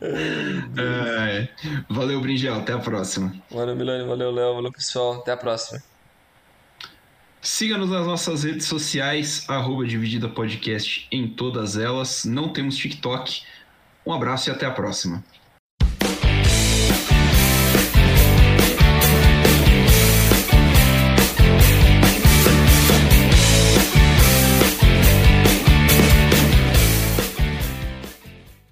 É, 0.00 1.48
valeu, 1.88 2.20
Bringel. 2.20 2.56
Até 2.56 2.72
a 2.72 2.78
próxima. 2.78 3.32
Valeu, 3.50 3.76
Milani. 3.76 4.06
Valeu, 4.06 4.30
Léo. 4.30 4.54
Valeu, 4.54 4.72
pessoal. 4.72 5.20
Até 5.20 5.32
a 5.32 5.36
próxima. 5.36 5.82
Siga-nos 7.44 7.90
nas 7.90 8.06
nossas 8.06 8.44
redes 8.44 8.66
sociais, 8.66 9.44
arroba 9.48 9.84
Dividida 9.84 10.28
Podcast 10.28 11.08
em 11.10 11.26
todas 11.26 11.76
elas. 11.76 12.24
Não 12.24 12.48
temos 12.52 12.76
TikTok. 12.76 13.42
Um 14.06 14.12
abraço 14.12 14.48
e 14.48 14.52
até 14.52 14.64
a 14.64 14.70
próxima. 14.70 15.24